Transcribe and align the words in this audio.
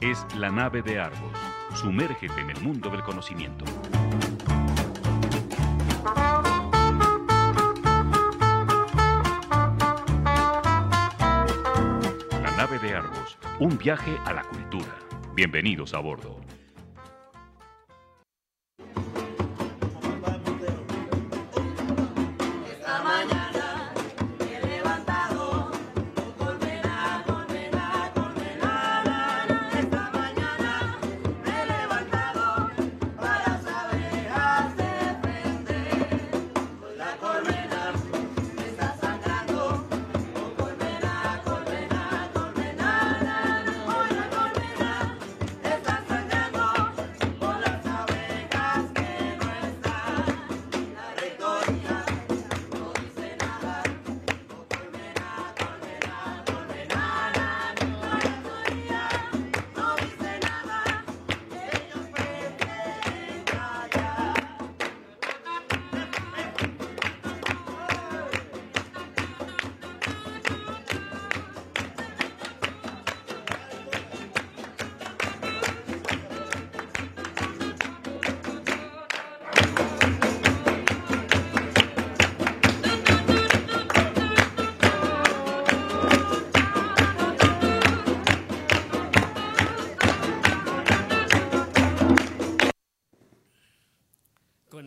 Es 0.00 0.24
la 0.36 0.50
nave 0.50 0.82
de 0.82 0.98
Argos. 0.98 1.32
Sumérgete 1.74 2.40
en 2.40 2.50
el 2.50 2.60
mundo 2.60 2.90
del 2.90 3.02
conocimiento. 3.02 3.64
La 12.42 12.50
nave 12.56 12.78
de 12.78 12.94
Argos. 12.94 13.38
Un 13.58 13.78
viaje 13.78 14.16
a 14.24 14.32
la 14.32 14.42
cultura. 14.44 14.94
Bienvenidos 15.34 15.94
a 15.94 15.98
bordo. 15.98 16.40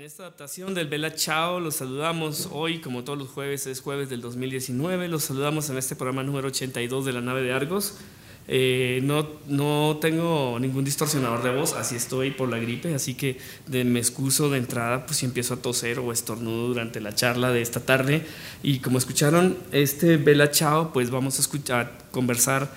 Esta 0.02 0.24
adaptación 0.24 0.74
del 0.76 0.88
Bella 0.88 1.16
Chao 1.16 1.60
los 1.60 1.78
saludamos 1.78 2.50
hoy, 2.52 2.82
como 2.82 3.04
todos 3.04 3.18
los 3.18 3.30
jueves, 3.30 3.66
es 3.66 3.82
jueves 3.82 4.10
del 4.10 4.22
2019. 4.22 5.08
Los 5.08 5.24
saludamos 5.24 5.70
en 5.70 5.78
este 5.78 5.96
programa 5.96 6.24
número 6.24 6.50
82 6.50 7.06
de 7.06 7.14
la 7.14 7.22
nave 7.22 7.42
de 7.42 7.52
Argos. 7.52 7.96
Eh, 8.48 9.00
no, 9.04 9.28
no 9.48 9.98
tengo 10.00 10.60
ningún 10.60 10.86
distorsionador 10.86 11.42
de 11.42 11.56
voz, 11.56 11.74
así 11.74 11.96
estoy 11.96 12.32
por 12.32 12.48
la 12.48 12.60
gripe, 12.60 12.94
así 12.94 13.16
que 13.16 13.40
de, 13.66 13.84
me 13.86 14.00
excuso 14.00 14.50
de 14.50 14.60
entrada 14.60 15.06
pues 15.06 15.18
si 15.18 15.26
empiezo 15.26 15.56
a 15.56 15.58
toser 15.58 16.00
o 16.00 16.12
estornudo 16.12 16.68
durante 16.68 17.02
la 17.02 17.16
charla 17.16 17.52
de 17.52 17.62
esta 17.62 17.80
tarde. 17.80 18.26
Y 18.62 18.80
como 18.80 19.00
escucharon 19.00 19.58
este 19.72 20.18
Bella 20.18 20.52
Chao, 20.52 20.94
pues 20.94 21.10
vamos 21.10 21.40
a 21.40 21.42
escuchar, 21.42 21.98
conversar 22.12 22.72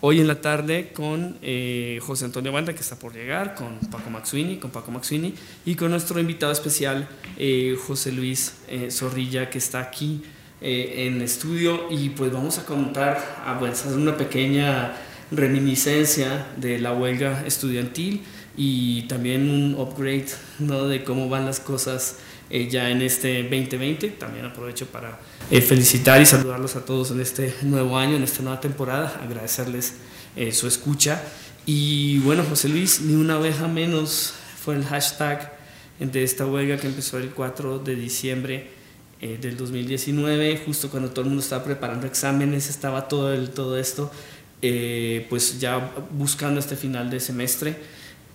hoy 0.00 0.20
en 0.20 0.26
la 0.26 0.40
tarde 0.40 0.92
con 0.94 1.38
eh, 1.42 1.98
José 2.02 2.24
Antonio 2.26 2.52
Banda, 2.52 2.74
que 2.74 2.80
está 2.80 2.98
por 2.98 3.12
llegar, 3.12 3.54
con 3.54 3.78
Paco 3.90 4.10
Maxuini, 4.10 4.56
con 4.56 4.70
Paco 4.70 4.90
Maxuini, 4.90 5.34
y 5.64 5.74
con 5.74 5.90
nuestro 5.90 6.20
invitado 6.20 6.52
especial, 6.52 7.08
eh, 7.36 7.76
José 7.86 8.12
Luis 8.12 8.54
eh, 8.68 8.90
Zorrilla, 8.90 9.50
que 9.50 9.58
está 9.58 9.80
aquí 9.80 10.22
en 10.58 11.20
estudio, 11.20 11.88
y 11.90 12.08
pues 12.08 12.32
vamos 12.32 12.58
a 12.58 12.64
contar, 12.64 13.22
a 13.44 13.58
hacer 13.58 13.92
una 13.92 14.16
pequeña 14.16 14.96
reminiscencia 15.30 16.46
de 16.56 16.78
la 16.78 16.94
huelga 16.94 17.44
estudiantil 17.46 18.22
y 18.56 19.02
también 19.02 19.50
un 19.50 19.74
upgrade 19.74 20.28
de 20.58 21.04
cómo 21.04 21.28
van 21.28 21.44
las 21.44 21.60
cosas 21.60 22.16
ya 22.50 22.90
en 22.90 23.02
este 23.02 23.42
2020. 23.42 24.08
También 24.10 24.46
aprovecho 24.46 24.86
para 24.86 25.18
eh, 25.50 25.60
felicitar 25.60 26.20
y 26.20 26.26
saludarlos 26.26 26.76
a 26.76 26.84
todos 26.84 27.10
en 27.10 27.20
este 27.20 27.54
nuevo 27.62 27.98
año, 27.98 28.16
en 28.16 28.22
esta 28.22 28.42
nueva 28.42 28.60
temporada, 28.60 29.20
agradecerles 29.22 29.94
eh, 30.36 30.52
su 30.52 30.66
escucha. 30.66 31.22
Y 31.66 32.18
bueno, 32.20 32.44
José 32.48 32.68
Luis, 32.68 33.00
ni 33.00 33.14
una 33.14 33.38
oveja 33.38 33.68
menos 33.68 34.34
fue 34.62 34.74
el 34.74 34.84
hashtag 34.84 35.56
de 35.98 36.22
esta 36.22 36.46
huelga 36.46 36.76
que 36.76 36.86
empezó 36.86 37.18
el 37.18 37.30
4 37.30 37.78
de 37.78 37.96
diciembre 37.96 38.70
eh, 39.20 39.38
del 39.40 39.56
2019, 39.56 40.62
justo 40.64 40.90
cuando 40.90 41.10
todo 41.10 41.22
el 41.22 41.28
mundo 41.28 41.42
estaba 41.42 41.64
preparando 41.64 42.06
exámenes, 42.06 42.68
estaba 42.68 43.08
todo, 43.08 43.32
el, 43.32 43.50
todo 43.50 43.78
esto, 43.78 44.10
pues 45.28 45.60
ya 45.60 45.92
buscando 46.10 46.58
este 46.58 46.76
final 46.76 47.08
de 47.08 47.20
semestre. 47.20 47.76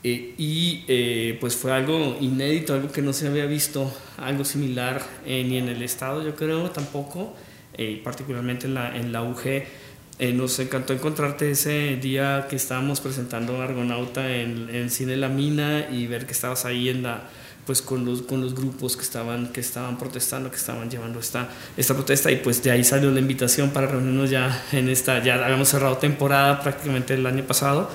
Eh, 0.03 0.33
y 0.37 0.83
eh, 0.87 1.37
pues 1.39 1.55
fue 1.55 1.71
algo 1.71 2.17
inédito, 2.19 2.73
algo 2.73 2.91
que 2.91 3.01
no 3.01 3.13
se 3.13 3.27
había 3.27 3.45
visto, 3.45 3.91
algo 4.17 4.43
similar 4.43 5.01
eh, 5.25 5.43
ni 5.47 5.57
en 5.57 5.67
el 5.67 5.83
Estado, 5.83 6.23
yo 6.23 6.35
creo, 6.35 6.69
tampoco, 6.71 7.35
particularmente 8.03 8.67
en 8.67 8.75
la, 8.75 8.95
en 8.95 9.11
la 9.11 9.23
UG. 9.23 9.63
nos 10.33 10.59
encantó 10.59 10.93
encontrarte 10.93 11.49
ese 11.49 11.95
día 11.95 12.45
que 12.47 12.55
estábamos 12.55 12.99
presentando 12.99 13.59
Argonauta 13.59 14.35
en, 14.35 14.69
en 14.69 14.91
Cine 14.91 15.17
La 15.17 15.29
Mina 15.29 15.87
y 15.89 16.05
ver 16.05 16.27
que 16.27 16.33
estabas 16.33 16.65
ahí 16.65 16.89
en 16.89 17.01
la, 17.01 17.23
pues 17.65 17.81
con 17.81 18.05
los, 18.05 18.21
con 18.21 18.39
los 18.39 18.53
grupos 18.53 18.95
que 18.95 19.01
estaban, 19.01 19.47
que 19.47 19.61
estaban 19.61 19.97
protestando, 19.97 20.51
que 20.51 20.57
estaban 20.57 20.91
llevando 20.91 21.19
esta, 21.19 21.49
esta 21.75 21.95
protesta 21.95 22.31
y 22.31 22.35
pues 22.35 22.61
de 22.61 22.69
ahí 22.69 22.83
salió 22.83 23.09
la 23.09 23.19
invitación 23.19 23.71
para 23.71 23.87
reunirnos 23.87 24.29
ya 24.29 24.63
en 24.73 24.87
esta, 24.89 25.23
ya 25.23 25.43
habíamos 25.43 25.69
cerrado 25.69 25.97
temporada 25.97 26.61
prácticamente 26.61 27.15
el 27.15 27.25
año 27.25 27.43
pasado 27.45 27.89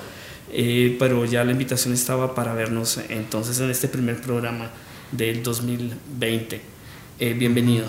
eh, 0.51 0.95
pero 0.99 1.25
ya 1.25 1.43
la 1.43 1.51
invitación 1.51 1.93
estaba 1.93 2.35
para 2.35 2.53
vernos 2.53 2.97
entonces 3.09 3.59
en 3.59 3.69
este 3.69 3.87
primer 3.87 4.21
programa 4.21 4.69
del 5.11 5.43
2020. 5.43 6.61
Eh, 7.19 7.33
bienvenido. 7.33 7.87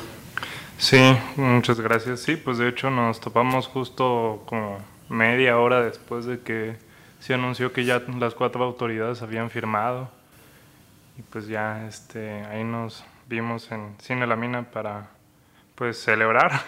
Sí, 0.79 0.99
muchas 1.37 1.81
gracias. 1.81 2.21
Sí, 2.21 2.37
pues 2.37 2.59
de 2.59 2.69
hecho 2.69 2.91
nos 2.91 3.21
topamos 3.21 3.67
justo 3.67 4.43
como 4.47 4.79
media 5.09 5.59
hora 5.59 5.83
después 5.83 6.25
de 6.25 6.41
que 6.41 6.77
se 7.21 7.35
anunció 7.35 7.73
que 7.73 7.85
ya 7.85 8.03
las 8.19 8.35
cuatro 8.35 8.65
autoridades 8.65 9.23
habían 9.23 9.51
firmado 9.51 10.11
y 11.19 11.23
pues 11.23 11.49
ya 11.49 11.87
este 11.89 12.45
ahí 12.47 12.63
nos 12.63 13.05
vimos 13.29 13.71
en 13.73 13.97
Cine 14.01 14.27
La 14.27 14.37
Mina 14.37 14.71
para 14.71 15.09
pues 15.75 16.01
celebrar 16.01 16.63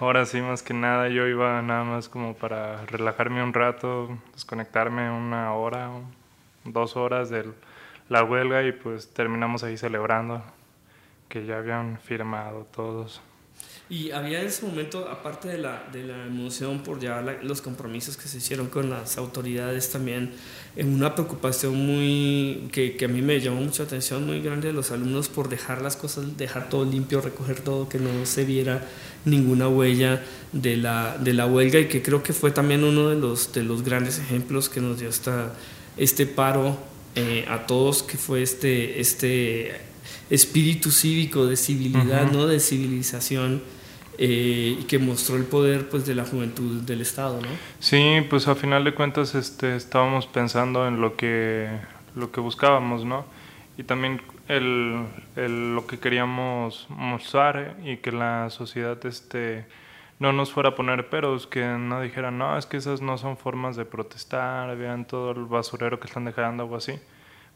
Ahora 0.00 0.26
sí, 0.26 0.40
más 0.40 0.62
que 0.62 0.74
nada, 0.74 1.08
yo 1.08 1.26
iba 1.26 1.62
nada 1.62 1.84
más 1.84 2.08
como 2.08 2.34
para 2.34 2.84
relajarme 2.86 3.42
un 3.42 3.52
rato, 3.52 4.18
desconectarme 4.32 5.10
una 5.10 5.52
hora, 5.54 5.90
dos 6.64 6.96
horas 6.96 7.30
de 7.30 7.44
la 8.08 8.24
huelga 8.24 8.62
y 8.64 8.72
pues 8.72 9.12
terminamos 9.12 9.62
ahí 9.62 9.76
celebrando 9.76 10.42
que 11.28 11.46
ya 11.46 11.58
habían 11.58 11.98
firmado 11.98 12.66
todos. 12.74 13.22
Y 13.90 14.12
había 14.12 14.40
en 14.40 14.46
ese 14.46 14.64
momento, 14.64 15.08
aparte 15.10 15.48
de 15.48 15.58
la, 15.58 15.86
de 15.92 16.04
la 16.04 16.26
emoción 16.26 16.82
por 16.82 17.00
ya 17.00 17.20
los 17.42 17.60
compromisos 17.60 18.16
que 18.16 18.28
se 18.28 18.38
hicieron 18.38 18.68
con 18.68 18.88
las 18.88 19.18
autoridades, 19.18 19.90
también 19.90 20.30
una 20.76 21.14
preocupación 21.14 21.76
muy 21.76 22.70
que, 22.72 22.96
que, 22.96 23.04
a 23.04 23.08
mí 23.08 23.20
me 23.20 23.38
llamó 23.40 23.60
mucha 23.60 23.82
atención, 23.82 24.24
muy 24.24 24.40
grande 24.40 24.68
de 24.68 24.72
los 24.72 24.90
alumnos 24.90 25.28
por 25.28 25.50
dejar 25.50 25.82
las 25.82 25.96
cosas, 25.96 26.38
dejar 26.38 26.70
todo 26.70 26.86
limpio, 26.86 27.20
recoger 27.20 27.60
todo, 27.60 27.86
que 27.86 27.98
no 27.98 28.24
se 28.24 28.46
viera 28.46 28.88
ninguna 29.26 29.68
huella 29.68 30.24
de 30.52 30.78
la, 30.78 31.18
de 31.18 31.34
la 31.34 31.46
huelga 31.46 31.78
y 31.78 31.86
que 31.86 32.00
creo 32.00 32.22
que 32.22 32.32
fue 32.32 32.52
también 32.52 32.84
uno 32.84 33.10
de 33.10 33.16
los, 33.16 33.52
de 33.52 33.64
los 33.64 33.82
grandes 33.82 34.18
ejemplos 34.18 34.70
que 34.70 34.80
nos 34.80 34.98
dio 34.98 35.10
esta, 35.10 35.52
este 35.98 36.24
paro 36.24 36.78
eh, 37.16 37.44
a 37.48 37.66
todos, 37.66 38.02
que 38.02 38.16
fue 38.16 38.42
este, 38.42 38.98
este 38.98 39.72
espíritu 40.30 40.90
cívico 40.90 41.46
de 41.46 41.58
civilidad, 41.58 42.32
¿no? 42.32 42.46
de 42.46 42.60
civilización 42.60 43.73
eh, 44.18 44.76
y 44.80 44.84
que 44.84 44.98
mostró 44.98 45.36
el 45.36 45.44
poder 45.44 45.88
pues, 45.88 46.06
de 46.06 46.14
la 46.14 46.24
juventud 46.24 46.82
del 46.82 47.00
Estado. 47.00 47.40
¿no? 47.40 47.48
Sí, 47.80 48.24
pues 48.30 48.48
a 48.48 48.54
final 48.54 48.84
de 48.84 48.94
cuentas 48.94 49.34
este, 49.34 49.76
estábamos 49.76 50.26
pensando 50.26 50.86
en 50.86 51.00
lo 51.00 51.16
que, 51.16 51.68
lo 52.14 52.30
que 52.30 52.40
buscábamos, 52.40 53.04
¿no? 53.04 53.24
Y 53.76 53.82
también 53.82 54.22
el, 54.48 55.04
el, 55.36 55.74
lo 55.74 55.86
que 55.86 55.98
queríamos 55.98 56.86
mostrar 56.90 57.76
y 57.84 57.96
que 57.96 58.12
la 58.12 58.50
sociedad 58.50 59.04
este, 59.04 59.66
no 60.20 60.32
nos 60.32 60.52
fuera 60.52 60.70
a 60.70 60.74
poner 60.74 61.08
peros, 61.08 61.46
que 61.46 61.64
no 61.64 62.00
dijeran, 62.00 62.38
no, 62.38 62.56
es 62.56 62.66
que 62.66 62.76
esas 62.76 63.00
no 63.00 63.18
son 63.18 63.36
formas 63.36 63.74
de 63.74 63.84
protestar, 63.84 64.76
vean 64.76 65.06
todo 65.06 65.32
el 65.32 65.44
basurero 65.46 65.98
que 65.98 66.06
están 66.06 66.24
dejando 66.24 66.64
o 66.66 66.76
así. 66.76 67.00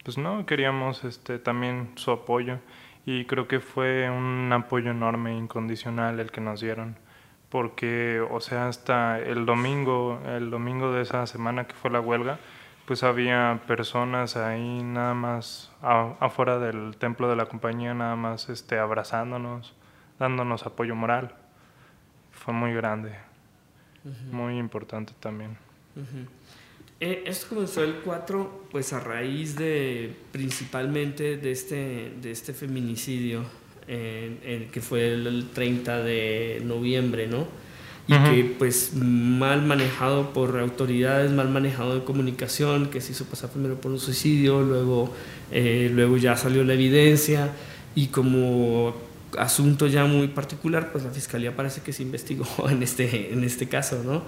Pues 0.05 0.19
no, 0.19 0.45
queríamos 0.45 1.05
este, 1.05 1.39
también 1.39 1.91
su 1.97 2.11
apoyo 2.11 2.59
y 3.11 3.25
creo 3.25 3.49
que 3.49 3.61
fue 3.61 4.11
un 4.11 4.53
apoyo 4.53 4.91
enorme, 4.91 5.35
incondicional 5.35 6.21
el 6.21 6.31
que 6.31 6.43
nos 6.43 6.61
dieron 6.61 6.97
porque, 7.49 8.21
o 8.31 8.41
sea, 8.41 8.69
hasta 8.69 9.19
el 9.19 9.47
domingo, 9.47 10.21
el 10.27 10.51
domingo 10.51 10.93
de 10.93 11.03
esa 11.03 11.27
semana 11.27 11.67
que 11.67 11.75
fue 11.75 11.91
la 11.91 12.01
huelga, 12.01 12.39
pues 12.87 13.03
había 13.03 13.63
personas 13.67 14.37
ahí 14.37 14.83
nada 14.83 15.15
más 15.15 15.73
afuera 15.81 16.59
del 16.59 16.97
templo 16.99 17.29
de 17.29 17.37
la 17.37 17.47
compañía, 17.47 17.95
nada 17.95 18.17
más 18.17 18.49
este, 18.49 18.79
abrazándonos, 18.79 19.75
dándonos 20.19 20.67
apoyo 20.67 20.95
moral. 20.95 21.35
Fue 22.33 22.53
muy 22.53 22.75
grande, 22.75 23.15
muy 24.31 24.59
importante 24.59 25.15
también. 25.19 25.57
Eh, 27.01 27.25
esto 27.27 27.47
comenzó 27.51 27.85
el 27.85 27.95
4, 28.05 28.67
pues 28.71 28.93
a 28.93 29.01
raíz 29.01 29.55
de 29.57 30.15
principalmente 30.33 31.37
de 31.37 31.53
este, 31.53 32.13
de 32.21 32.31
este 32.31 32.53
feminicidio, 32.53 33.45
que 33.87 34.81
fue 34.83 35.13
el, 35.13 35.49
30 35.55 36.03
de 36.03 36.61
noviembre, 36.65 37.27
¿no? 37.27 37.47
Y 38.09 38.15
que 38.15 38.55
pues 38.59 38.95
mal 38.95 39.63
manejado 39.63 40.33
por 40.33 40.59
autoridades, 40.59 41.31
mal 41.31 41.51
manejado 41.51 41.95
de 41.95 42.05
comunicación, 42.05 42.89
que 42.89 43.03
se 43.03 43.13
hizo 43.13 43.27
pasar 43.27 43.51
primero 43.51 43.79
por 43.79 43.93
un 43.93 44.01
suicidio, 44.01 44.63
luego, 44.63 45.13
eh, 45.51 45.91
luego 45.93 46.17
ya 46.17 46.35
salió 46.35 46.65
la 46.65 46.73
evidencia 46.73 47.51
y 47.95 48.07
como 48.07 48.97
asunto 49.37 49.87
ya 49.89 50.07
muy 50.07 50.29
particular, 50.29 50.91
pues 50.91 51.05
la 51.05 51.11
fiscalía 51.11 51.55
parece 51.55 51.83
que 51.83 51.93
se 51.93 52.03
investigó 52.03 52.47
en 52.71 52.83
este, 52.83 53.31
en 53.31 53.45
este 53.45 53.69
caso, 53.69 54.03
¿no? 54.03 54.23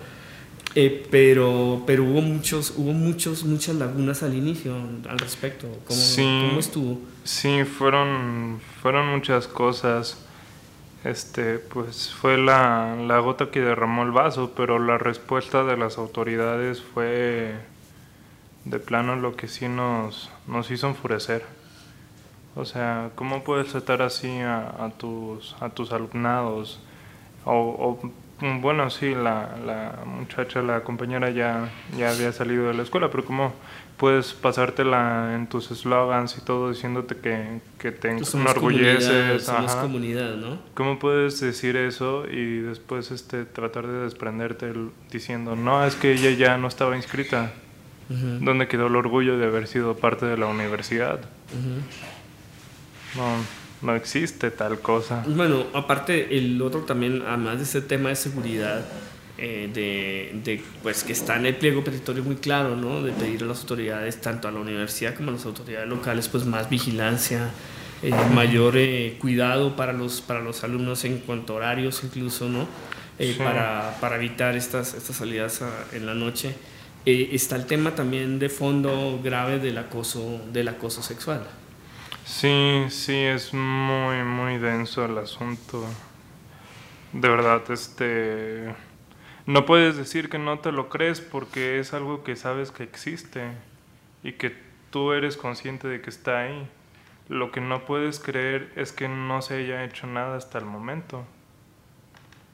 Eh, 0.75 1.07
pero, 1.11 1.83
pero 1.87 2.05
hubo 2.05 2.21
muchos, 2.21 2.75
hubo 2.77 2.93
muchos, 2.93 3.45
muchas 3.45 3.75
lagunas 3.77 4.23
al 4.23 4.35
inicio 4.35 4.75
al 5.09 5.19
respecto. 5.19 5.67
¿Cómo, 5.87 5.99
sí, 5.99 6.47
¿cómo 6.49 6.61
estuvo? 6.61 6.99
Sí, 7.25 7.65
fueron, 7.65 8.61
fueron 8.81 9.09
muchas 9.09 9.49
cosas. 9.49 10.25
Este, 11.03 11.59
pues 11.59 12.13
fue 12.13 12.37
la, 12.37 12.95
la 12.95 13.19
gota 13.21 13.51
que 13.51 13.61
derramó 13.61 14.03
el 14.03 14.11
vaso, 14.11 14.53
pero 14.55 14.79
la 14.79 14.99
respuesta 14.99 15.65
de 15.65 15.77
las 15.77 15.99
autoridades 15.99 16.83
fue 16.83 17.55
de 18.65 18.79
plano 18.79 19.17
lo 19.17 19.35
que 19.35 19.49
sí 19.49 19.67
nos, 19.69 20.31
nos 20.47 20.71
hizo 20.71 20.87
enfurecer. 20.89 21.45
O 22.55 22.65
sea, 22.65 23.11
¿cómo 23.15 23.43
puedes 23.43 23.69
tratar 23.69 24.03
así 24.03 24.29
a, 24.41 24.85
a 24.85 24.91
tus, 24.91 25.57
a 25.61 25.71
tus 25.71 25.93
alumnados? 25.93 26.81
O, 27.45 27.55
o 27.55 28.11
bueno, 28.41 28.89
sí, 28.91 29.15
la, 29.15 29.57
la, 29.65 30.05
muchacha, 30.07 30.63
la 30.63 30.83
compañera 30.83 31.31
ya, 31.31 31.69
ya 31.97 32.11
había 32.11 32.33
salido 32.33 32.69
de 32.69 32.75
la 32.75 32.83
escuela, 32.83 33.11
pero 33.11 33.25
¿cómo 33.25 33.53
puedes 33.97 34.33
pasártela 34.33 35.35
en 35.35 35.47
tus 35.47 35.67
slogans 35.67 36.39
y 36.39 36.41
todo 36.41 36.71
diciéndote 36.71 37.17
que, 37.17 37.61
que 37.79 37.93
te 37.93 38.11
enorgulleces? 38.11 39.45
Somos 39.45 39.75
comunidad, 39.77 40.37
¿no? 40.37 40.59
¿Cómo 40.75 40.99
puedes 40.99 41.41
decir 41.41 41.77
eso 41.77 42.25
y 42.31 42.61
después 42.61 43.11
este, 43.11 43.45
tratar 43.45 43.87
de 43.87 44.01
desprenderte 44.05 44.73
diciendo, 45.11 45.55
no, 45.55 45.85
es 45.85 45.95
que 45.95 46.13
ella 46.13 46.31
ya 46.31 46.57
no 46.57 46.69
estaba 46.69 46.97
inscrita? 46.97 47.53
¿Dónde 48.09 48.67
quedó 48.67 48.89
el 48.89 48.97
orgullo 48.97 49.39
de 49.39 49.47
haber 49.47 49.69
sido 49.69 49.97
parte 49.97 50.27
de 50.27 50.37
la 50.37 50.47
universidad? 50.47 51.21
No 53.15 53.60
no 53.82 53.94
existe 53.94 54.50
tal 54.50 54.81
cosa. 54.81 55.25
Bueno, 55.27 55.67
aparte 55.73 56.37
el 56.37 56.61
otro 56.61 56.81
también, 56.81 57.23
además 57.27 57.59
de 57.59 57.65
ese 57.65 57.81
tema 57.81 58.11
de 58.11 58.17
seguridad, 58.17 58.85
eh, 59.38 59.71
de, 59.73 60.38
de, 60.44 60.62
pues 60.82 61.03
que 61.03 61.12
está 61.15 61.37
en 61.37 61.47
el 61.47 61.56
pliego 61.56 61.82
petitorio 61.82 62.23
muy 62.23 62.37
claro, 62.37 62.77
¿no? 62.77 63.03
De 63.03 63.11
pedir 63.12 63.43
a 63.43 63.47
las 63.47 63.61
autoridades, 63.61 64.21
tanto 64.21 64.49
a 64.49 64.50
la 64.50 64.61
universidad 64.61 65.15
como 65.15 65.31
a 65.31 65.32
las 65.32 65.47
autoridades 65.47 65.88
locales, 65.88 66.29
pues 66.29 66.44
más 66.44 66.69
vigilancia, 66.69 67.49
eh, 68.03 68.12
mayor 68.35 68.75
eh, 68.77 69.17
cuidado 69.19 69.77
para 69.77 69.94
los, 69.94 70.21
para 70.21 70.41
los 70.41 70.62
alumnos 70.62 71.05
en 71.05 71.21
cuanto 71.21 71.55
a 71.55 71.56
horarios 71.56 72.05
incluso, 72.05 72.50
¿no? 72.50 72.67
para, 73.38 73.97
para, 74.00 74.17
evitar 74.17 74.56
estas, 74.56 74.94
estas 74.94 75.17
salidas 75.17 75.62
en 75.93 76.06
la 76.06 76.15
noche. 76.15 76.55
está 77.05 77.56
el 77.56 77.67
tema 77.67 77.94
también 77.94 78.38
de 78.38 78.49
fondo 78.49 79.21
grave 79.23 79.59
del 79.59 79.76
acoso, 79.76 80.41
del 80.53 80.69
acoso 80.69 81.03
sexual. 81.03 81.47
Sí, 82.25 82.87
sí, 82.91 83.17
es 83.17 83.53
muy, 83.53 84.23
muy 84.23 84.59
denso 84.59 85.05
el 85.05 85.19
asunto. 85.19 85.85
De 87.13 87.29
verdad, 87.29 87.63
este... 87.71 88.75
No 89.47 89.67
puedes 89.67 89.97
decir 89.97 90.29
que 90.29 90.39
no 90.39 90.61
te 90.61 90.71
lo 90.71 90.89
crees 90.89 91.21
porque 91.21 91.81
es 91.81 91.93
algo 91.93 92.23
que 92.23 92.37
sabes 92.37 92.71
que 92.71 92.85
existe 92.85 93.51
y 94.23 94.33
que 94.33 94.57
tú 94.91 95.13
eres 95.13 95.37
consciente 95.37 95.89
de 95.89 96.01
que 96.01 96.11
está 96.11 96.41
ahí. 96.41 96.69
Lo 97.29 97.51
que 97.51 97.61
no 97.61 97.85
puedes 97.85 98.21
creer 98.21 98.73
es 98.77 98.93
que 98.93 99.09
no 99.09 99.43
se 99.43 99.57
haya 99.57 99.85
hecho 99.85 100.07
nada 100.07 100.37
hasta 100.37 100.59
el 100.59 100.67
momento. 100.67 101.25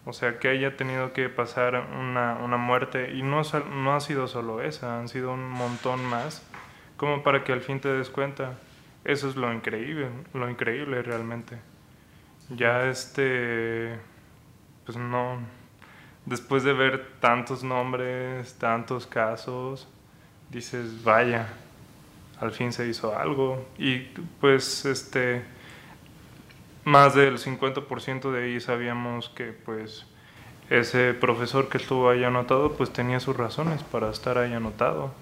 O 0.07 0.13
sea, 0.13 0.39
que 0.39 0.49
haya 0.49 0.77
tenido 0.77 1.13
que 1.13 1.29
pasar 1.29 1.89
una, 1.99 2.39
una 2.43 2.57
muerte 2.57 3.13
y 3.15 3.23
no, 3.23 3.43
no 3.43 3.95
ha 3.95 4.01
sido 4.01 4.29
solo 4.29 4.63
esa, 4.63 4.99
han 5.01 5.09
sido 5.09 5.33
un 5.33 5.51
montón 5.51 6.05
más, 6.05 6.47
como 6.97 7.23
para 7.23 7.43
que 7.45 7.53
al 7.53 7.61
fin 7.61 7.81
te 7.81 7.89
des 7.89 8.09
cuenta. 8.09 8.57
Eso 9.07 9.29
es 9.29 9.37
lo 9.37 9.53
increíble, 9.53 10.09
lo 10.35 10.51
increíble 10.51 11.01
realmente. 11.01 11.57
Ya 12.51 12.89
este, 12.89 13.97
pues 14.85 14.99
no, 14.99 15.39
después 16.25 16.65
de 16.65 16.73
ver 16.73 17.13
tantos 17.21 17.63
nombres, 17.63 18.55
tantos 18.55 19.07
casos, 19.07 19.87
dices, 20.51 21.05
vaya, 21.05 21.47
al 22.41 22.51
fin 22.51 22.73
se 22.73 22.89
hizo 22.89 23.17
algo. 23.17 23.65
Y 23.79 23.99
pues 24.41 24.85
este, 24.85 25.45
más 26.85 27.15
del 27.15 27.39
50% 27.39 28.33
de 28.33 28.43
ahí 28.43 28.61
sabíamos 28.61 29.29
que 29.29 29.53
pues 29.53 30.05
ese 30.69 31.15
profesor 31.15 31.69
que 31.69 31.79
estuvo 31.79 32.11
ahí 32.11 32.25
anotado 32.25 32.73
pues 32.73 32.93
tenía 32.93 33.21
sus 33.21 33.37
razones 33.37 33.85
para 33.85 34.11
estar 34.11 34.37
ahí 34.37 34.53
anotado. 34.53 35.13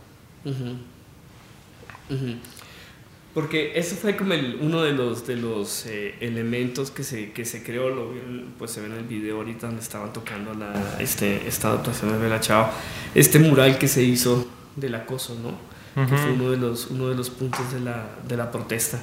Porque 3.35 3.73
eso 3.75 3.97
fue 3.97 4.17
como 4.17 4.33
el, 4.33 4.59
uno 4.61 4.83
de 4.83 4.93
los, 4.93 5.27
de 5.27 5.35
los 5.35 5.87
eh, 5.87 6.15
elementos 6.21 6.93
que 6.93 7.03
se, 7.03 7.33
que 7.33 7.45
se 7.45 7.65
creó, 7.65 7.91
lo 7.91 8.13
pues 8.57 8.71
se 8.71 8.81
ve 8.81 8.87
en 8.87 8.93
el 8.93 9.05
video 9.05 9.39
ahorita 9.39 9.67
donde 9.67 9.83
estaban 9.83 10.13
tocando 10.13 10.55
la, 10.55 10.73
este, 11.01 11.49
esta 11.49 11.69
adaptación 11.69 12.13
de 12.13 12.19
Bella 12.19 12.39
Chao, 12.39 12.71
este 13.13 13.41
mural 13.41 13.77
que 13.77 13.89
se 13.89 14.05
hizo 14.05 14.47
del 14.77 14.95
acoso, 14.95 15.37
¿no? 15.43 15.75
Que 16.07 16.17
fue 16.17 16.33
uno 16.33 16.51
de 16.51 16.57
los, 16.57 16.89
uno 16.89 17.09
de 17.09 17.17
los 17.17 17.31
puntos 17.31 17.73
de 17.73 17.81
la, 17.81 18.07
de 18.27 18.37
la 18.37 18.51
protesta. 18.51 19.01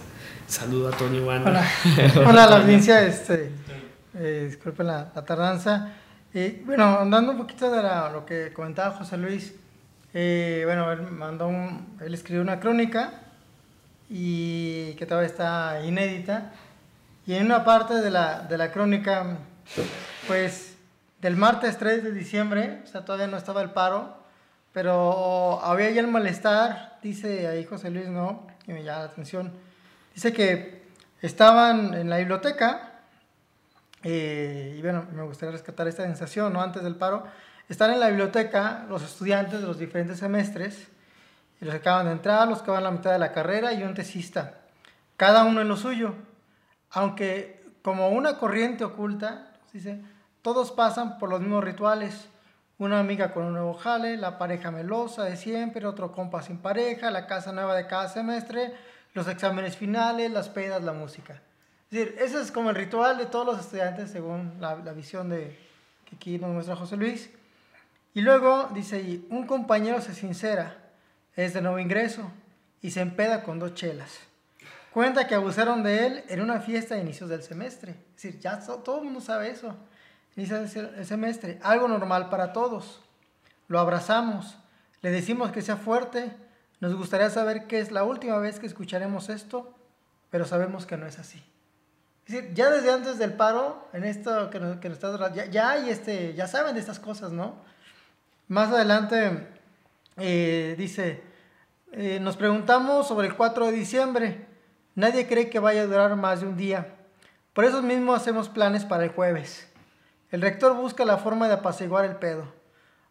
Saludo 0.47 0.89
a 0.89 0.91
Toño 0.91 1.21
Iván. 1.21 1.47
Hola, 1.47 1.65
Hola 2.15 2.45
la 2.47 2.57
audiencia, 2.57 3.05
este, 3.05 3.51
eh, 4.13 4.47
disculpen 4.50 4.88
la, 4.88 5.11
la 5.13 5.25
tardanza. 5.25 5.93
Eh, 6.33 6.61
bueno, 6.65 7.00
andando 7.00 7.33
un 7.33 7.38
poquito 7.38 7.69
de 7.69 7.81
lo 8.13 8.25
que 8.25 8.53
comentaba 8.53 8.95
José 8.95 9.17
Luis, 9.17 9.53
eh, 10.13 10.63
bueno, 10.65 10.89
él 10.91 11.01
mandó 11.11 11.47
un, 11.47 11.97
él 12.01 12.13
escribió 12.13 12.41
una 12.41 12.59
crónica 12.59 13.30
y 14.13 14.93
que 14.95 15.05
todavía 15.05 15.29
está 15.29 15.85
inédita. 15.85 16.51
Y 17.25 17.35
en 17.35 17.45
una 17.45 17.63
parte 17.63 17.93
de 17.93 18.11
la, 18.11 18.41
de 18.41 18.57
la 18.57 18.69
crónica, 18.69 19.37
pues 20.27 20.75
del 21.21 21.37
martes 21.37 21.77
3 21.77 22.03
de 22.03 22.11
diciembre, 22.11 22.81
o 22.83 22.87
sea, 22.87 23.05
todavía 23.05 23.27
no 23.27 23.37
estaba 23.37 23.61
el 23.61 23.69
paro, 23.69 24.17
pero 24.73 25.63
había 25.63 25.91
ya 25.91 26.01
el 26.01 26.07
malestar, 26.07 26.97
dice 27.01 27.47
ahí 27.47 27.63
José 27.63 27.89
Luis, 27.89 28.07
¿no? 28.07 28.47
Que 28.65 28.73
me 28.73 28.83
llama 28.83 28.99
la 28.99 29.05
atención. 29.05 29.53
Dice 30.13 30.33
que 30.33 30.83
estaban 31.21 31.93
en 31.93 32.09
la 32.09 32.17
biblioteca, 32.17 32.91
eh, 34.03 34.75
y 34.77 34.81
bueno, 34.81 35.05
me 35.13 35.23
gustaría 35.23 35.53
rescatar 35.53 35.87
esta 35.87 36.03
sensación, 36.03 36.51
¿no? 36.51 36.61
Antes 36.61 36.83
del 36.83 36.95
paro, 36.95 37.25
están 37.69 37.91
en 37.91 38.01
la 38.01 38.07
biblioteca 38.07 38.85
los 38.89 39.03
estudiantes 39.03 39.61
de 39.61 39.67
los 39.67 39.79
diferentes 39.79 40.19
semestres, 40.19 40.89
y 41.61 41.65
los 41.65 41.75
que 41.75 41.79
acaban 41.79 42.07
de 42.07 42.13
entrar, 42.13 42.47
los 42.47 42.63
que 42.63 42.71
van 42.71 42.79
a 42.79 42.89
la 42.89 42.91
mitad 42.91 43.11
de 43.11 43.19
la 43.19 43.31
carrera 43.31 43.71
y 43.71 43.83
un 43.83 43.93
tesista, 43.93 44.55
cada 45.15 45.45
uno 45.45 45.61
en 45.61 45.67
lo 45.67 45.77
suyo. 45.77 46.15
Aunque 46.89 47.63
como 47.83 48.09
una 48.09 48.39
corriente 48.39 48.83
oculta, 48.83 49.51
dice, 49.71 50.01
todos 50.41 50.71
pasan 50.71 51.19
por 51.19 51.29
los 51.29 51.39
mismos 51.39 51.63
rituales. 51.63 52.27
Una 52.79 52.99
amiga 52.99 53.31
con 53.31 53.43
un 53.45 53.53
nuevo 53.53 53.75
jale, 53.75 54.17
la 54.17 54.39
pareja 54.39 54.71
melosa 54.71 55.23
de 55.23 55.37
siempre, 55.37 55.85
otro 55.85 56.11
compa 56.11 56.41
sin 56.41 56.57
pareja, 56.57 57.11
la 57.11 57.27
casa 57.27 57.51
nueva 57.51 57.75
de 57.75 57.85
cada 57.85 58.09
semestre, 58.09 58.73
los 59.13 59.27
exámenes 59.27 59.77
finales, 59.77 60.31
las 60.31 60.49
pedas, 60.49 60.83
la 60.83 60.93
música. 60.93 61.41
Es 61.91 61.91
decir, 61.91 62.15
ese 62.19 62.41
es 62.41 62.51
como 62.51 62.71
el 62.71 62.75
ritual 62.75 63.19
de 63.19 63.27
todos 63.27 63.45
los 63.45 63.59
estudiantes 63.59 64.09
según 64.09 64.55
la, 64.59 64.77
la 64.77 64.93
visión 64.93 65.29
de, 65.29 65.59
que 66.05 66.15
aquí 66.15 66.39
nos 66.39 66.49
muestra 66.49 66.75
José 66.75 66.97
Luis. 66.97 67.29
Y 68.15 68.21
luego 68.21 68.69
dice 68.73 68.95
ahí, 68.95 69.27
un 69.29 69.45
compañero 69.45 70.01
se 70.01 70.15
sincera, 70.15 70.80
es 71.35 71.53
de 71.53 71.61
nuevo 71.61 71.79
ingreso 71.79 72.31
y 72.81 72.91
se 72.91 73.01
empeda 73.01 73.43
con 73.43 73.59
dos 73.59 73.73
chelas. 73.73 74.19
Cuenta 74.91 75.27
que 75.27 75.35
abusaron 75.35 75.83
de 75.83 76.05
él 76.05 76.23
en 76.27 76.41
una 76.41 76.59
fiesta 76.59 76.95
de 76.95 77.01
inicios 77.01 77.29
del 77.29 77.43
semestre. 77.43 77.91
Es 77.91 78.23
decir, 78.23 78.39
ya 78.39 78.59
todo 78.59 78.97
el 78.97 79.05
mundo 79.05 79.21
sabe 79.21 79.50
eso. 79.50 79.75
Inicios 80.35 80.73
del 80.73 81.05
semestre, 81.05 81.59
algo 81.63 81.88
normal 81.88 82.29
para 82.29 82.51
todos. 82.51 83.01
Lo 83.67 83.79
abrazamos, 83.79 84.57
le 85.01 85.11
decimos 85.11 85.51
que 85.51 85.61
sea 85.61 85.77
fuerte. 85.77 86.35
Nos 86.81 86.95
gustaría 86.95 87.29
saber 87.29 87.67
qué 87.67 87.79
es 87.79 87.91
la 87.91 88.03
última 88.03 88.38
vez 88.39 88.59
que 88.59 88.67
escucharemos 88.67 89.29
esto, 89.29 89.73
pero 90.29 90.45
sabemos 90.45 90.85
que 90.85 90.97
no 90.97 91.05
es 91.05 91.19
así. 91.19 91.41
Es 92.25 92.53
ya 92.53 92.69
desde 92.69 92.91
antes 92.91 93.17
del 93.17 93.33
paro, 93.33 93.88
en 93.93 94.03
esto 94.03 94.50
que 94.50 94.59
nos, 94.59 94.77
que 94.79 94.89
nos 94.89 94.97
está, 95.01 95.33
ya, 95.33 95.45
ya, 95.45 95.71
hay 95.71 95.89
este, 95.89 96.33
ya 96.33 96.47
saben 96.47 96.73
de 96.73 96.81
estas 96.81 97.00
cosas, 97.00 97.31
¿no? 97.31 97.55
Más 98.47 98.71
adelante 98.71 99.47
eh, 100.17 100.75
dice, 100.77 101.21
eh, 101.93 102.19
nos 102.19 102.37
preguntamos 102.37 103.07
sobre 103.07 103.27
el 103.27 103.35
4 103.35 103.67
de 103.67 103.71
diciembre. 103.71 104.45
Nadie 104.95 105.27
cree 105.27 105.49
que 105.49 105.59
vaya 105.59 105.81
a 105.81 105.85
durar 105.85 106.15
más 106.15 106.41
de 106.41 106.47
un 106.47 106.57
día. 106.57 106.95
Por 107.53 107.65
eso 107.65 107.81
mismo 107.81 108.13
hacemos 108.13 108.49
planes 108.49 108.85
para 108.85 109.03
el 109.03 109.11
jueves. 109.11 109.67
El 110.31 110.41
rector 110.41 110.75
busca 110.75 111.03
la 111.05 111.17
forma 111.17 111.47
de 111.47 111.55
apaciguar 111.55 112.05
el 112.05 112.15
pedo. 112.15 112.45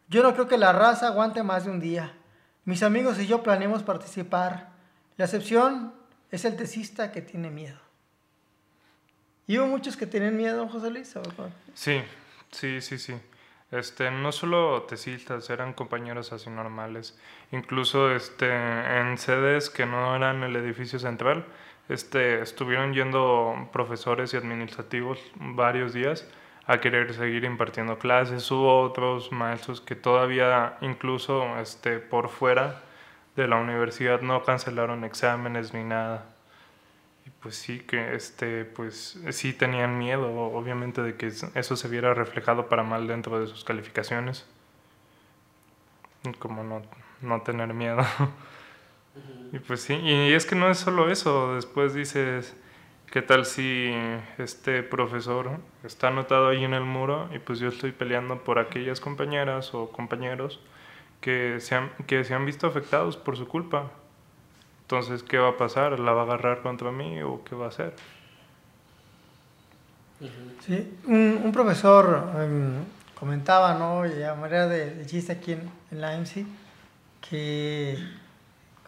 Yo 0.09 0.23
no 0.23 0.33
creo 0.33 0.47
que 0.47 0.57
la 0.57 0.73
raza 0.73 1.07
aguante 1.07 1.43
más 1.43 1.65
de 1.65 1.71
un 1.71 1.79
día. 1.79 2.13
Mis 2.65 2.83
amigos 2.83 3.19
y 3.19 3.27
yo 3.27 3.43
planeamos 3.43 3.83
participar. 3.83 4.69
La 5.17 5.25
excepción 5.25 5.93
es 6.31 6.45
el 6.45 6.55
tesista 6.55 7.11
que 7.11 7.21
tiene 7.21 7.49
miedo. 7.49 7.79
¿Y 9.47 9.57
hubo 9.57 9.67
muchos 9.67 9.97
que 9.97 10.07
tienen 10.07 10.37
miedo, 10.37 10.67
José 10.67 10.89
Luis? 10.89 11.13
Sí, 11.73 12.01
sí, 12.51 12.81
sí, 12.81 12.97
sí. 12.97 13.13
Este, 13.71 14.11
no 14.11 14.33
solo 14.33 14.83
tesistas, 14.83 15.49
eran 15.49 15.73
compañeros 15.73 16.33
así 16.33 16.49
normales. 16.49 17.17
Incluso 17.51 18.11
este, 18.11 18.49
en 18.99 19.17
sedes 19.17 19.69
que 19.69 19.85
no 19.85 20.13
eran 20.15 20.43
el 20.43 20.55
edificio 20.57 20.99
central, 20.99 21.45
este, 21.87 22.41
estuvieron 22.41 22.93
yendo 22.93 23.69
profesores 23.71 24.33
y 24.33 24.37
administrativos 24.37 25.19
varios 25.35 25.93
días 25.93 26.27
a 26.67 26.79
querer 26.79 27.13
seguir 27.13 27.45
impartiendo 27.45 27.97
clases. 27.97 28.49
Hubo 28.51 28.81
otros 28.81 29.31
maestros 29.31 29.81
que 29.81 29.95
todavía, 29.95 30.77
incluso 30.81 31.57
este, 31.59 31.99
por 31.99 32.29
fuera 32.29 32.81
de 33.35 33.47
la 33.47 33.55
universidad, 33.57 34.21
no 34.21 34.43
cancelaron 34.43 35.03
exámenes 35.05 35.73
ni 35.73 35.83
nada. 35.83 36.30
Y 37.25 37.29
pues 37.29 37.55
sí, 37.55 37.79
que 37.79 38.15
este, 38.15 38.65
pues 38.65 39.19
sí 39.31 39.53
tenían 39.53 39.97
miedo, 39.97 40.33
obviamente, 40.33 41.01
de 41.01 41.15
que 41.15 41.27
eso 41.27 41.75
se 41.75 41.87
viera 41.87 42.13
reflejado 42.13 42.67
para 42.69 42.83
mal 42.83 43.07
dentro 43.07 43.39
de 43.39 43.47
sus 43.47 43.63
calificaciones. 43.63 44.47
Como 46.39 46.63
no, 46.63 46.81
no 47.21 47.41
tener 47.41 47.73
miedo. 47.73 48.03
Y 49.51 49.59
pues 49.59 49.81
sí, 49.81 49.93
y 49.95 50.33
es 50.33 50.45
que 50.45 50.55
no 50.55 50.69
es 50.69 50.79
solo 50.79 51.11
eso, 51.11 51.55
después 51.55 51.93
dices, 51.93 52.55
¿qué 53.11 53.21
tal 53.21 53.45
si 53.45 53.93
este 54.37 54.83
profesor 54.83 55.59
está 55.83 56.07
anotado 56.07 56.47
ahí 56.47 56.63
en 56.63 56.73
el 56.73 56.85
muro 56.85 57.29
y 57.33 57.39
pues 57.39 57.59
yo 57.59 57.67
estoy 57.67 57.91
peleando 57.91 58.43
por 58.43 58.59
aquellas 58.59 59.01
compañeras 59.01 59.73
o 59.73 59.91
compañeros 59.91 60.61
que 61.19 61.59
se 61.59 61.75
han, 61.75 61.91
que 62.07 62.23
se 62.23 62.33
han 62.33 62.45
visto 62.45 62.67
afectados 62.67 63.17
por 63.17 63.35
su 63.37 63.47
culpa? 63.47 63.91
Entonces, 64.91 65.23
¿qué 65.23 65.37
va 65.37 65.51
a 65.51 65.57
pasar? 65.57 65.97
¿La 66.01 66.11
va 66.11 66.23
a 66.23 66.25
agarrar 66.25 66.61
contra 66.61 66.91
mí 66.91 67.21
o 67.21 67.41
qué 67.45 67.55
va 67.55 67.67
a 67.67 67.69
hacer? 67.69 67.93
Sí, 70.65 70.99
un, 71.07 71.49
profesor 71.53 72.29
em, 72.37 72.83
comentaba, 73.17 73.75
¿no? 73.75 74.05
Y 74.05 74.21
a 74.21 74.35
manera 74.35 74.67
de, 74.67 75.05
chiste 75.05 75.31
aquí 75.31 75.53
en, 75.53 75.71
en 75.91 76.01
la 76.01 76.17
MC, 76.17 76.45
que 77.21 77.97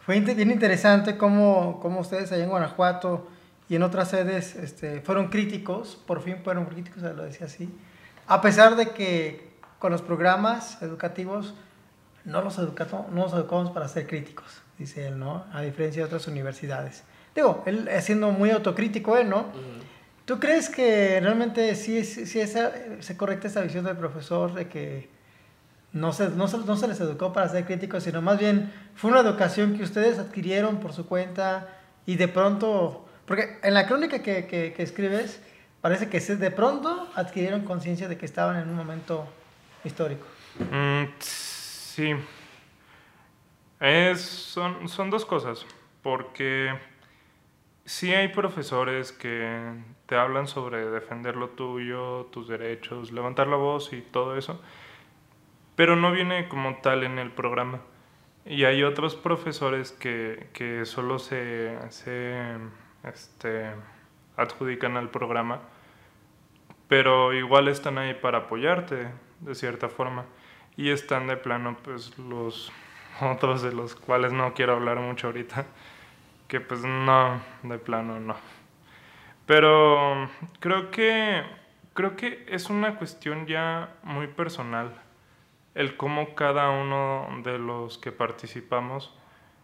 fue 0.04 0.20
bien 0.20 0.50
interesante 0.50 1.16
cómo, 1.16 1.80
cómo 1.80 2.00
ustedes 2.00 2.30
allá 2.32 2.44
en 2.44 2.50
Guanajuato 2.50 3.26
y 3.70 3.76
en 3.76 3.82
otras 3.82 4.10
sedes 4.10 4.56
este, 4.56 5.00
fueron 5.00 5.28
críticos, 5.28 5.96
por 6.06 6.20
fin 6.20 6.36
fueron 6.44 6.66
críticos, 6.66 7.02
lo 7.02 7.22
decía 7.22 7.46
así, 7.46 7.74
a 8.26 8.42
pesar 8.42 8.76
de 8.76 8.90
que 8.90 9.54
con 9.78 9.90
los 9.90 10.02
programas 10.02 10.82
educativos 10.82 11.54
no 12.26 12.42
los, 12.42 12.58
educamos, 12.58 13.08
no 13.08 13.22
nos 13.22 13.32
educamos 13.32 13.70
para 13.70 13.88
ser 13.88 14.06
críticos, 14.06 14.63
dice 14.78 15.06
él, 15.06 15.18
¿no? 15.18 15.44
A 15.52 15.62
diferencia 15.62 16.02
de 16.02 16.06
otras 16.06 16.26
universidades. 16.26 17.04
Digo, 17.34 17.62
él 17.66 17.88
siendo 18.00 18.30
muy 18.30 18.50
autocrítico, 18.50 19.16
él, 19.16 19.28
¿no? 19.28 19.46
¿Tú 20.24 20.40
crees 20.40 20.70
que 20.70 21.20
realmente 21.20 21.74
sí, 21.74 22.04
sí, 22.04 22.40
es, 22.40 22.56
se 23.00 23.16
correcta 23.16 23.46
esta 23.46 23.60
visión 23.60 23.84
del 23.84 23.96
profesor 23.96 24.54
de 24.54 24.68
que 24.68 25.08
no 25.92 26.12
se, 26.12 26.30
no, 26.30 26.46
no 26.46 26.76
se 26.76 26.88
les 26.88 27.00
educó 27.00 27.32
para 27.32 27.48
ser 27.48 27.66
críticos, 27.66 28.04
sino 28.04 28.22
más 28.22 28.38
bien 28.38 28.72
fue 28.94 29.10
una 29.10 29.20
educación 29.20 29.76
que 29.76 29.82
ustedes 29.82 30.18
adquirieron 30.18 30.78
por 30.78 30.92
su 30.92 31.06
cuenta 31.06 31.68
y 32.06 32.16
de 32.16 32.26
pronto, 32.26 33.06
porque 33.26 33.58
en 33.62 33.74
la 33.74 33.86
crónica 33.86 34.20
que, 34.20 34.46
que, 34.46 34.74
escribes, 34.82 35.40
parece 35.80 36.08
que 36.08 36.20
de 36.20 36.50
pronto 36.50 37.08
adquirieron 37.14 37.64
conciencia 37.64 38.08
de 38.08 38.16
que 38.16 38.26
estaban 38.26 38.56
en 38.56 38.68
un 38.68 38.76
momento 38.76 39.26
histórico. 39.84 40.26
Mm, 40.58 41.04
sí. 41.18 42.14
Es, 43.84 44.22
son, 44.22 44.88
son 44.88 45.10
dos 45.10 45.26
cosas, 45.26 45.66
porque 46.02 46.74
sí 47.84 48.14
hay 48.14 48.28
profesores 48.28 49.12
que 49.12 49.74
te 50.06 50.16
hablan 50.16 50.48
sobre 50.48 50.86
defender 50.86 51.36
lo 51.36 51.50
tuyo, 51.50 52.30
tus 52.32 52.48
derechos, 52.48 53.12
levantar 53.12 53.46
la 53.46 53.56
voz 53.56 53.92
y 53.92 54.00
todo 54.00 54.38
eso, 54.38 54.58
pero 55.76 55.96
no 55.96 56.12
viene 56.12 56.48
como 56.48 56.76
tal 56.76 57.04
en 57.04 57.18
el 57.18 57.30
programa. 57.30 57.82
Y 58.46 58.64
hay 58.64 58.82
otros 58.84 59.16
profesores 59.16 59.92
que, 59.92 60.48
que 60.54 60.86
solo 60.86 61.18
se, 61.18 61.76
se 61.90 62.56
este, 63.02 63.70
adjudican 64.38 64.96
al 64.96 65.10
programa, 65.10 65.60
pero 66.88 67.34
igual 67.34 67.68
están 67.68 67.98
ahí 67.98 68.14
para 68.14 68.38
apoyarte 68.38 69.10
de 69.40 69.54
cierta 69.54 69.90
forma. 69.90 70.24
Y 70.74 70.88
están 70.88 71.26
de 71.26 71.36
plano, 71.36 71.76
pues 71.84 72.18
los 72.18 72.72
otros 73.20 73.62
de 73.62 73.72
los 73.72 73.94
cuales 73.94 74.32
no 74.32 74.54
quiero 74.54 74.74
hablar 74.74 74.98
mucho 75.00 75.28
ahorita, 75.28 75.66
que 76.48 76.60
pues 76.60 76.82
no, 76.82 77.40
de 77.62 77.78
plano 77.78 78.20
no. 78.20 78.36
Pero 79.46 80.28
creo 80.60 80.90
que, 80.90 81.42
creo 81.92 82.16
que 82.16 82.46
es 82.48 82.70
una 82.70 82.96
cuestión 82.96 83.46
ya 83.46 83.94
muy 84.02 84.26
personal 84.26 84.94
el 85.74 85.96
cómo 85.96 86.34
cada 86.34 86.70
uno 86.70 87.26
de 87.42 87.58
los 87.58 87.98
que 87.98 88.12
participamos 88.12 89.12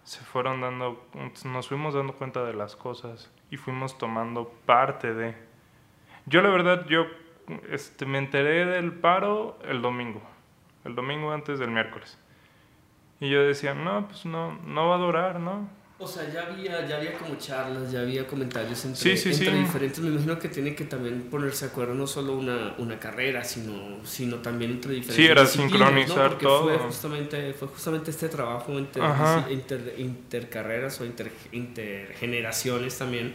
se 0.02 0.20
fueron 0.24 0.60
dando, 0.60 1.06
nos 1.44 1.68
fuimos 1.68 1.94
dando 1.94 2.14
cuenta 2.14 2.44
de 2.44 2.54
las 2.54 2.74
cosas 2.74 3.30
y 3.50 3.56
fuimos 3.56 3.96
tomando 3.96 4.48
parte 4.66 5.14
de. 5.14 5.36
Yo 6.26 6.42
la 6.42 6.50
verdad, 6.50 6.86
yo 6.88 7.06
este, 7.70 8.06
me 8.06 8.18
enteré 8.18 8.64
del 8.64 8.92
paro 8.92 9.58
el 9.64 9.82
domingo, 9.82 10.20
el 10.84 10.94
domingo 10.94 11.32
antes 11.32 11.58
del 11.58 11.70
miércoles. 11.70 12.18
Y 13.20 13.28
yo 13.28 13.42
decía, 13.42 13.74
no, 13.74 14.08
pues 14.08 14.24
no, 14.24 14.58
no 14.66 14.88
va 14.88 14.96
a 14.96 14.98
durar, 14.98 15.40
¿no? 15.40 15.68
O 16.02 16.06
sea, 16.06 16.26
ya 16.32 16.46
había, 16.46 16.86
ya 16.88 16.96
había 16.96 17.12
como 17.18 17.36
charlas, 17.36 17.92
ya 17.92 18.00
había 18.00 18.26
comentarios 18.26 18.86
entre, 18.86 19.12
entre 19.12 19.52
diferentes. 19.52 19.98
Me 20.00 20.08
imagino 20.08 20.38
que 20.38 20.48
tiene 20.48 20.74
que 20.74 20.84
también 20.84 21.24
ponerse 21.30 21.66
de 21.66 21.72
acuerdo 21.72 21.92
no 21.92 22.06
solo 22.06 22.38
una, 22.38 22.74
una 22.78 22.98
carrera, 22.98 23.44
sino, 23.44 24.02
sino 24.02 24.36
también 24.36 24.70
entre 24.70 24.94
diferentes. 24.94 25.26
Sí, 25.26 25.30
era 25.30 25.44
sincronizar 25.44 26.38
todo. 26.38 26.70
Fue 26.70 26.78
justamente, 26.78 27.52
fue 27.52 27.68
justamente 27.68 28.10
este 28.12 28.30
trabajo 28.30 28.72
inter, 28.78 29.02
inter, 29.50 29.94
intercarreras 29.98 30.98
o 31.02 31.04
inter, 31.04 31.30
intergeneraciones 31.52 32.96
también 32.96 33.34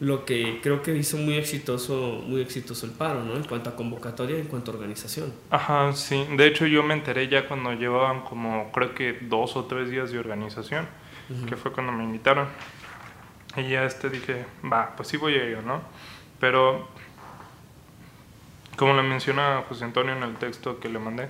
lo 0.00 0.24
que 0.24 0.60
creo 0.62 0.82
que 0.82 0.96
hizo 0.96 1.16
muy 1.16 1.34
exitoso, 1.34 2.22
muy 2.24 2.40
exitoso 2.40 2.86
el 2.86 2.92
paro, 2.92 3.24
¿no? 3.24 3.34
En 3.34 3.44
cuanto 3.44 3.70
a 3.70 3.76
convocatoria 3.76 4.36
y 4.36 4.40
en 4.40 4.46
cuanto 4.46 4.70
a 4.70 4.74
organización. 4.74 5.32
Ajá, 5.50 5.92
sí. 5.92 6.24
De 6.36 6.46
hecho, 6.46 6.66
yo 6.66 6.82
me 6.82 6.94
enteré 6.94 7.28
ya 7.28 7.48
cuando 7.48 7.72
llevaban 7.72 8.22
como, 8.22 8.70
creo 8.72 8.94
que 8.94 9.18
dos 9.22 9.56
o 9.56 9.64
tres 9.64 9.90
días 9.90 10.12
de 10.12 10.18
organización 10.18 10.86
que 11.48 11.56
fue 11.56 11.72
cuando 11.72 11.92
me 11.92 12.04
invitaron. 12.04 12.46
Y 13.56 13.70
ya 13.70 13.84
este 13.84 14.08
dije, 14.08 14.46
va, 14.70 14.94
pues 14.96 15.08
sí 15.08 15.16
voy 15.16 15.34
a 15.34 15.44
ir, 15.44 15.62
¿no? 15.62 15.82
Pero, 16.38 16.88
como 18.76 18.94
le 18.94 19.02
menciona 19.02 19.64
José 19.68 19.84
Antonio 19.84 20.14
en 20.14 20.22
el 20.22 20.36
texto 20.36 20.78
que 20.78 20.88
le 20.88 20.98
mandé, 20.98 21.28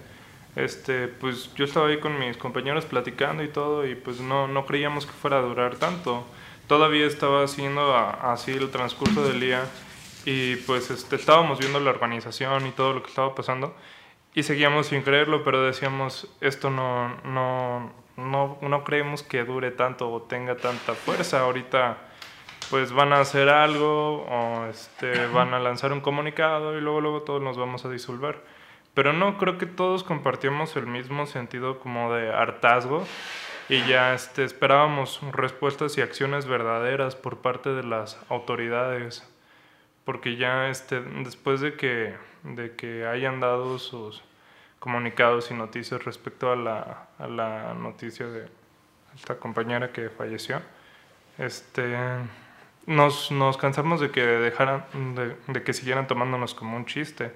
este, 0.56 1.08
pues 1.08 1.52
yo 1.54 1.64
estaba 1.64 1.88
ahí 1.88 1.98
con 1.98 2.18
mis 2.18 2.37
compañeros 2.37 2.84
platicando 2.84 3.42
y 3.42 3.48
todo, 3.48 3.87
y 3.87 3.94
pues 3.94 4.20
no, 4.20 4.46
no 4.46 4.66
creíamos 4.66 5.06
que 5.06 5.12
fuera 5.12 5.38
a 5.38 5.42
durar 5.42 5.76
tanto. 5.76 6.26
Todavía 6.68 7.06
estaba 7.06 7.42
haciendo 7.42 7.96
así 7.96 8.52
el 8.52 8.70
transcurso 8.70 9.26
del 9.26 9.40
día 9.40 9.64
y 10.25 10.56
pues 10.56 10.90
este, 10.90 11.16
estábamos 11.16 11.58
viendo 11.58 11.80
la 11.80 11.90
organización 11.90 12.66
y 12.66 12.70
todo 12.70 12.92
lo 12.92 13.02
que 13.02 13.08
estaba 13.08 13.34
pasando 13.34 13.75
y 14.34 14.42
seguíamos 14.44 14.87
sin 14.87 15.02
creerlo, 15.02 15.42
pero 15.42 15.64
decíamos, 15.64 16.28
esto 16.40 16.70
no, 16.70 17.08
no, 17.25 17.90
no, 18.16 18.58
no 18.60 18.84
creemos 18.84 19.22
que 19.22 19.44
dure 19.44 19.70
tanto 19.70 20.12
o 20.12 20.22
tenga 20.22 20.56
tanta 20.56 20.94
fuerza. 20.94 21.40
Ahorita 21.40 21.96
pues 22.70 22.92
van 22.92 23.12
a 23.12 23.20
hacer 23.20 23.48
algo 23.48 24.26
o 24.28 24.66
este, 24.66 25.26
van 25.28 25.54
a 25.54 25.58
lanzar 25.58 25.92
un 25.92 26.00
comunicado 26.00 26.76
y 26.76 26.80
luego, 26.80 27.00
luego 27.00 27.22
todos 27.22 27.42
nos 27.42 27.56
vamos 27.56 27.84
a 27.84 27.88
disolver. 27.88 28.44
Pero 28.94 29.12
no, 29.12 29.38
creo 29.38 29.58
que 29.58 29.66
todos 29.66 30.04
compartimos 30.04 30.76
el 30.76 30.87
mismo 30.87 31.26
sentido 31.26 31.80
como 31.80 32.12
de 32.12 32.30
hartazgo 32.30 33.06
y 33.68 33.87
ya 33.87 34.14
este, 34.14 34.44
esperábamos 34.44 35.20
respuestas 35.32 35.98
y 35.98 36.00
acciones 36.00 36.46
verdaderas 36.46 37.16
por 37.16 37.38
parte 37.38 37.70
de 37.70 37.82
las 37.82 38.18
autoridades. 38.30 39.28
Porque 40.06 40.37
ya 40.37 40.70
este, 40.70 41.00
después 41.00 41.60
de 41.60 41.75
que, 41.75 42.16
de 42.44 42.75
que 42.75 43.06
hayan 43.06 43.40
dado 43.40 43.78
sus 43.78 44.22
comunicados 44.78 45.50
y 45.50 45.54
noticias 45.54 46.02
respecto 46.04 46.50
a 46.50 46.56
la, 46.56 47.08
a 47.18 47.26
la 47.26 47.75
noticia 47.75 48.26
de 48.26 48.48
esta 49.14 49.37
compañera 49.37 49.92
que 49.92 50.08
falleció. 50.08 50.62
Este, 51.37 51.94
nos, 52.87 53.30
nos 53.30 53.58
cansamos 53.58 54.00
de 54.00 54.10
que 54.10 54.22
dejaran, 54.22 54.87
de, 55.14 55.37
de 55.46 55.62
que 55.62 55.75
siguieran 55.75 56.06
tomándonos 56.06 56.54
como 56.54 56.75
un 56.75 56.87
chiste. 56.87 57.34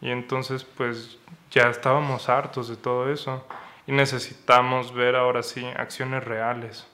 Y 0.00 0.10
entonces 0.10 0.64
pues 0.64 1.16
ya 1.52 1.68
estábamos 1.68 2.28
hartos 2.28 2.68
de 2.68 2.76
todo 2.76 3.12
eso 3.12 3.46
y 3.88 3.92
necesitamos 3.92 4.92
ver 4.94 5.16
ahora 5.16 5.42
sí 5.42 5.64
acciones 5.76 6.22
reales. 6.22 6.86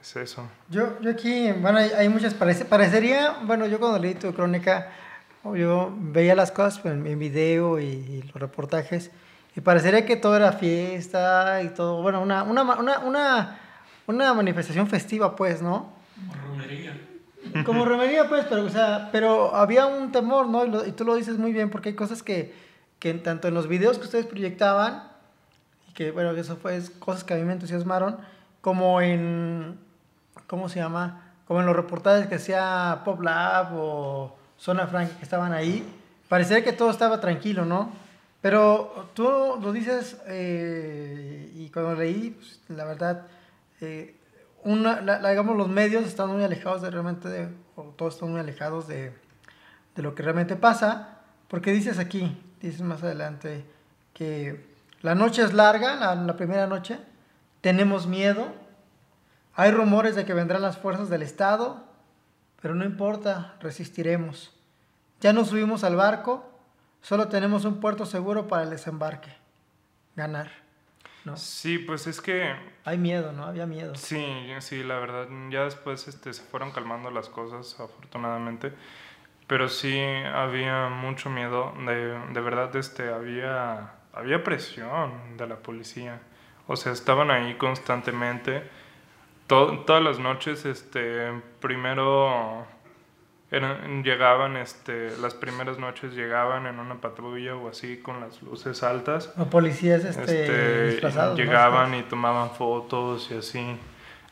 Es 0.00 0.14
eso. 0.16 0.46
Yo, 0.68 1.00
yo 1.00 1.10
aquí, 1.10 1.50
bueno, 1.52 1.78
hay, 1.78 1.90
hay 1.90 2.08
muchas, 2.08 2.34
parece, 2.34 2.64
parecería, 2.66 3.38
bueno, 3.44 3.66
yo 3.66 3.80
cuando 3.80 3.98
leí 3.98 4.14
tu 4.14 4.32
crónica, 4.34 4.92
yo 5.42 5.92
veía 5.98 6.34
las 6.34 6.52
cosas 6.52 6.84
en, 6.84 7.06
en 7.06 7.18
video 7.18 7.80
y, 7.80 7.84
y 7.86 8.22
los 8.22 8.34
reportajes 8.34 9.10
y 9.56 9.60
parecería 9.62 10.04
que 10.04 10.16
todo 10.16 10.36
era 10.36 10.52
fiesta 10.52 11.62
y 11.62 11.68
todo, 11.70 12.02
bueno, 12.02 12.20
una, 12.20 12.42
una, 12.42 12.62
una, 12.62 12.98
una, 13.00 13.58
una 14.06 14.34
manifestación 14.34 14.86
festiva, 14.86 15.34
pues, 15.34 15.62
¿no? 15.62 15.90
Romería. 16.50 17.00
Como 17.64 17.84
romería, 17.86 18.28
pues, 18.28 18.44
pero, 18.48 18.64
o 18.64 18.68
sea, 18.68 19.08
pero 19.10 19.54
había 19.56 19.86
un 19.86 20.12
temor, 20.12 20.46
¿no? 20.48 20.66
Y, 20.66 20.70
lo- 20.70 20.86
y 20.86 20.92
tú 20.92 21.04
lo 21.04 21.14
dices 21.14 21.38
muy 21.38 21.52
bien, 21.52 21.70
porque 21.70 21.88
hay 21.90 21.94
cosas 21.94 22.22
que, 22.22 22.52
que 22.98 23.08
en- 23.10 23.22
tanto 23.22 23.48
en 23.48 23.54
los 23.54 23.66
videos 23.68 23.98
que 23.98 24.04
ustedes 24.04 24.26
proyectaban, 24.26 25.04
que, 25.96 26.10
bueno, 26.12 26.30
eso 26.32 26.56
fue 26.56 26.76
es 26.76 26.90
cosas 26.90 27.24
que 27.24 27.32
a 27.34 27.38
mí 27.38 27.42
me 27.44 27.54
entusiasmaron, 27.54 28.18
como 28.60 29.00
en, 29.00 29.78
¿cómo 30.46 30.68
se 30.68 30.78
llama? 30.78 31.32
Como 31.48 31.60
en 31.60 31.66
los 31.66 31.74
reportajes 31.74 32.26
que 32.28 32.34
hacía 32.36 33.00
Pop 33.04 33.22
Lab 33.22 33.70
o 33.74 34.36
Zona 34.58 34.86
Frank 34.86 35.10
que 35.16 35.24
estaban 35.24 35.52
ahí, 35.52 35.84
parecía 36.28 36.62
que 36.62 36.72
todo 36.72 36.90
estaba 36.90 37.18
tranquilo, 37.20 37.64
¿no? 37.64 37.90
Pero 38.42 39.08
tú 39.14 39.24
lo 39.60 39.72
dices, 39.72 40.18
eh, 40.26 41.50
y 41.54 41.70
cuando 41.70 41.94
leí, 41.94 42.30
pues, 42.38 42.60
la 42.68 42.84
verdad, 42.84 43.22
eh, 43.80 44.14
una, 44.64 45.00
la- 45.00 45.30
digamos, 45.30 45.56
los 45.56 45.68
medios 45.68 46.04
están 46.04 46.28
muy 46.30 46.44
alejados 46.44 46.82
de 46.82 46.90
realmente, 46.90 47.28
de, 47.28 47.48
o 47.76 47.84
todos 47.96 48.14
están 48.14 48.30
muy 48.32 48.40
alejados 48.40 48.86
de, 48.86 49.12
de 49.94 50.02
lo 50.02 50.14
que 50.14 50.22
realmente 50.22 50.56
pasa, 50.56 51.20
porque 51.48 51.72
dices 51.72 51.98
aquí, 51.98 52.36
dices 52.60 52.82
más 52.82 53.02
adelante, 53.02 53.64
que 54.12 54.75
la 55.02 55.14
noche 55.14 55.42
es 55.42 55.52
larga, 55.52 55.96
la, 55.96 56.14
la 56.14 56.36
primera 56.36 56.66
noche, 56.66 56.98
tenemos 57.60 58.06
miedo, 58.06 58.54
hay 59.54 59.70
rumores 59.70 60.14
de 60.14 60.24
que 60.24 60.34
vendrán 60.34 60.62
las 60.62 60.78
fuerzas 60.78 61.08
del 61.08 61.22
Estado, 61.22 61.84
pero 62.60 62.74
no 62.74 62.84
importa, 62.84 63.54
resistiremos. 63.60 64.52
Ya 65.20 65.32
nos 65.32 65.48
subimos 65.48 65.84
al 65.84 65.96
barco, 65.96 66.50
solo 67.00 67.28
tenemos 67.28 67.64
un 67.64 67.80
puerto 67.80 68.06
seguro 68.06 68.48
para 68.48 68.64
el 68.64 68.70
desembarque, 68.70 69.32
ganar. 70.14 70.50
¿no? 71.24 71.36
Sí, 71.36 71.78
pues 71.78 72.06
es 72.06 72.20
que 72.20 72.54
Hay 72.84 72.98
miedo, 72.98 73.32
¿no? 73.32 73.44
Había 73.44 73.66
miedo. 73.66 73.94
Sí, 73.96 74.24
sí, 74.60 74.84
la 74.84 74.98
verdad, 74.98 75.26
ya 75.50 75.64
después 75.64 76.06
este, 76.06 76.32
se 76.32 76.42
fueron 76.42 76.70
calmando 76.70 77.10
las 77.10 77.28
cosas, 77.28 77.80
afortunadamente, 77.80 78.72
pero 79.46 79.68
sí 79.68 79.98
había 80.00 80.88
mucho 80.88 81.28
miedo, 81.28 81.74
de, 81.84 82.18
de 82.32 82.40
verdad 82.40 82.74
este, 82.76 83.12
había, 83.12 83.94
había 84.16 84.42
presión 84.42 85.36
de 85.36 85.46
la 85.46 85.56
policía, 85.56 86.20
o 86.66 86.74
sea, 86.76 86.92
estaban 86.92 87.30
ahí 87.30 87.54
constantemente, 87.54 88.62
to- 89.46 89.80
todas 89.86 90.02
las 90.02 90.18
noches, 90.18 90.64
este, 90.64 91.30
primero 91.60 92.66
eran- 93.50 94.02
llegaban, 94.02 94.56
este, 94.56 95.16
las 95.18 95.34
primeras 95.34 95.78
noches 95.78 96.14
llegaban 96.14 96.66
en 96.66 96.80
una 96.80 96.96
patrulla 96.96 97.54
o 97.54 97.68
así 97.68 97.98
con 97.98 98.20
las 98.20 98.42
luces 98.42 98.82
altas. 98.82 99.32
O 99.38 99.44
policías 99.46 100.04
este, 100.04 100.22
Este, 100.22 100.86
disfrazados. 100.92 101.38
¿no? 101.38 101.44
llegaban 101.44 101.94
y 101.94 102.02
tomaban 102.02 102.50
fotos 102.50 103.30
y 103.30 103.36
así. 103.38 103.78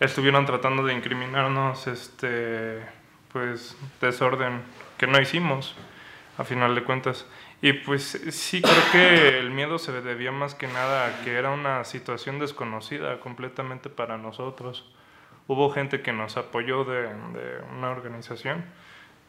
Estuvieron 0.01 0.45
tratando 0.47 0.85
de 0.85 0.95
incriminarnos, 0.95 1.87
este, 1.87 2.85
pues, 3.33 3.77
desorden 4.01 4.63
que 4.99 5.07
no 5.07 5.21
hicimos, 5.21 5.77
a 6.37 6.43
final 6.43 6.75
de 6.75 6.83
cuentas. 6.83 7.27
Y 7.65 7.73
pues 7.73 8.21
sí 8.29 8.61
creo 8.61 8.93
que 8.93 9.39
el 9.39 9.51
miedo 9.51 9.79
se 9.79 9.91
debía 10.03 10.31
más 10.31 10.55
que 10.55 10.67
nada 10.67 11.07
a 11.07 11.25
que 11.25 11.33
era 11.33 11.51
una 11.51 11.83
situación 11.85 12.39
desconocida 12.39 13.19
completamente 13.21 13.89
para 13.89 14.19
nosotros. 14.19 14.85
Hubo 15.49 15.71
gente 15.71 16.03
que 16.03 16.13
nos 16.13 16.37
apoyó 16.37 16.85
de, 16.85 17.05
de 17.05 17.63
una 17.75 17.89
organización 17.89 18.67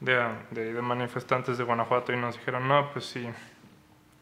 de, 0.02 0.22
de, 0.52 0.74
de 0.74 0.82
manifestantes 0.82 1.58
de 1.58 1.64
Guanajuato 1.64 2.12
y 2.12 2.18
nos 2.18 2.36
dijeron, 2.36 2.68
no, 2.68 2.92
pues 2.92 3.06
sí, 3.06 3.26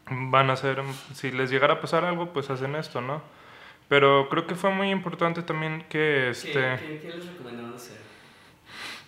van 0.08 0.48
a 0.48 0.52
hacer, 0.52 0.80
si 1.12 1.32
les 1.32 1.50
llegara 1.50 1.74
a 1.74 1.80
pasar 1.80 2.04
algo, 2.04 2.32
pues 2.32 2.50
hacen 2.50 2.76
esto, 2.76 3.00
¿no? 3.00 3.20
Pero 3.88 4.28
creo 4.28 4.46
que 4.46 4.54
fue 4.54 4.70
muy 4.70 4.90
importante 4.90 5.42
también 5.42 5.86
que, 5.88 6.30
este, 6.30 6.52
¿Qué, 6.52 6.86
qué, 6.86 7.00
qué 7.00 7.08
les 7.16 7.26
recomendaron 7.26 7.74
hacer? 7.74 7.98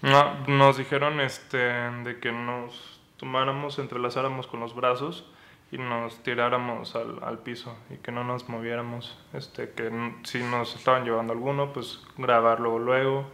no, 0.02 0.44
nos 0.48 0.78
dijeron, 0.78 1.20
este, 1.20 1.58
de 1.58 2.18
que 2.18 2.32
nos 2.32 2.95
tomáramos, 3.16 3.78
entrelazáramos 3.78 4.46
con 4.46 4.60
los 4.60 4.74
brazos 4.74 5.24
y 5.72 5.78
nos 5.78 6.22
tiráramos 6.22 6.94
al, 6.94 7.22
al 7.22 7.38
piso 7.40 7.76
y 7.90 7.96
que 7.96 8.12
no 8.12 8.24
nos 8.24 8.48
moviéramos, 8.48 9.18
este, 9.32 9.70
que 9.70 9.90
si 10.22 10.42
nos 10.42 10.76
estaban 10.76 11.04
llevando 11.04 11.32
alguno, 11.32 11.72
pues 11.72 12.02
grabarlo 12.16 12.78
luego, 12.78 13.26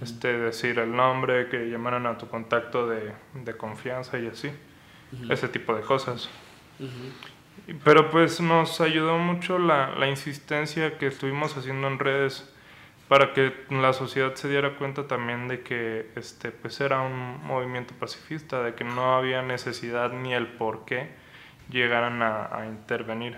este, 0.00 0.38
decir 0.38 0.78
el 0.78 0.94
nombre, 0.94 1.48
que 1.48 1.68
llamaran 1.68 2.06
a 2.06 2.16
tu 2.16 2.28
contacto 2.28 2.86
de, 2.86 3.12
de 3.34 3.56
confianza 3.56 4.18
y 4.18 4.28
así, 4.28 4.50
ese 5.28 5.48
tipo 5.48 5.74
de 5.74 5.82
cosas. 5.82 6.28
Pero 7.84 8.10
pues 8.10 8.40
nos 8.40 8.80
ayudó 8.80 9.18
mucho 9.18 9.58
la, 9.58 9.94
la 9.96 10.08
insistencia 10.08 10.98
que 10.98 11.06
estuvimos 11.06 11.56
haciendo 11.56 11.86
en 11.88 11.98
redes 11.98 12.53
para 13.08 13.32
que 13.34 13.52
la 13.70 13.92
sociedad 13.92 14.34
se 14.34 14.48
diera 14.48 14.76
cuenta 14.76 15.06
también 15.06 15.48
de 15.48 15.60
que 15.62 16.06
este 16.16 16.50
pues 16.50 16.80
era 16.80 17.00
un 17.02 17.44
movimiento 17.44 17.94
pacifista, 17.98 18.62
de 18.62 18.74
que 18.74 18.84
no 18.84 19.16
había 19.16 19.42
necesidad 19.42 20.12
ni 20.12 20.32
el 20.34 20.46
por 20.46 20.84
qué 20.84 21.08
llegaran 21.70 22.22
a, 22.22 22.46
a 22.56 22.66
intervenir. 22.66 23.36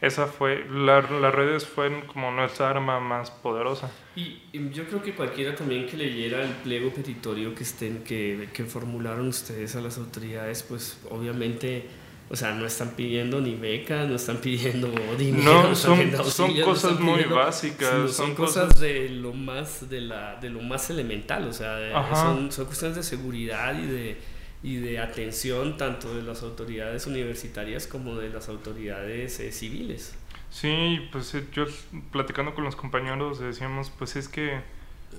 Esa 0.00 0.26
fue, 0.26 0.66
la- 0.68 1.00
las 1.00 1.34
redes 1.34 1.66
fueron 1.66 2.02
como 2.02 2.30
nuestra 2.30 2.68
arma 2.68 3.00
más 3.00 3.30
poderosa. 3.30 3.90
Y, 4.16 4.42
yo 4.70 4.84
creo 4.86 5.02
que 5.02 5.14
cualquiera 5.14 5.54
también 5.54 5.86
que 5.86 5.96
leyera 5.96 6.42
el 6.42 6.50
pliego 6.50 6.90
petitorio 6.90 7.54
que 7.54 7.62
estén 7.62 8.04
que, 8.04 8.48
que 8.52 8.64
formularon 8.64 9.28
ustedes 9.28 9.76
a 9.76 9.80
las 9.80 9.96
autoridades, 9.96 10.62
pues 10.62 11.00
obviamente, 11.10 11.88
o 12.30 12.36
sea, 12.36 12.52
no 12.52 12.64
están 12.66 12.90
pidiendo 12.90 13.40
ni 13.40 13.54
becas, 13.54 14.08
no 14.08 14.16
están 14.16 14.38
pidiendo 14.38 14.88
dinero, 15.18 15.42
No, 15.70 15.74
son- 15.74 16.10
son 16.10 16.14
auxilio, 16.16 16.64
no 16.66 16.72
cosas 16.72 17.00
muy 17.00 17.24
básicas, 17.24 17.90
son 17.90 18.12
son 18.12 18.34
cosas, 18.34 18.64
cosas- 18.68 18.80
de 18.80 19.08
lo 19.10 19.32
más 19.32 19.88
de 19.90 20.00
la 20.00 20.36
de 20.36 20.50
lo 20.50 20.60
más 20.62 20.88
elemental, 20.90 21.46
o 21.46 21.52
sea, 21.52 21.76
de- 21.76 21.92
son, 22.14 22.50
son 22.52 22.64
cuestiones 22.66 22.96
de 22.96 23.02
seguridad 23.02 23.78
y 23.78 23.86
de 23.86 24.34
y 24.62 24.76
de 24.76 24.98
atención 24.98 25.76
tanto 25.76 26.14
de 26.16 26.22
las 26.22 26.42
autoridades 26.42 27.06
universitarias 27.06 27.86
como 27.86 28.16
de 28.16 28.30
las 28.30 28.48
autoridades 28.48 29.38
eh, 29.40 29.52
civiles. 29.52 30.14
Sí, 30.50 31.00
pues 31.12 31.34
eh, 31.34 31.44
yo 31.52 31.66
platicando 32.12 32.54
con 32.54 32.64
los 32.64 32.74
compañeros 32.74 33.38
decíamos, 33.40 33.90
pues 33.98 34.16
es 34.16 34.26
que, 34.28 34.60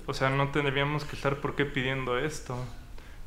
o 0.06 0.14
sea, 0.14 0.30
no 0.30 0.50
tendríamos 0.50 1.04
que 1.04 1.14
estar 1.14 1.36
por 1.40 1.54
qué 1.54 1.64
pidiendo 1.64 2.18
esto. 2.18 2.56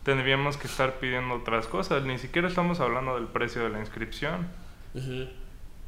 Tendríamos 0.04 0.58
que 0.58 0.68
estar 0.68 1.00
pidiendo 1.00 1.36
otras 1.36 1.68
cosas. 1.68 2.04
Ni 2.04 2.18
siquiera 2.18 2.48
estamos 2.48 2.80
hablando 2.80 3.16
del 3.16 3.28
precio 3.28 3.64
de 3.64 3.70
la 3.70 3.80
inscripción. 3.80 4.48
Ujú. 4.94 5.28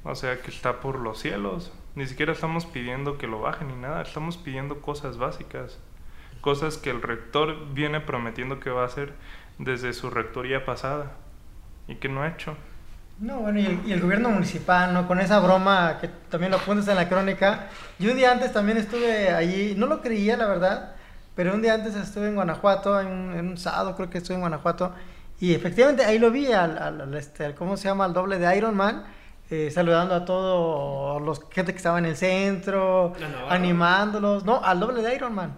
O 0.03 0.15
sea, 0.15 0.41
que 0.41 0.51
está 0.51 0.79
por 0.79 0.99
los 0.99 1.19
cielos. 1.19 1.71
Ni 1.95 2.05
siquiera 2.07 2.33
estamos 2.33 2.65
pidiendo 2.65 3.17
que 3.17 3.27
lo 3.27 3.41
bajen 3.41 3.67
ni 3.67 3.75
nada. 3.75 4.01
Estamos 4.01 4.37
pidiendo 4.37 4.81
cosas 4.81 5.17
básicas. 5.17 5.79
Cosas 6.41 6.77
que 6.77 6.89
el 6.89 7.01
rector 7.01 7.73
viene 7.73 7.99
prometiendo 8.01 8.59
que 8.59 8.69
va 8.69 8.83
a 8.83 8.85
hacer 8.85 9.13
desde 9.59 9.93
su 9.93 10.09
rectoría 10.09 10.65
pasada. 10.65 11.13
Y 11.87 11.95
que 11.95 12.09
no 12.09 12.23
ha 12.23 12.27
hecho. 12.29 12.55
No, 13.19 13.37
bueno, 13.41 13.59
y 13.59 13.65
el, 13.67 13.79
y 13.85 13.91
el 13.91 14.01
gobierno 14.01 14.29
municipal, 14.29 14.93
¿no? 14.93 15.07
Con 15.07 15.19
esa 15.19 15.39
broma 15.39 15.99
que 16.01 16.09
también 16.29 16.51
lo 16.51 16.57
apuntas 16.57 16.87
en 16.87 16.95
la 16.95 17.07
crónica. 17.07 17.67
Yo 17.99 18.11
un 18.11 18.17
día 18.17 18.31
antes 18.31 18.51
también 18.51 18.79
estuve 18.79 19.29
allí, 19.29 19.75
no 19.77 19.85
lo 19.85 20.01
creía, 20.01 20.35
la 20.37 20.47
verdad, 20.47 20.95
pero 21.35 21.53
un 21.53 21.61
día 21.61 21.73
antes 21.75 21.95
estuve 21.95 22.27
en 22.27 22.35
Guanajuato, 22.35 22.99
en 22.99 23.07
un, 23.07 23.33
en 23.35 23.47
un 23.49 23.57
sábado 23.57 23.95
creo 23.95 24.09
que 24.09 24.17
estuve 24.19 24.35
en 24.35 24.41
Guanajuato, 24.41 24.93
y 25.39 25.53
efectivamente 25.53 26.03
ahí 26.05 26.19
lo 26.19 26.29
vi, 26.31 26.51
al, 26.51 26.77
al- 26.77 27.01
al, 27.01 27.13
este, 27.15 27.55
¿cómo 27.55 27.77
se 27.77 27.87
llama? 27.87 28.05
Al 28.05 28.13
doble 28.13 28.37
de 28.37 28.55
Iron 28.57 28.75
Man, 28.77 29.03
eh, 29.49 29.69
saludando 29.71 30.13
a 30.15 30.23
todos 30.23 31.21
los 31.21 31.41
gente 31.51 31.71
que 31.73 31.77
estaba 31.77 31.97
en 31.99 32.05
el 32.05 32.15
centro, 32.15 33.13
animándolos. 33.49 34.45
No, 34.45 34.63
al 34.63 34.79
doble 34.79 35.01
de 35.01 35.15
Iron 35.15 35.33
Man. 35.35 35.57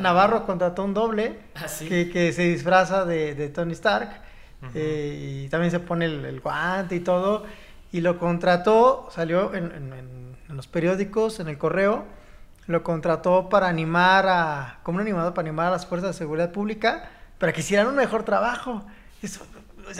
Navarro 0.00 0.44
contrató 0.46 0.84
un 0.84 0.92
doble 0.94 1.38
Ah, 1.54 1.68
sí. 1.68 1.88
que, 1.88 2.10
que 2.10 2.32
se 2.32 2.42
disfraza 2.42 3.04
de, 3.04 3.34
de 3.34 3.48
Tony 3.48 3.72
Stark 3.72 4.10
eh, 4.74 5.42
y 5.44 5.48
también 5.48 5.70
se 5.70 5.80
pone 5.80 6.04
el, 6.06 6.24
el 6.24 6.40
guante 6.40 6.96
y 6.96 7.00
todo 7.00 7.44
y 7.92 8.00
lo 8.02 8.18
contrató, 8.18 9.08
salió 9.10 9.54
en- 9.54 9.72
en- 9.72 10.36
en 10.48 10.56
los 10.56 10.66
periódicos, 10.66 11.38
en 11.40 11.48
el 11.48 11.56
correo, 11.56 12.04
lo 12.70 12.82
contrató 12.82 13.48
para 13.48 13.68
animar 13.68 14.26
a, 14.28 14.78
como 14.82 14.96
un 14.96 15.02
animador 15.02 15.34
para 15.34 15.48
animar 15.48 15.66
a 15.66 15.70
las 15.70 15.86
fuerzas 15.86 16.10
de 16.10 16.18
seguridad 16.18 16.52
pública 16.52 17.10
para 17.38 17.52
que 17.52 17.60
hicieran 17.60 17.88
un 17.88 17.96
mejor 17.96 18.22
trabajo. 18.22 18.84
Eso, 19.22 19.44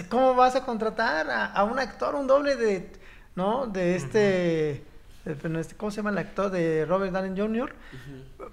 ¿Cómo 0.08 0.34
vas 0.34 0.54
a 0.54 0.64
contratar 0.64 1.28
a, 1.30 1.46
a 1.46 1.64
un 1.64 1.78
actor, 1.78 2.14
un 2.14 2.26
doble 2.26 2.54
de, 2.54 2.92
¿no? 3.34 3.66
De 3.66 3.96
este, 3.96 4.84
este, 5.24 5.76
¿cómo 5.76 5.90
se 5.90 5.96
llama 5.96 6.10
el 6.10 6.18
actor 6.18 6.50
de 6.50 6.86
Robert 6.86 7.12
Downey 7.12 7.38
Jr.? 7.38 7.74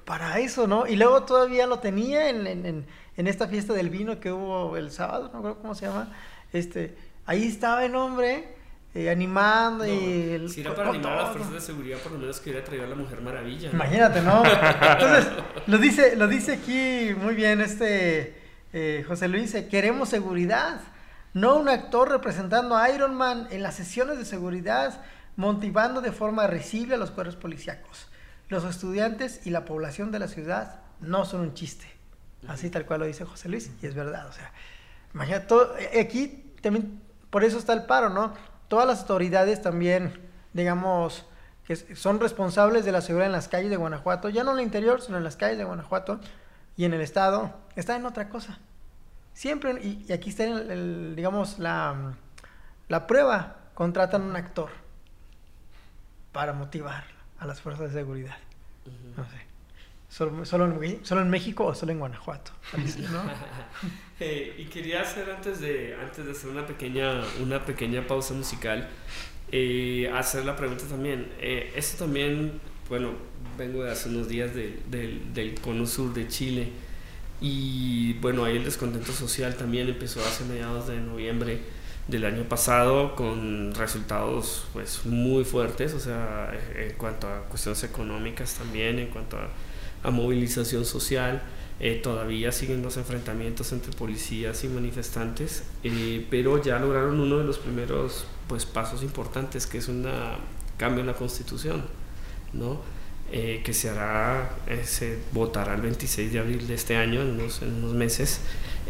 Para 0.03 0.39
eso, 0.39 0.67
¿no? 0.67 0.87
Y 0.87 0.95
luego 0.95 1.23
todavía 1.23 1.67
lo 1.67 1.79
tenía 1.79 2.29
en, 2.29 2.47
en, 2.47 2.85
en, 3.15 3.27
esta 3.27 3.47
fiesta 3.47 3.73
del 3.73 3.89
vino 3.89 4.19
que 4.19 4.31
hubo 4.31 4.77
el 4.77 4.91
sábado, 4.91 5.29
no 5.31 5.41
creo 5.41 5.59
cómo 5.59 5.75
se 5.75 5.85
llama. 5.85 6.09
Este, 6.51 6.97
ahí 7.25 7.47
estaba 7.47 7.85
el 7.85 7.95
hombre 7.95 8.56
eh, 8.97 9.11
animando 9.11 9.85
y... 9.85 10.31
El, 10.31 10.49
si 10.49 10.61
era 10.61 10.73
para 10.73 10.89
animar 10.89 11.13
a 11.13 11.15
las 11.21 11.31
fuerzas 11.33 11.53
de 11.53 11.61
seguridad, 11.61 11.99
por 11.99 12.13
lo 12.13 12.17
menos 12.17 12.39
quería 12.39 12.63
traer 12.63 12.81
a 12.81 12.87
la 12.87 12.95
Mujer 12.95 13.21
Maravilla. 13.21 13.69
Imagínate, 13.69 14.21
¿no? 14.21 14.41
Entonces, 14.91 15.27
lo 15.67 15.77
dice, 15.77 16.15
lo 16.15 16.27
dice 16.27 16.53
aquí 16.53 17.13
muy 17.15 17.35
bien 17.35 17.61
este 17.61 18.41
eh, 18.73 19.05
José 19.07 19.27
Luis, 19.27 19.55
queremos 19.69 20.09
seguridad, 20.09 20.81
no 21.35 21.57
un 21.57 21.69
actor 21.69 22.09
representando 22.09 22.75
a 22.75 22.89
Iron 22.89 23.13
Man 23.13 23.47
en 23.51 23.61
las 23.61 23.75
sesiones 23.75 24.17
de 24.17 24.25
seguridad, 24.25 24.99
motivando 25.35 26.01
de 26.01 26.11
forma 26.11 26.47
risible 26.47 26.95
a 26.95 26.97
los 26.97 27.11
cuerpos 27.11 27.35
policíacos. 27.35 28.07
Los 28.49 28.63
estudiantes 28.63 29.45
y 29.45 29.51
la 29.51 29.63
población 29.63 30.11
de 30.11 30.17
la 30.17 30.27
ciudad 30.27 30.79
no 31.01 31.23
son 31.25 31.41
un 31.41 31.53
chiste. 31.53 31.85
Así 32.47 32.71
tal 32.71 32.87
cual 32.87 33.01
lo 33.01 33.05
dice 33.05 33.25
José 33.25 33.47
Luis, 33.47 33.69
y 33.79 33.85
es 33.85 33.93
verdad, 33.93 34.25
o 34.27 34.31
sea, 34.31 34.51
imagínate, 35.13 35.45
todo, 35.45 35.77
eh, 35.77 35.99
aquí 35.99 36.51
también, 36.61 36.99
por 37.29 37.43
eso 37.43 37.59
está 37.59 37.73
el 37.73 37.83
paro, 37.83 38.09
¿no? 38.09 38.33
Todas 38.67 38.87
las 38.87 39.01
autoridades 39.01 39.61
también, 39.61 40.13
digamos, 40.53 41.25
que 41.65 41.75
son 41.75 42.19
responsables 42.19 42.85
de 42.85 42.91
la 42.91 43.01
seguridad 43.01 43.27
en 43.27 43.33
las 43.33 43.47
calles 43.47 43.69
de 43.69 43.77
Guanajuato, 43.77 44.29
ya 44.29 44.43
no 44.43 44.51
en 44.51 44.59
el 44.59 44.63
interior, 44.63 45.01
sino 45.01 45.17
en 45.17 45.23
las 45.23 45.35
calles 45.35 45.57
de 45.57 45.63
Guanajuato 45.63 46.19
y 46.75 46.85
en 46.85 46.93
el 46.93 47.01
estado, 47.01 47.53
están 47.75 47.97
en 47.97 48.05
otra 48.05 48.29
cosa. 48.29 48.59
Siempre, 49.33 49.73
y, 49.83 50.11
aquí 50.11 50.29
está 50.29 50.45
el, 50.45 51.15
digamos, 51.15 51.59
la, 51.59 52.13
la 52.87 53.07
prueba, 53.07 53.57
contratan 53.73 54.21
un 54.23 54.35
actor 54.35 54.69
para 56.31 56.53
motivar 56.53 57.03
a 57.39 57.45
las 57.45 57.61
fuerzas 57.61 57.93
de 57.93 57.99
seguridad. 57.99 58.37
No 59.15 59.25
sé. 59.25 59.46
Solo, 60.09 60.45
solo, 60.45 60.65
en, 60.81 61.05
solo, 61.05 61.21
en, 61.21 61.29
México 61.29 61.65
o 61.65 61.75
solo 61.75 61.91
en 61.91 61.99
Guanajuato. 61.99 62.51
Eh, 64.19 64.55
y 64.57 64.65
quería 64.65 65.03
hacer 65.03 65.29
antes 65.29 65.59
de, 65.59 65.95
antes 66.01 66.25
de 66.25 66.31
hacer 66.31 66.49
una 66.49 66.65
pequeña, 66.65 67.21
una 67.39 67.63
pequeña 67.63 68.07
pausa 68.07 68.33
musical, 68.33 68.89
eh, 69.51 70.11
hacer 70.11 70.43
la 70.43 70.55
pregunta 70.55 70.85
también. 70.85 71.31
Eh, 71.39 71.71
esto 71.75 72.05
también, 72.05 72.59
bueno, 72.89 73.11
vengo 73.59 73.83
de 73.83 73.91
hace 73.91 74.09
unos 74.09 74.27
días 74.27 74.55
del, 74.55 74.81
del 75.33 75.61
cono 75.61 75.85
sur 75.85 76.15
de 76.15 76.27
Chile 76.27 76.71
y 77.39 78.13
bueno, 78.13 78.45
ahí 78.45 78.57
el 78.57 78.65
descontento 78.65 79.11
social 79.11 79.55
también 79.55 79.87
empezó 79.87 80.19
hace 80.21 80.43
mediados 80.45 80.87
de 80.87 80.99
noviembre 80.99 81.59
del 82.07 82.25
año 82.25 82.43
pasado 82.45 83.15
con 83.15 83.75
resultados 83.75 84.65
pues 84.73 85.05
muy 85.05 85.43
fuertes, 85.43 85.93
o 85.93 85.99
sea, 85.99 86.51
en 86.75 86.93
cuanto 86.93 87.27
a 87.27 87.43
cuestiones 87.43 87.83
económicas 87.83 88.55
también, 88.55 88.97
en 88.97 89.07
cuanto 89.07 89.37
a 89.37 89.49
a 90.07 90.11
movilización 90.11 90.85
social. 90.85 91.41
Eh, 91.79 91.99
todavía 92.01 92.51
siguen 92.51 92.81
los 92.81 92.97
enfrentamientos 92.97 93.71
entre 93.71 93.91
policías 93.91 94.63
y 94.63 94.67
manifestantes, 94.67 95.63
eh, 95.83 96.25
pero 96.31 96.63
ya 96.63 96.79
lograron 96.79 97.19
uno 97.19 97.37
de 97.37 97.43
los 97.43 97.59
primeros 97.59 98.25
pues, 98.47 98.65
pasos 98.65 99.03
importantes, 99.03 99.67
que 99.67 99.77
es 99.77 99.87
un 99.87 100.07
cambio 100.77 101.01
en 101.01 101.07
la 101.07 101.13
constitución, 101.13 101.83
¿no? 102.53 102.81
Eh, 103.31 103.61
que 103.63 103.73
se 103.73 103.89
hará, 103.89 104.55
se 104.85 105.19
votará 105.33 105.75
el 105.75 105.81
26 105.81 106.31
de 106.31 106.39
abril 106.39 106.65
de 106.65 106.73
este 106.73 106.95
año, 106.95 107.21
en 107.21 107.31
unos, 107.31 107.61
en 107.61 107.75
unos 107.75 107.93
meses, 107.93 108.39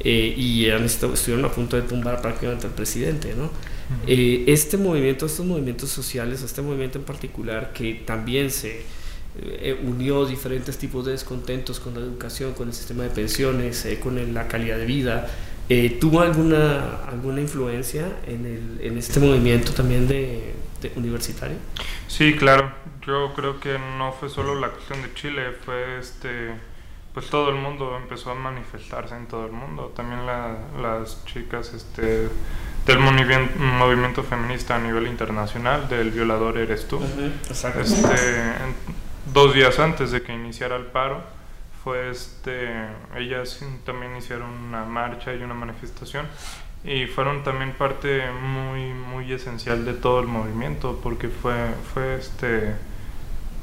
y 0.06 0.69
han 0.69 0.86
estuvieron 0.86 1.43
a 1.43 1.51
punto 1.51 1.75
de 1.75 1.82
tumbar 1.82 2.21
prácticamente 2.21 2.67
al 2.67 2.73
presidente. 2.73 3.34
¿no? 3.36 3.49
este 4.06 4.77
movimiento, 4.77 5.25
estos 5.25 5.45
movimientos 5.45 5.89
sociales, 5.89 6.43
este 6.43 6.62
movimiento 6.62 6.99
en 6.99 7.06
particular, 7.06 7.73
que 7.73 7.95
también 8.06 8.51
se 8.51 8.84
eh, 9.39 9.80
unió 9.84 10.26
diferentes 10.26 10.78
tipos 10.78 11.06
de 11.06 11.12
descontentos 11.12 11.80
con 11.80 11.93
la 11.93 12.00
educación, 12.00 12.54
con 12.54 12.69
el 12.69 12.73
sistema 12.73 13.04
de 13.04 13.10
pensiones, 13.10 13.86
eh, 13.86 14.00
con 14.00 14.34
la 14.34 14.47
calidad 14.47 14.78
de 14.78 14.86
vida. 14.86 15.28
Eh, 15.69 15.97
¿Tuvo 16.00 16.21
alguna, 16.21 17.04
alguna 17.08 17.41
influencia 17.41 18.08
en, 18.26 18.45
el, 18.45 18.80
en 18.82 18.97
este 18.97 19.19
movimiento 19.19 19.73
también 19.73 20.08
de, 20.08 20.54
universitario? 20.95 21.58
Sí, 22.08 22.36
claro. 22.36 22.71
Yo 23.06 23.34
creo 23.36 23.60
que 23.60 23.78
no 23.97 24.12
fue 24.13 24.30
solo 24.30 24.56
la 24.56 24.69
cuestión 24.69 25.02
de 25.02 25.13
Chile, 25.13 25.52
fue 25.65 26.00
este 26.00 26.52
pues 27.13 27.32
todo 27.32 27.50
el 27.50 27.56
mundo 27.56 27.97
empezó 27.97 28.30
a 28.30 28.36
manifestarse 28.36 29.15
en 29.15 29.26
todo 29.26 29.47
el 29.47 29.52
mundo. 29.52 29.91
También 29.95 30.28
las 30.28 31.26
chicas 31.26 31.73
este, 31.73 32.30
del 32.86 33.00
movimiento, 33.00 34.23
feminista 34.23 34.76
a 34.76 34.80
nivel 34.80 35.08
internacional, 35.08 35.89
del 35.89 36.12
violador 36.12 36.60
eres 36.60 36.88
tú. 36.88 37.02
Este, 37.50 37.65
dos 39.38 39.54
días 39.54 39.78
antes 39.78 40.10
de 40.10 40.23
que 40.23 40.34
iniciara 40.34 40.76
el 40.78 40.86
paro, 40.86 41.21
fue 41.84 42.10
este, 42.10 42.71
ellas 43.15 43.63
también 43.86 44.17
hicieron 44.17 44.50
una 44.50 44.84
marcha 44.84 45.32
y 45.36 45.43
una 45.43 45.54
manifestación 45.54 46.26
y 46.84 47.06
fueron 47.06 47.43
también 47.43 47.73
parte 47.73 48.23
muy 48.32 48.93
muy 48.93 49.32
esencial 49.32 49.86
de 49.86 49.93
todo 49.93 50.21
el 50.21 50.28
movimiento 50.28 51.00
porque 51.04 51.28
fue 51.30 51.54
fue 51.93 52.15
este 52.15 52.73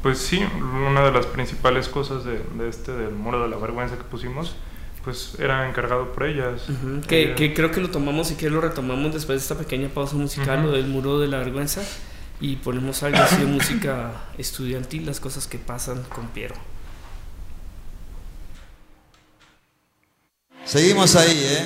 pues 0.02 0.18
sí 0.18 0.44
una 0.88 1.04
de 1.04 1.10
las 1.10 1.26
principales 1.26 1.88
cosas 1.88 2.24
de, 2.24 2.40
este 2.68 2.92
del 2.92 3.12
muro 3.12 3.42
de 3.42 3.48
la 3.48 3.56
vergüenza 3.56 3.96
que 3.96 4.04
pusimos 4.04 4.54
pues 5.02 5.36
era 5.38 5.68
encargado 5.68 6.12
por 6.12 6.24
ellas. 6.24 6.66
Que, 7.06 7.34
que, 7.34 7.52
creo 7.52 7.70
que 7.70 7.80
lo 7.80 7.90
tomamos 7.90 8.30
y 8.30 8.36
que 8.36 8.48
lo 8.48 8.62
retomamos 8.62 9.12
después 9.12 9.40
de 9.40 9.42
esta 9.42 9.58
pequeña 9.58 9.88
pausa 9.88 10.16
musical 10.16 10.62
lo 10.62 10.70
del 10.70 10.86
muro 10.86 11.18
de 11.18 11.28
la 11.28 11.38
vergüenza 11.38 11.82
y 12.40 12.56
ponemos 12.56 13.02
algo 13.02 13.18
así 13.18 13.36
de 13.36 13.46
música 13.46 14.12
estudiantil, 14.38 15.06
las 15.06 15.20
cosas 15.20 15.46
que 15.46 15.58
pasan 15.58 16.02
con 16.04 16.28
Piero. 16.28 16.54
Seguimos 20.64 21.14
ahí, 21.14 21.40
¿eh? 21.44 21.64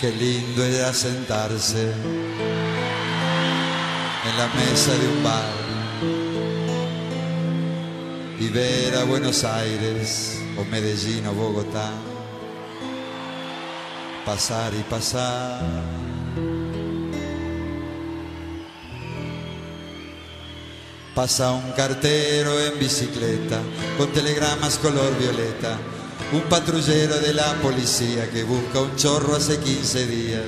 Qué 0.00 0.12
lindo 0.12 0.62
era 0.62 0.92
sentarse 0.92 1.90
en 4.24 4.38
la 4.38 4.46
mesa 4.48 4.92
de 4.92 5.08
un 5.08 5.22
bar 5.24 5.52
y 8.38 8.48
ver 8.48 8.94
a 8.96 9.04
Buenos 9.04 9.42
Aires 9.44 10.42
o 10.58 10.64
Medellín 10.64 11.26
o 11.26 11.32
Bogotá 11.32 11.92
pasar 14.26 14.74
y 14.74 14.82
pasar. 14.82 15.60
Pasa 21.14 21.52
un 21.52 21.72
cartero 21.72 22.60
en 22.60 22.78
bicicleta 22.78 23.60
con 23.96 24.08
telegramas 24.12 24.78
color 24.78 25.16
violeta, 25.16 25.78
un 26.32 26.42
patrullero 26.42 27.18
de 27.20 27.32
la 27.32 27.54
policía 27.62 28.28
que 28.30 28.42
busca 28.42 28.80
un 28.80 28.96
chorro 28.96 29.36
hace 29.36 29.58
15 29.58 30.06
días. 30.06 30.42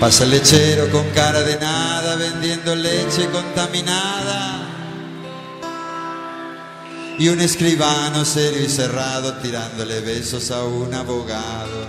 Pasa 0.00 0.24
el 0.24 0.30
lechero 0.30 0.90
con 0.90 1.04
cara 1.10 1.42
de 1.42 1.58
nada 1.60 2.16
vendiendo 2.16 2.74
leche 2.74 3.28
contaminada 3.30 4.65
y 7.18 7.28
un 7.28 7.40
escribano 7.40 8.24
serio 8.24 8.62
y 8.62 8.68
cerrado 8.68 9.34
tirándole 9.38 10.00
besos 10.00 10.50
a 10.50 10.64
un 10.64 10.92
abogado. 10.92 11.86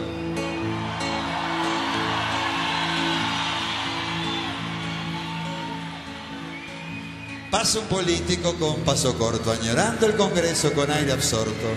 Pasa 7.52 7.80
un 7.80 7.86
político 7.88 8.56
con 8.56 8.82
paso 8.82 9.18
corto, 9.18 9.52
añorando 9.52 10.06
el 10.06 10.16
Congreso 10.16 10.72
con 10.74 10.90
aire 10.92 11.12
absorto. 11.12 11.68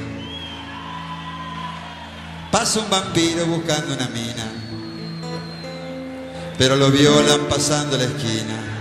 Pasa 2.53 2.81
un 2.81 2.91
vampiro 2.91 3.47
buscando 3.47 3.95
una 3.95 4.09
mina, 4.09 4.53
pero 6.59 6.77
lo 6.77 6.91
violan 6.91 7.49
pasando 7.49 7.97
la 7.97 8.05
esquina. 8.05 8.80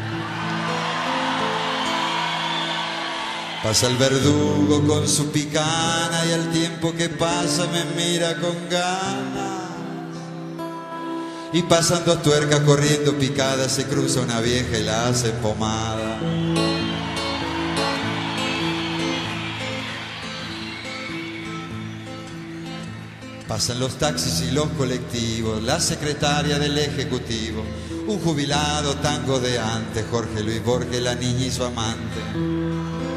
Pasa 3.63 3.87
el 3.87 3.97
verdugo 3.97 4.87
con 4.87 5.05
su 5.05 5.31
picana 5.31 6.23
y 6.25 6.31
al 6.31 6.49
tiempo 6.51 6.93
que 6.95 7.09
pasa 7.09 7.67
me 7.67 7.83
mira 8.01 8.35
con 8.35 8.55
ganas. 8.69 9.59
Y 11.51 11.63
pasando 11.63 12.13
a 12.13 12.21
tuerca 12.21 12.63
corriendo 12.63 13.17
picada 13.17 13.67
se 13.67 13.83
cruza 13.83 14.21
una 14.21 14.39
vieja 14.39 14.77
y 14.77 14.83
la 14.83 15.09
hace 15.09 15.31
pomada. 15.31 16.19
Pasan 23.45 23.81
los 23.81 23.97
taxis 23.97 24.41
y 24.41 24.51
los 24.51 24.69
colectivos, 24.69 25.61
la 25.63 25.81
secretaria 25.81 26.59
del 26.59 26.77
ejecutivo, 26.77 27.65
un 28.07 28.19
jubilado 28.19 28.95
tango 28.95 29.37
de 29.41 29.59
antes, 29.59 30.05
Jorge 30.09 30.43
Luis 30.43 30.63
Borges, 30.63 31.01
la 31.01 31.15
niña 31.15 31.47
y 31.47 31.51
su 31.51 31.65
amante 31.65 33.08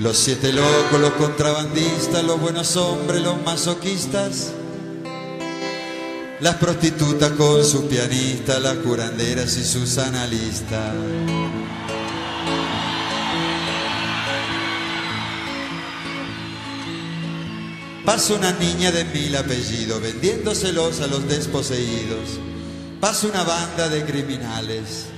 Los 0.00 0.16
siete 0.16 0.50
locos, 0.50 0.98
los 0.98 1.12
contrabandistas, 1.12 2.24
los 2.24 2.40
buenos 2.40 2.74
hombres, 2.76 3.20
los 3.22 3.42
masoquistas. 3.42 4.50
Las 6.40 6.54
prostitutas 6.54 7.32
con 7.32 7.62
su 7.62 7.86
pianista, 7.86 8.58
las 8.60 8.76
curanderas 8.76 9.58
y 9.58 9.62
sus 9.62 9.98
analistas. 9.98 10.94
Pasa 18.06 18.34
una 18.36 18.52
niña 18.52 18.90
de 18.92 19.04
mil 19.04 19.36
apellidos 19.36 20.00
vendiéndoselos 20.00 21.02
a 21.02 21.08
los 21.08 21.28
desposeídos. 21.28 22.40
Pasa 23.02 23.26
una 23.26 23.44
banda 23.44 23.90
de 23.90 24.02
criminales 24.06 25.10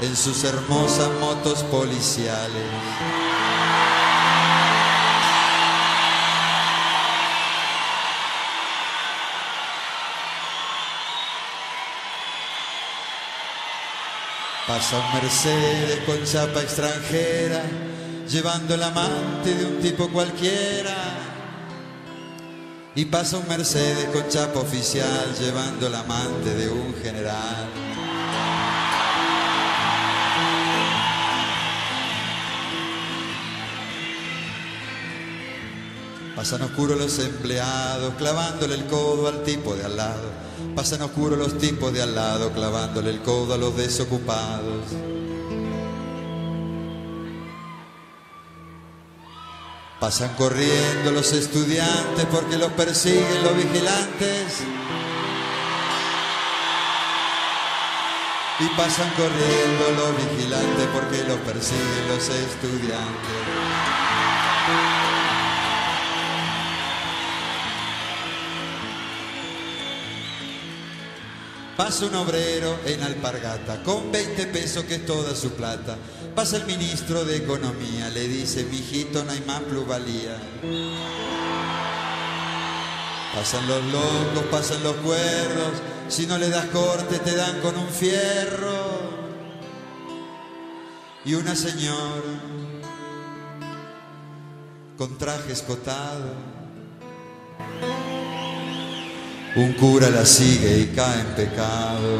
en 0.00 0.16
sus 0.16 0.44
hermosas 0.44 1.10
motos 1.20 1.62
policiales. 1.64 2.62
Pasa 14.68 14.98
un 14.98 15.14
Mercedes 15.14 16.00
con 16.04 16.22
chapa 16.24 16.60
extranjera, 16.60 17.62
llevando 18.28 18.74
el 18.74 18.82
amante 18.82 19.54
de 19.54 19.64
un 19.64 19.80
tipo 19.80 20.08
cualquiera. 20.10 20.94
Y 22.94 23.06
pasa 23.06 23.38
un 23.38 23.48
Mercedes 23.48 24.10
con 24.12 24.28
chapa 24.28 24.60
oficial, 24.60 25.34
llevando 25.40 25.86
el 25.86 25.94
amante 25.94 26.54
de 26.54 26.68
un 26.68 26.94
general. 27.02 27.66
Pasan 36.38 36.62
oscuros 36.62 36.96
los 36.96 37.18
empleados 37.18 38.14
clavándole 38.14 38.76
el 38.76 38.86
codo 38.86 39.26
al 39.26 39.42
tipo 39.42 39.74
de 39.74 39.84
al 39.84 39.96
lado. 39.96 40.30
Pasan 40.76 41.02
oscuros 41.02 41.36
los 41.36 41.58
tipos 41.58 41.92
de 41.92 42.00
al 42.00 42.14
lado 42.14 42.52
clavándole 42.52 43.10
el 43.10 43.22
codo 43.22 43.54
a 43.54 43.56
los 43.56 43.76
desocupados. 43.76 44.84
Pasan 49.98 50.32
corriendo 50.36 51.10
los 51.10 51.32
estudiantes 51.32 52.24
porque 52.30 52.56
los 52.56 52.70
persiguen 52.70 53.42
los 53.42 53.56
vigilantes. 53.56 54.60
Y 58.60 58.68
pasan 58.76 59.10
corriendo 59.16 59.90
los 59.96 60.16
vigilantes 60.16 60.86
porque 60.94 61.24
los 61.24 61.38
persiguen 61.38 62.08
los 62.08 62.28
estudiantes. 62.28 63.48
Pasa 71.78 72.06
un 72.06 72.14
obrero 72.16 72.76
en 72.86 73.04
alpargata 73.04 73.84
con 73.84 74.10
20 74.10 74.46
pesos 74.46 74.82
que 74.82 74.96
es 74.96 75.06
toda 75.06 75.32
su 75.36 75.52
plata. 75.52 75.96
Pasa 76.34 76.56
el 76.56 76.66
ministro 76.66 77.24
de 77.24 77.36
Economía, 77.36 78.10
le 78.10 78.26
dice, 78.26 78.64
mijito, 78.64 79.22
no 79.22 79.30
hay 79.30 79.40
más 79.46 79.60
plusvalía. 79.60 80.36
Pasan 83.32 83.68
los 83.68 83.84
locos, 83.92 84.44
pasan 84.50 84.82
los 84.82 84.96
cuerdos, 84.96 85.74
si 86.08 86.26
no 86.26 86.36
le 86.36 86.48
das 86.48 86.66
corte 86.66 87.20
te 87.20 87.36
dan 87.36 87.60
con 87.60 87.76
un 87.76 87.88
fierro. 87.88 88.98
Y 91.24 91.34
una 91.34 91.54
señora 91.54 92.42
con 94.96 95.16
traje 95.16 95.52
escotado 95.52 96.34
un 99.56 99.72
cura 99.72 100.10
la 100.10 100.24
sigue 100.24 100.78
y 100.78 100.86
cae 100.94 101.20
en 101.20 101.26
pecado. 101.34 102.18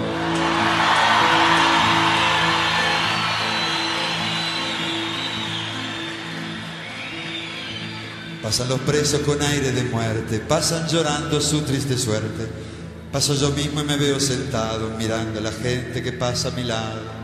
Pasan 8.43 8.69
los 8.69 8.81
presos 8.81 9.21
con 9.21 9.43
aire 9.43 9.73
de 9.73 9.85
muerte, 9.85 10.39
pasan 10.39 10.89
llorando 10.89 11.41
su 11.41 11.61
triste 11.63 11.99
suerte. 11.99 12.49
Paso 13.13 13.35
yo 13.35 13.51
mismo 13.51 13.81
y 13.81 13.85
me 13.85 13.97
veo 13.97 14.21
sentado 14.21 14.91
mirando 14.97 15.39
a 15.39 15.43
la 15.43 15.53
gente 15.53 16.03
que 16.03 16.13
pasa 16.13 16.49
a 16.49 16.51
mi 16.53 16.63
lado. 16.63 17.19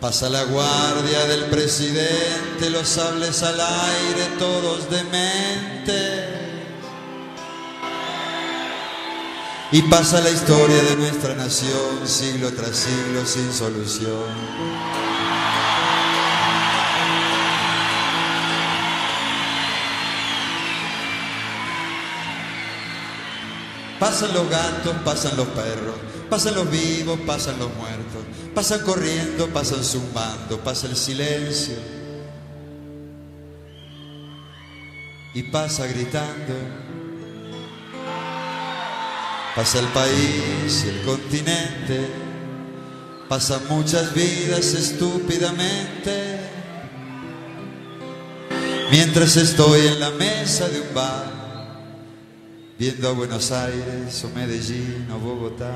Pasa 0.00 0.28
la 0.28 0.44
guardia 0.44 1.24
del 1.26 1.44
presidente, 1.46 2.70
los 2.70 2.88
sables 2.88 3.42
al 3.42 3.60
aire, 3.60 4.36
todos 4.38 4.88
dementes. 4.88 6.37
Y 9.70 9.82
pasa 9.82 10.22
la 10.22 10.30
historia 10.30 10.82
de 10.82 10.96
nuestra 10.96 11.34
nación 11.34 12.06
siglo 12.08 12.50
tras 12.54 12.74
siglo 12.74 13.26
sin 13.26 13.52
solución. 13.52 14.24
Pasan 24.00 24.32
los 24.32 24.48
gatos, 24.48 24.96
pasan 25.04 25.36
los 25.36 25.48
perros, 25.48 25.96
pasan 26.30 26.54
los 26.54 26.70
vivos, 26.70 27.20
pasan 27.26 27.58
los 27.58 27.68
muertos, 27.74 28.22
pasan 28.54 28.80
corriendo, 28.80 29.48
pasan 29.48 29.84
zumbando, 29.84 30.58
pasa 30.60 30.86
el 30.86 30.96
silencio. 30.96 31.76
Y 35.34 35.42
pasa 35.42 35.86
gritando. 35.88 36.87
Pasa 39.54 39.80
el 39.80 39.86
país 39.86 40.84
y 40.84 40.88
el 40.88 41.02
continente, 41.02 42.08
pasan 43.28 43.66
muchas 43.68 44.14
vidas 44.14 44.74
estúpidamente. 44.74 46.38
Mientras 48.90 49.36
estoy 49.36 49.86
en 49.86 50.00
la 50.00 50.10
mesa 50.10 50.68
de 50.68 50.80
un 50.80 50.94
bar, 50.94 51.32
viendo 52.78 53.08
a 53.08 53.12
Buenos 53.12 53.50
Aires 53.50 54.24
o 54.24 54.28
Medellín 54.30 55.08
o 55.12 55.18
Bogotá. 55.18 55.74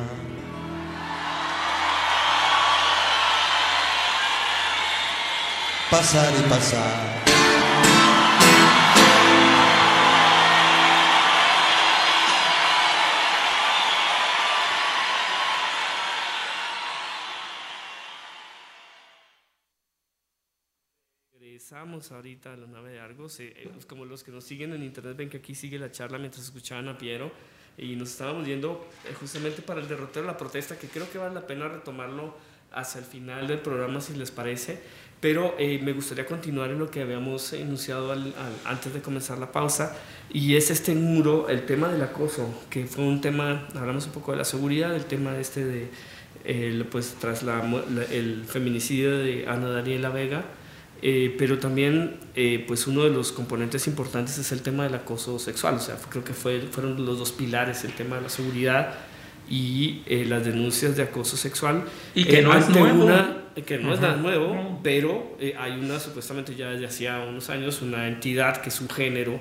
Pasar 5.91 6.33
y 6.39 6.49
pasar. 6.49 7.32
Ahorita 21.93 22.55
a 22.55 22.57
la 22.57 22.67
nave 22.67 22.93
de 22.93 23.01
Argos. 23.01 23.39
Eh, 23.41 23.53
eh, 23.55 23.69
como 23.87 24.07
los 24.07 24.25
que 24.25 24.33
nos 24.33 24.45
siguen 24.45 24.73
en 24.73 24.83
internet 24.83 25.15
ven 25.15 25.29
que 25.29 25.37
aquí 25.37 25.55
sigue 25.55 25.79
la 25.79 25.91
charla 25.91 26.17
mientras 26.17 26.43
escuchaban 26.43 26.89
a 26.89 26.97
Piero 26.97 27.31
y 27.77 27.97
nos 27.97 28.11
estábamos 28.11 28.47
yendo 28.47 28.89
eh, 29.05 29.15
justamente 29.21 29.61
para 29.61 29.83
el 29.83 29.89
derrotero 29.89 30.25
de 30.25 30.33
la 30.33 30.39
protesta, 30.39 30.79
que 30.79 30.89
creo 30.89 31.11
que 31.11 31.19
vale 31.19 31.35
la 31.35 31.47
pena 31.47 31.69
retomarlo 31.69 32.35
hacia 32.73 33.01
el 33.01 33.05
final 33.05 33.47
del 33.47 33.59
programa 33.59 34.01
si 34.01 34.15
les 34.15 34.31
parece, 34.31 34.81
pero 35.21 35.55
me 35.59 35.93
gustaría 35.93 36.25
continuar 36.25 36.71
en 36.71 36.79
lo 36.79 36.91
que 36.91 37.03
habíamos 37.03 37.53
enunciado 37.53 38.11
al, 38.11 38.29
al, 38.29 38.57
antes 38.65 38.95
de 38.95 39.03
comenzar 39.03 39.37
la 39.37 39.53
pausa 39.53 39.95
y 40.31 40.57
es 40.57 40.71
este 40.71 40.95
muro, 40.95 41.51
el 41.51 41.67
tema 41.67 41.89
del 41.89 42.01
acoso, 42.01 42.65
que 42.71 42.87
fue 42.87 43.05
un 43.05 43.21
tema, 43.21 43.69
hablamos 43.75 44.07
un 44.07 44.13
poco 44.13 44.33
de 44.33 44.39
la 44.39 44.47
seguridad, 44.47 44.97
el 44.97 45.05
tema 45.05 45.37
este 45.37 45.67
de, 45.67 45.91
el, 46.45 46.87
pues 46.87 47.17
tras 47.21 47.43
la, 47.43 47.63
la, 47.63 48.05
el 48.05 48.45
feminicidio 48.47 49.19
de 49.19 49.47
Ana 49.47 49.69
Daniela 49.69 50.09
Vega, 50.09 50.47
eh, 51.05 51.35
pero 51.37 51.59
también 51.59 52.17
eh, 52.37 52.65
pues 52.67 52.87
uno 52.87 53.03
de 53.03 53.11
los 53.11 53.33
componentes 53.33 53.89
importantes 53.89 54.39
es 54.39 54.53
el 54.53 54.63
tema 54.63 54.85
del 54.85 54.95
acoso 54.95 55.41
sexual, 55.41 55.75
o 55.75 55.81
sea, 55.81 55.97
creo 56.09 56.23
que 56.23 56.33
fue, 56.33 56.61
fueron 56.61 57.05
los 57.05 57.19
dos 57.19 57.33
pilares, 57.33 57.83
el 57.83 57.93
tema 57.93 58.17
de 58.17 58.23
la 58.23 58.29
seguridad 58.29 58.95
y 59.51 60.03
eh, 60.07 60.25
las 60.25 60.45
denuncias 60.45 60.97
de 60.97 61.03
acoso 61.03 61.37
sexual. 61.37 61.83
Y 62.15 62.25
que 62.25 62.41
no 62.43 62.57
es 62.57 62.69
nuevo. 62.69 63.05
Una, 63.05 63.39
que 63.67 63.79
no 63.79 63.89
uh 63.89 63.91
-huh. 63.91 63.95
es 63.95 64.01
nada 64.01 64.17
nuevo, 64.17 64.53
uh 64.53 64.55
-huh. 64.55 64.79
pero 64.83 65.37
hay 65.59 65.73
una, 65.73 65.99
supuestamente 65.99 66.55
ya 66.55 66.71
desde 66.71 66.87
hacía 66.87 67.19
unos 67.19 67.51
años, 67.51 67.83
una 67.83 68.07
entidad 68.07 68.63
que 68.63 68.69
es 68.69 68.81
un 68.81 68.89
género 68.89 69.41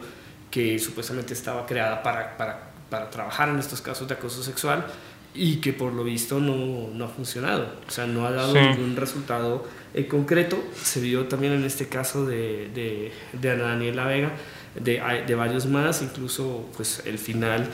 que 0.50 0.80
supuestamente 0.80 1.34
estaba 1.34 1.68
creada 1.68 2.02
para, 2.02 2.38
para, 2.38 2.72
para 2.90 3.10
trabajar 3.12 3.50
en 3.50 3.60
estos 3.60 3.82
casos 3.82 4.08
de 4.08 4.16
acoso 4.16 4.42
sexual 4.42 4.86
y 5.34 5.58
que 5.58 5.72
por 5.74 5.94
lo 5.94 6.04
visto 6.04 6.40
no, 6.40 6.90
no 6.94 7.06
ha 7.06 7.08
funcionado, 7.08 7.76
o 7.88 7.92
sea, 7.92 8.06
no 8.06 8.26
ha 8.26 8.32
dado 8.32 8.54
sí. 8.54 8.60
ningún 8.60 8.96
resultado 8.96 9.66
en 9.94 10.06
concreto. 10.06 10.62
Se 10.82 11.00
vio 11.00 11.26
también 11.26 11.54
en 11.54 11.64
este 11.64 11.88
caso 11.88 12.26
de, 12.26 12.70
de, 12.74 13.12
de 13.34 13.52
Ana 13.52 13.64
Daniela 13.64 14.06
Vega, 14.06 14.32
de, 14.76 15.02
de, 15.26 15.36
varios 15.36 15.66
más, 15.66 16.02
incluso 16.02 16.70
pues 16.76 17.04
el 17.06 17.18
final 17.18 17.68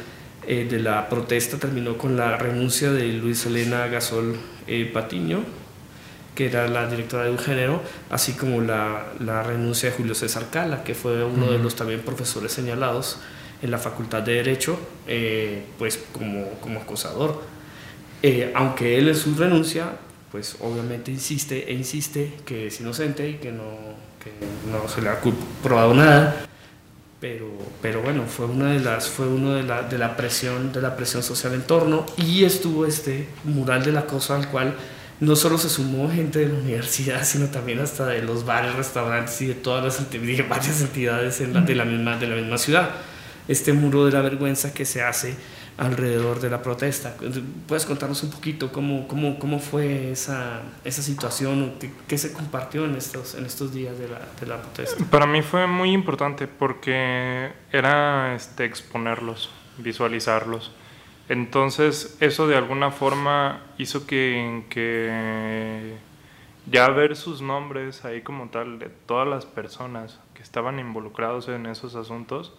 eh, 0.48 0.68
de 0.70 0.80
la 0.80 1.10
protesta 1.10 1.58
terminó 1.58 1.98
con 1.98 2.16
la 2.16 2.38
renuncia 2.38 2.92
de 2.92 3.08
Luis 3.14 3.46
Elena 3.46 3.88
Gasol 3.88 4.38
eh, 4.68 4.90
Patiño, 4.92 5.44
que 6.36 6.46
era 6.46 6.68
la 6.68 6.88
directora 6.88 7.24
de 7.24 7.32
un 7.32 7.40
género, 7.40 7.82
así 8.12 8.34
como 8.34 8.62
la, 8.62 9.14
la 9.20 9.42
renuncia 9.42 9.90
de 9.90 9.96
Julio 9.96 10.14
César 10.14 10.52
Cala, 10.52 10.84
que 10.84 10.94
fue 10.94 11.24
uno 11.24 11.52
de 11.52 11.58
los 11.58 11.76
también 11.76 12.02
profesores 12.02 12.52
señalados 12.52 13.20
en 13.62 13.72
la 13.72 13.78
Facultad 13.78 14.22
de 14.22 14.34
Derecho, 14.34 14.78
eh, 15.08 15.64
pues 15.78 16.00
como, 16.14 16.50
como 16.62 16.82
acosador. 16.82 17.42
Eh, 18.24 18.52
aunque 18.56 18.98
él 18.98 19.10
en 19.10 19.16
su 19.16 19.36
renuncia, 19.36 19.92
pues 20.32 20.58
obviamente 20.60 21.12
insiste 21.12 21.70
e 21.70 21.74
insiste 21.74 22.34
que 22.46 22.68
es 22.68 22.80
inocente 22.80 23.30
y 23.30 23.34
que 23.36 23.52
no, 23.52 23.64
que 24.24 24.32
no 24.72 24.88
se 24.88 25.02
le 25.02 25.10
ha 25.10 25.20
probado 25.64 25.94
nada. 25.94 26.48
Pero, 27.20 27.48
pero 27.82 28.02
bueno, 28.02 28.26
fue 28.28 28.46
una 28.46 28.74
de 28.74 28.80
las, 28.80 29.10
fue 29.10 29.28
uno 29.28 29.56
de 29.56 29.64
la, 29.64 29.82
de 29.82 29.98
la 29.98 30.16
presión, 30.16 30.72
de 30.72 30.82
la 30.82 30.96
presión 30.96 31.24
social 31.24 31.54
en 31.56 31.64
torno 31.64 32.06
y 32.16 32.44
estuvo 32.44 32.86
este 32.86 33.28
mural 33.44 33.84
de 33.84 33.92
la 33.92 34.06
cosa 34.06 34.36
al 34.36 34.48
cual 34.50 34.76
no 35.20 35.36
solo 35.36 35.58
se 35.58 35.70
sumó 35.70 36.12
gente 36.12 36.40
de 36.40 36.50
la 36.50 36.60
universidad, 36.60 37.24
sino 37.26 37.48
también 37.48 37.80
hasta 37.80 38.06
de 38.06 38.22
los 38.22 38.46
bares, 38.46 38.76
restaurantes 38.76 39.42
y 39.42 39.48
de 39.48 39.56
todas 39.56 39.84
las 39.84 40.48
varias 40.48 40.82
entidades 40.82 41.42
en 41.42 41.54
la, 41.54 41.62
de, 41.62 41.76
la 41.76 41.86
misma, 41.86 42.18
de 42.18 42.28
la 42.28 42.36
misma 42.36 42.58
ciudad. 42.58 42.90
Este 43.48 43.74
muro 43.74 44.06
de 44.06 44.12
la 44.12 44.22
vergüenza 44.22 44.74
que 44.74 44.86
se 44.86 45.02
hace 45.02 45.36
alrededor 45.78 46.40
de 46.40 46.50
la 46.50 46.62
protesta. 46.62 47.16
¿Puedes 47.68 47.86
contarnos 47.86 48.24
un 48.24 48.32
poquito 48.32 48.72
cómo, 48.72 49.08
cómo, 49.08 49.38
cómo 49.38 49.60
fue 49.60 50.12
esa, 50.12 50.62
esa 50.84 51.02
situación? 51.02 51.74
¿Qué, 51.80 51.92
¿Qué, 52.08 52.18
se 52.18 52.34
compartió 52.34 52.86
en 52.86 52.96
estos, 52.96 53.36
en 53.36 53.46
estos 53.46 53.74
días 53.74 53.98
de 54.00 54.08
la, 54.10 54.20
de 54.40 54.48
la, 54.48 54.62
protesta? 54.62 55.04
Para 55.12 55.28
mí 55.28 55.42
fue 55.44 55.68
muy 55.68 55.92
importante 55.92 56.48
porque 56.48 57.52
era 57.72 58.36
este, 58.36 58.66
exponerlos, 58.66 59.52
visualizarlos. 59.78 60.72
Entonces 61.30 62.18
eso 62.22 62.48
de 62.48 62.56
alguna 62.56 62.90
forma 62.90 63.62
hizo 63.78 64.08
que, 64.08 64.64
que 64.70 65.98
ya 66.72 66.90
ver 66.90 67.16
sus 67.16 67.42
nombres 67.42 68.04
ahí 68.04 68.22
como 68.22 68.50
tal 68.50 68.80
de 68.80 68.90
todas 68.90 69.28
las 69.28 69.46
personas 69.46 70.20
que 70.34 70.42
estaban 70.42 70.80
involucrados 70.80 71.50
en 71.50 71.66
esos 71.66 71.96
asuntos, 71.96 72.54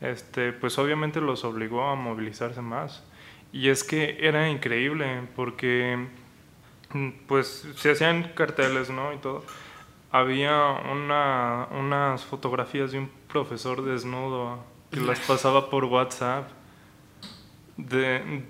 este, 0.00 0.52
pues 0.52 0.78
obviamente 0.78 1.20
los 1.20 1.44
obligó 1.44 1.84
a 1.84 1.94
movilizarse 1.94 2.62
más. 2.62 3.02
Y 3.52 3.68
es 3.68 3.84
que 3.84 4.18
era 4.20 4.48
increíble 4.48 5.22
porque 5.34 6.06
pues 7.26 7.68
se 7.76 7.90
hacían 7.90 8.32
carteles, 8.34 8.90
¿no? 8.90 9.12
Y 9.12 9.18
todo. 9.18 9.44
Había 10.10 10.70
una, 10.92 11.68
unas 11.72 12.24
fotografías 12.24 12.92
de 12.92 12.98
un 12.98 13.10
profesor 13.28 13.84
desnudo 13.84 14.64
que 14.90 15.00
las 15.00 15.20
pasaba 15.26 15.68
por 15.68 15.84
WhatsApp 15.84 16.50
de, 17.76 18.44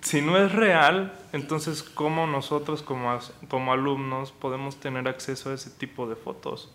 si 0.00 0.22
no 0.22 0.36
es 0.36 0.52
real, 0.52 1.12
entonces 1.32 1.82
¿cómo 1.82 2.26
nosotros 2.26 2.82
como, 2.82 3.18
como 3.48 3.72
alumnos 3.72 4.32
podemos 4.32 4.76
tener 4.76 5.08
acceso 5.08 5.50
a 5.50 5.54
ese 5.54 5.70
tipo 5.70 6.08
de 6.08 6.16
fotos? 6.16 6.70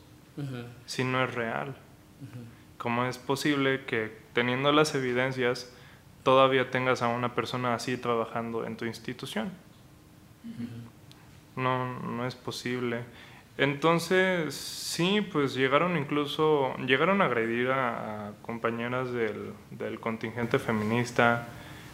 Si 0.86 1.04
no 1.04 1.24
es 1.24 1.34
real. 1.34 1.76
¿Cómo 2.86 3.06
es 3.06 3.18
posible 3.18 3.84
que 3.86 4.16
teniendo 4.34 4.72
las 4.72 4.94
evidencias 4.94 5.74
todavía 6.22 6.70
tengas 6.70 7.02
a 7.02 7.08
una 7.08 7.34
persona 7.34 7.74
así 7.74 7.98
trabajando 7.98 8.64
en 8.64 8.78
tu 8.78 8.86
institución? 8.86 9.52
No, 11.56 12.00
no 12.02 12.28
es 12.28 12.36
posible. 12.36 13.00
Entonces, 13.58 14.54
sí, 14.54 15.22
pues 15.22 15.56
llegaron 15.56 15.98
incluso, 15.98 16.76
llegaron 16.86 17.24
a 17.24 17.26
agredir 17.26 17.72
a, 17.72 18.34
compañeras 18.44 19.12
del, 19.12 19.54
del 19.72 20.00
contingente 20.00 20.60
feminista, 20.60 21.48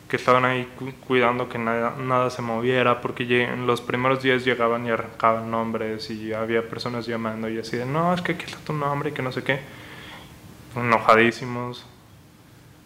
que 0.09 0.17
estaban 0.17 0.43
ahí 0.43 0.67
cuidando 1.07 1.47
que 1.47 1.57
nada, 1.57 1.95
nada 2.01 2.29
se 2.31 2.41
moviera, 2.41 2.99
porque 2.99 3.43
en 3.45 3.65
los 3.65 3.79
primeros 3.79 4.21
días 4.21 4.43
llegaban 4.43 4.85
y 4.85 4.89
arrancaban 4.89 5.49
nombres 5.49 6.09
y 6.11 6.33
había 6.33 6.67
personas 6.67 7.05
llamando 7.05 7.47
y 7.47 7.59
así 7.59 7.77
de, 7.77 7.85
no, 7.85 8.13
es 8.13 8.21
que 8.21 8.33
aquí 8.33 8.43
está 8.43 8.57
tu 8.57 8.73
nombre 8.73 9.11
y 9.11 9.13
que 9.13 9.21
no 9.21 9.31
sé 9.31 9.41
qué. 9.41 9.61
Enojadísimos. 10.75 11.85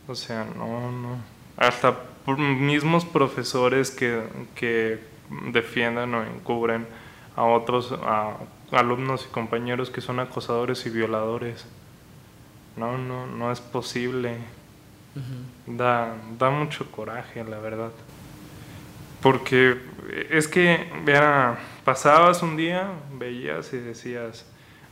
O 0.07 0.15
sea, 0.15 0.45
no, 0.55 0.91
no. 0.91 1.17
Hasta 1.57 1.95
mismos 2.37 3.05
profesores 3.05 3.91
que, 3.91 4.23
que 4.55 4.99
defiendan 5.51 6.13
o 6.13 6.23
encubren 6.23 6.87
a 7.35 7.43
otros 7.43 7.91
a 7.91 8.37
alumnos 8.71 9.25
y 9.27 9.31
compañeros 9.31 9.89
que 9.89 10.01
son 10.01 10.19
acosadores 10.19 10.85
y 10.85 10.89
violadores. 10.89 11.65
No, 12.75 12.97
no, 12.97 13.25
no 13.25 13.51
es 13.51 13.61
posible 13.61 14.39
da, 15.65 16.15
da 16.37 16.49
mucho 16.49 16.89
coraje, 16.91 17.43
la 17.43 17.59
verdad. 17.59 17.91
Porque 19.21 19.77
es 20.29 20.47
que, 20.47 20.91
vea, 21.03 21.57
pasabas 21.83 22.43
un 22.43 22.57
día, 22.57 22.91
veías 23.13 23.73
y 23.73 23.77
decías, 23.77 24.45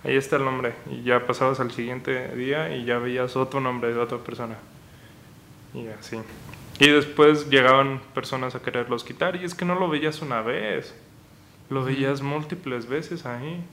ahí 0.03 0.15
está 0.15 0.37
el 0.37 0.45
nombre, 0.45 0.73
y 0.91 1.03
ya 1.03 1.25
pasabas 1.25 1.59
al 1.59 1.71
siguiente 1.71 2.35
día 2.35 2.75
y 2.75 2.85
ya 2.85 2.97
veías 2.99 3.35
otro 3.35 3.59
nombre 3.59 3.93
de 3.93 3.99
otra 3.99 4.17
persona. 4.17 4.55
Y 5.73 5.87
así. 5.87 6.17
Y 6.79 6.89
después 6.89 7.49
llegaban 7.49 8.01
personas 8.13 8.55
a 8.55 8.61
quererlos 8.61 9.03
quitar, 9.03 9.35
y 9.35 9.45
es 9.45 9.55
que 9.55 9.65
no 9.65 9.75
lo 9.75 9.89
veías 9.89 10.21
una 10.21 10.41
vez, 10.41 10.95
lo 11.69 11.83
veías 11.83 12.21
múltiples 12.21 12.87
veces 12.87 13.25
ahí. 13.25 13.63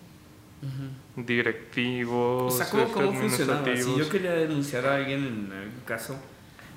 Directivos, 1.17 2.53
o 2.53 2.57
sea, 2.57 2.69
¿cómo, 2.69 2.93
cómo 2.93 3.13
funcionaba? 3.15 3.65
Si 3.65 3.97
yo 3.97 4.09
quería 4.11 4.33
denunciar 4.33 4.87
a 4.87 4.97
alguien 4.97 5.25
en 5.25 5.53
algún 5.53 5.81
caso, 5.87 6.21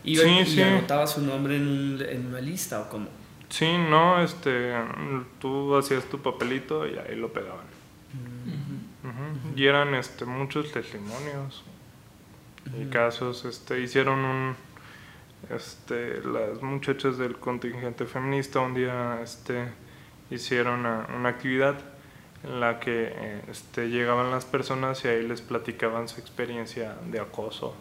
¿Iba 0.06 0.24
y, 0.26 0.62
anotaba 0.62 1.08
su 1.08 1.22
nombre 1.22 1.56
en, 1.56 2.04
en, 2.10 2.26
una 2.28 2.42
lista 2.42 2.82
o 2.82 2.90
cómo? 2.90 3.08
Sí, 3.50 3.68
no, 3.78 4.22
este, 4.22 4.74
tú 5.40 5.76
hacías 5.76 6.04
tu 6.06 6.20
papelito 6.20 6.86
y 6.88 6.98
ahí 6.98 7.16
lo 7.16 7.32
pegaban. 7.32 7.66
Y 9.56 9.66
eran 9.66 9.94
este, 9.96 10.26
muchos 10.26 10.72
testimonios 10.72 11.64
y 12.80 12.86
casos. 12.86 13.46
Este, 13.46 13.82
hicieron 13.82 14.20
un, 14.20 14.56
este, 15.50 16.22
las 16.24 16.62
muchachas 16.62 17.18
del 17.18 17.38
contingente 17.38 18.06
feminista 18.06 18.60
un 18.60 18.74
día 18.74 19.20
este, 19.22 19.68
hicieron 20.32 20.82
una, 20.82 21.08
una 21.16 21.30
actividad 21.30 21.76
en 22.44 22.60
la 22.60 22.80
que 22.80 23.42
este, 23.50 23.90
llegaban 23.90 24.32
las 24.32 24.46
personas 24.46 25.04
y 25.06 25.08
ahí 25.08 25.28
les 25.28 25.42
platicaban 25.42 26.08
su 26.08 26.20
experiencia 26.20 26.96
de 27.10 27.20
acoso 27.20 27.76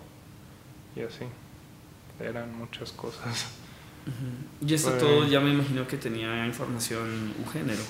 y 0.95 1.01
así 1.01 1.25
eran 2.21 2.57
muchas 2.57 2.93
cosas. 2.93 3.59
Y 4.65 4.75
esto 4.75 4.93
todo 4.93 5.27
ya 5.27 5.41
me 5.41 5.53
imagino 5.53 5.87
que 5.87 5.97
tenía 5.97 6.45
información 6.47 7.35
un 7.39 7.53
género. 7.53 7.83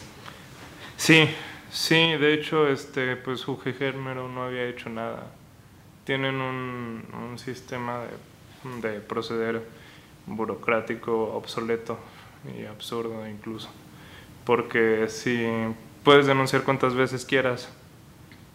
Sí, 0.96 1.28
sí, 1.72 2.12
de 2.16 2.34
hecho, 2.34 2.68
este, 2.68 3.16
pues 3.16 3.46
UG 3.48 3.74
Género 3.78 4.28
no 4.28 4.44
había 4.44 4.68
hecho 4.68 4.88
nada. 4.88 5.26
Tienen 6.04 6.36
un, 6.36 7.04
un 7.12 7.38
sistema 7.38 8.04
de, 8.82 8.90
de, 8.90 9.00
proceder 9.00 9.62
burocrático 10.26 11.34
obsoleto 11.34 11.98
y 12.56 12.66
absurdo 12.66 13.26
incluso. 13.28 13.70
Porque 14.44 15.08
si 15.08 15.46
puedes 16.04 16.26
denunciar 16.26 16.62
cuantas 16.62 16.94
veces 16.94 17.24
quieras, 17.24 17.68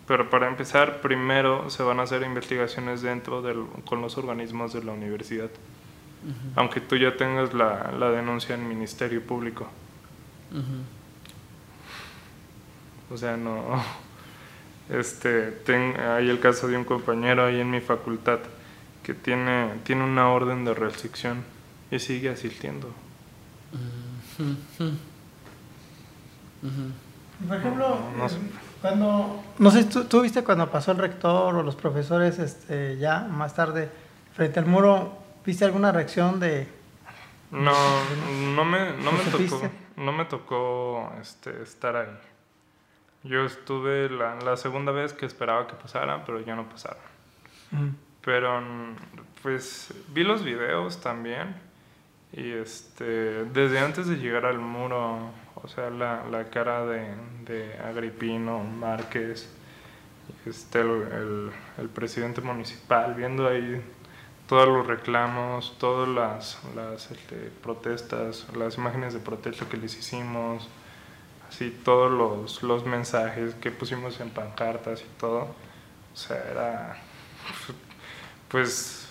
pero 0.08 0.30
para 0.30 0.48
empezar, 0.48 1.02
primero 1.02 1.70
se 1.70 1.84
van 1.84 2.00
a 2.00 2.04
hacer 2.04 2.24
investigaciones 2.24 3.02
dentro 3.02 3.42
del, 3.42 3.66
con 3.86 4.02
los 4.02 4.18
organismos 4.18 4.72
de 4.72 4.84
la 4.84 4.94
universidad. 4.94 5.50
Aunque 6.56 6.82
tú 6.82 6.96
ya 6.96 7.16
tengas 7.16 7.54
la, 7.54 7.94
la, 7.98 8.10
denuncia 8.10 8.56
en 8.56 8.68
Ministerio 8.68 9.22
Público. 9.22 9.68
O 13.12 13.18
sea, 13.18 13.38
no. 13.38 13.64
Este, 14.90 15.54
hay 16.00 16.30
el 16.30 16.40
caso 16.40 16.70
de 16.70 16.78
un 16.78 16.86
compañero 16.86 17.46
ahí 17.46 17.60
en 17.60 17.70
mi 17.70 17.82
facultad 17.82 18.40
que 19.04 19.14
tiene, 19.14 19.74
tiene 19.84 20.06
una 20.06 20.30
orden 20.30 20.64
de 20.64 20.74
restricción 20.74 21.44
y 21.92 22.00
sigue 22.00 22.30
asistiendo. 22.30 22.90
Por 27.48 27.58
ejemplo, 27.58 28.00
no. 28.18 28.28
Cuando, 28.82 29.44
no 29.60 29.72
sé, 29.72 29.84
¿tú, 29.86 30.06
¿tú, 30.06 30.22
viste 30.22 30.44
cuando 30.44 30.70
pasó 30.70 30.92
el 30.92 31.00
rector 31.00 31.56
o 31.56 31.64
los 31.64 31.76
profesores 31.76 32.40
este, 32.40 32.98
ya 32.98 33.22
más 33.22 33.56
tarde 33.56 33.90
frente 34.34 34.60
al 34.60 34.68
muro, 34.68 35.18
¿viste 35.46 35.66
alguna 35.66 35.92
reacción 35.92 36.40
de... 36.40 36.68
No, 37.50 37.74
no 38.54 38.66
me, 38.66 38.92
no 38.98 39.12
me 39.12 39.24
tocó, 39.32 39.62
no 39.96 40.12
me 40.12 40.26
tocó 40.26 41.12
este, 41.20 41.64
estar 41.64 41.96
ahí. 41.96 42.08
Yo 43.28 43.46
estuve 43.46 44.10
la, 44.10 44.36
la, 44.36 44.58
segunda 44.58 44.92
vez 44.92 45.14
que 45.14 45.26
esperaba 45.26 45.68
que 45.68 45.74
pasara, 45.74 46.24
pero 46.26 46.40
ya 46.42 46.56
no 46.56 46.68
pasaron. 46.70 47.04
Mm. 47.72 47.90
Pero 48.22 48.62
pues 49.42 49.94
vi 50.10 50.24
los 50.24 50.44
videos 50.44 51.00
también 51.02 51.56
y 52.34 52.52
este, 52.52 53.46
desde 53.46 53.80
antes 53.80 54.08
de 54.08 54.18
llegar 54.18 54.46
al 54.46 54.60
muro 54.60 55.32
o 55.64 55.68
sea, 55.68 55.90
la, 55.90 56.24
la 56.30 56.46
cara 56.46 56.86
de, 56.86 57.16
de, 57.46 57.78
Agripino, 57.80 58.60
Márquez, 58.64 59.50
este, 60.46 60.82
el, 60.82 61.52
el, 61.78 61.90
presidente 61.90 62.42
municipal, 62.42 63.16
viendo 63.16 63.48
ahí 63.48 63.82
todos 64.48 64.68
los 64.68 64.86
reclamos, 64.86 65.76
todas 65.80 66.08
las, 66.08 66.60
las 66.76 67.12
este, 67.12 67.52
protestas, 67.64 68.48
las 68.56 68.78
imágenes 68.78 69.14
de 69.14 69.20
protesta 69.20 69.68
que 69.68 69.78
les 69.78 69.98
hicimos, 69.98 70.68
así 71.50 71.72
todos 71.84 72.12
los, 72.12 72.64
los 72.64 72.86
mensajes 72.86 73.56
que 73.56 73.72
pusimos 73.72 74.20
en 74.20 74.30
pancartas 74.30 75.02
y 75.02 75.20
todo, 75.20 75.42
o 76.14 76.18
sea, 76.18 76.38
era, 76.50 76.98
pues, 78.50 79.08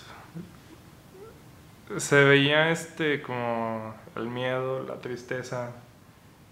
se 1.97 2.23
veía 2.23 2.69
este 2.71 3.21
como 3.21 3.95
el 4.15 4.27
miedo, 4.27 4.83
la 4.83 4.95
tristeza 4.95 5.71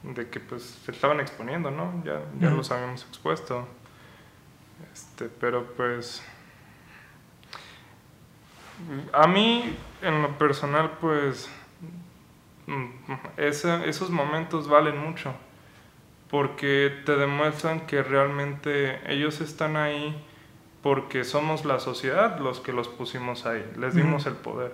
de 0.04 0.30
que 0.30 0.40
pues 0.40 0.64
se 0.86 0.92
estaban 0.92 1.20
exponiendo, 1.20 1.72
¿no? 1.72 2.02
Ya, 2.06 2.22
ya 2.40 2.52
los 2.52 2.72
habíamos 2.72 3.04
expuesto. 3.04 3.68
Este, 4.94 5.26
pero 5.28 5.66
pues 5.76 6.24
a 9.14 9.28
mí 9.28 9.76
en 10.02 10.22
lo 10.22 10.38
personal 10.38 10.98
pues 11.00 11.50
mm, 12.68 12.90
esos 13.38 14.10
momentos 14.10 14.68
valen 14.68 14.98
mucho 14.98 15.34
porque 16.30 17.02
te 17.06 17.16
demuestran 17.16 17.82
que 17.82 18.04
realmente 18.04 19.00
ellos 19.12 19.42
están 19.42 19.78
ahí 19.78 20.16
porque 20.82 21.24
somos 21.24 21.66
la 21.66 21.80
sociedad 21.80 22.40
los 22.40 22.60
que 22.60 22.72
los 22.72 22.88
pusimos 22.88 23.46
ahí, 23.46 23.66
les 23.78 23.96
dimos 23.96 24.26
el 24.28 24.36
poder, 24.36 24.74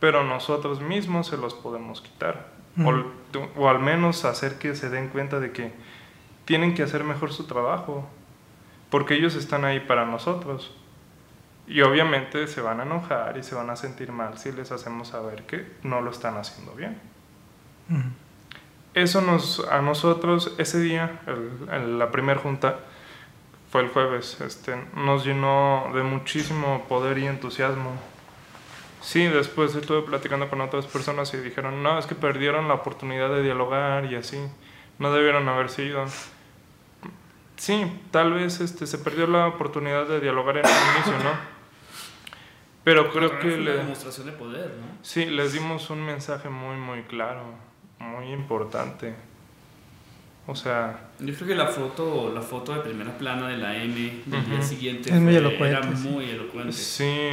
pero 0.00 0.24
nosotros 0.24 0.80
mismos 0.80 1.26
se 1.26 1.36
los 1.36 1.54
podemos 1.54 2.00
quitar, 2.00 2.48
o, 2.78 3.60
o, 3.60 3.68
al 3.68 3.78
menos 3.78 4.24
hacer 4.24 4.58
que 4.58 4.74
se 4.74 4.88
den 4.88 5.08
cuenta 5.08 5.40
de 5.40 5.52
que 5.52 5.72
tienen 6.46 6.74
que 6.74 6.82
hacer 6.82 7.04
mejor 7.04 7.32
su 7.32 7.44
trabajo, 7.44 8.08
porque 8.88 9.14
ellos 9.14 9.34
están 9.34 9.66
ahí 9.66 9.80
para 9.80 10.06
nosotros. 10.06 10.74
Y 11.66 11.82
obviamente 11.82 12.46
se 12.48 12.60
van 12.60 12.80
a 12.80 12.82
enojar 12.82 13.36
y 13.36 13.42
se 13.42 13.54
van 13.54 13.70
a 13.70 13.76
sentir 13.76 14.10
mal 14.10 14.36
si 14.36 14.52
les 14.52 14.72
hacemos 14.72 15.08
saber 15.08 15.44
que 15.44 15.66
no 15.82 16.00
lo 16.00 16.10
están 16.10 16.36
haciendo 16.36 16.74
bien 16.74 16.98
eso 18.94 19.20
nos, 19.22 19.60
a 19.60 19.80
nosotros, 19.80 20.52
ese 20.58 20.80
día, 20.80 21.20
la 21.96 22.10
primera 22.10 22.40
junta, 22.40 22.80
fue 23.70 23.80
el 23.80 23.88
jueves, 23.88 24.38
este, 24.42 24.76
nos 24.94 25.24
llenó 25.24 25.90
de 25.94 26.02
muchísimo 26.02 26.84
poder 26.88 27.16
y 27.16 27.26
entusiasmo. 27.26 27.92
Sí, 29.00 29.24
después 29.24 29.74
estuve 29.74 30.02
platicando 30.02 30.48
con 30.50 30.60
otras 30.60 30.86
personas 30.86 31.32
y 31.32 31.38
dijeron, 31.38 31.82
no, 31.82 31.98
es 31.98 32.06
que 32.06 32.14
perdieron 32.14 32.68
la 32.68 32.74
oportunidad 32.74 33.30
de 33.30 33.42
dialogar 33.42 34.04
y 34.04 34.14
así, 34.14 34.38
no 34.98 35.12
debieron 35.12 35.48
haber 35.48 35.70
sido. 35.70 36.04
Sí, 37.56 37.90
tal 38.10 38.34
vez 38.34 38.60
este, 38.60 38.86
se 38.86 38.98
perdió 38.98 39.26
la 39.26 39.46
oportunidad 39.46 40.06
de 40.06 40.20
dialogar 40.20 40.58
en 40.58 40.66
el 40.66 40.72
inicio, 40.94 41.24
¿no? 41.24 41.52
Pero 42.84 43.10
creo 43.10 43.38
que... 43.38 43.56
la 43.56 43.72
demostración 43.72 44.26
de 44.26 44.32
poder, 44.32 44.66
¿no? 44.66 44.98
Sí, 45.02 45.24
les 45.24 45.52
dimos 45.54 45.88
un 45.88 46.04
mensaje 46.04 46.48
muy, 46.50 46.76
muy 46.76 47.02
claro 47.04 47.71
muy 48.02 48.32
importante. 48.32 49.14
O 50.46 50.54
sea... 50.56 51.10
Yo 51.20 51.34
creo 51.34 51.48
que 51.48 51.54
la 51.54 51.68
foto, 51.68 52.32
la 52.34 52.42
foto 52.42 52.74
de 52.74 52.80
primera 52.80 53.16
plana 53.16 53.48
de 53.48 53.58
la 53.58 53.76
M 53.76 53.94
del 54.26 54.50
día 54.50 54.62
siguiente 54.62 55.10
es 55.10 55.20
muy 55.20 55.36
elocuente, 55.36 55.78
era 55.78 55.82
muy 55.82 56.30
elocuente. 56.30 56.72
Sí, 56.72 57.30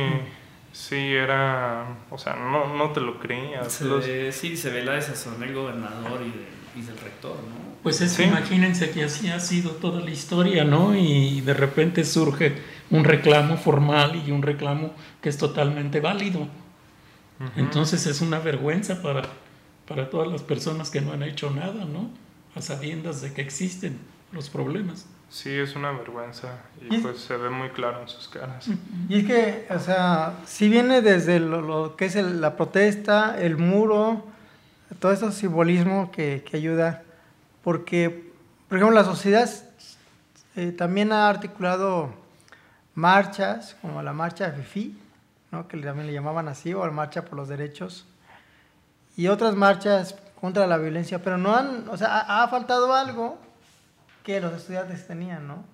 sí, 0.71 1.13
era... 1.13 1.85
O 2.11 2.17
sea, 2.17 2.35
no, 2.35 2.75
no 2.75 2.91
te 2.91 3.01
lo 3.01 3.19
creías. 3.19 3.81
sí, 4.31 4.55
se 4.55 4.69
ve 4.69 4.83
la 4.83 4.93
desazón 4.93 5.39
del 5.39 5.53
gobernador 5.53 6.21
y, 6.21 6.81
del 6.81 6.97
rector, 6.97 7.35
¿no? 7.35 7.69
Pues 7.83 7.99
es 8.01 8.15
que 8.15 8.23
imagínense 8.23 8.91
que 8.91 9.03
así 9.03 9.29
ha 9.29 9.39
sido 9.39 9.71
toda 9.71 10.01
la 10.01 10.11
historia, 10.11 10.63
¿no? 10.63 10.95
Y 10.95 11.41
de 11.41 11.53
repente 11.53 12.03
surge 12.03 12.57
un 12.89 13.03
reclamo 13.03 13.57
formal 13.57 14.21
y 14.25 14.31
un 14.31 14.41
reclamo 14.41 14.93
que 15.21 15.29
es 15.29 15.37
totalmente 15.37 15.99
válido. 15.99 16.47
Entonces 17.55 18.05
es 18.05 18.21
una 18.21 18.39
vergüenza 18.39 19.01
para 19.01 19.23
para 19.89 20.09
todas 20.11 20.27
las 20.31 20.43
personas 20.43 20.91
que 20.91 21.01
no 21.01 21.11
han 21.11 21.23
hecho 21.23 21.49
nada, 21.49 21.83
¿no? 21.83 22.11
A 22.55 22.61
sabiendas 22.61 23.21
de 23.21 23.33
que 23.33 23.41
existen 23.41 23.97
los 24.31 24.49
problemas. 24.49 25.07
Sí, 25.29 25.49
es 25.49 25.75
una 25.75 25.91
vergüenza 25.91 26.59
y, 26.79 26.99
pues 26.99 27.19
se 27.19 27.35
ve 27.35 27.49
muy 27.49 27.69
claro 27.69 28.01
en 28.01 28.07
sus 28.07 28.27
caras. 28.27 28.67
Y 29.09 29.19
es 29.19 29.25
que, 29.25 29.67
o 29.69 29.79
sea, 29.79 30.39
si 30.45 30.69
viene 30.69 31.01
desde 31.01 31.39
lo, 31.39 31.95
que 31.95 32.05
es 32.05 32.15
la 32.15 32.55
protesta, 32.55 33.39
el 33.39 33.57
muro, 33.57 34.25
todo 34.99 35.11
ese 35.11 35.31
simbolismo 35.31 36.11
que, 36.11 36.43
que 36.49 36.57
ayuda, 36.57 37.03
porque, 37.63 38.31
por 38.67 38.77
ejemplo, 38.77 38.95
la 38.95 39.05
sociedad 39.05 39.49
eh, 40.55 40.71
también 40.71 41.11
ha 41.11 41.29
articulado 41.29 42.09
marchas, 42.93 43.75
como 43.81 44.01
la 44.03 44.13
marcha 44.13 44.49
de 44.51 44.63
FIFI, 44.63 44.97
¿no? 45.51 45.67
que 45.67 45.77
también 45.77 46.07
le 46.07 46.13
llamaban 46.13 46.47
así, 46.47 46.73
o 46.73 46.85
la 46.85 46.91
marcha 46.91 47.25
por 47.25 47.37
los 47.37 47.47
derechos 47.49 48.05
y 49.19 49.27
otras 49.27 49.53
marchas 49.53 50.15
contra 50.39 50.65
la 50.65 50.77
violencia, 50.77 51.21
pero 51.21 51.37
no 51.37 51.53
han, 51.53 51.89
o 51.89 51.97
sea, 51.97 52.19
ha, 52.19 52.47
faltado 52.47 52.93
algo 52.93 53.37
que 54.23 54.39
los 54.39 54.53
estudiantes 54.53 55.05
tenían, 55.07 55.45
¿no? 55.45 55.65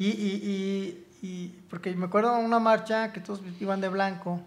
Y, 0.00 0.08
y, 0.08 1.06
y, 1.22 1.48
porque 1.70 1.94
me 1.94 2.06
acuerdo 2.06 2.36
una 2.40 2.58
marcha 2.58 3.12
que 3.12 3.20
todos 3.20 3.40
iban 3.60 3.80
de 3.80 3.88
blanco, 3.88 4.40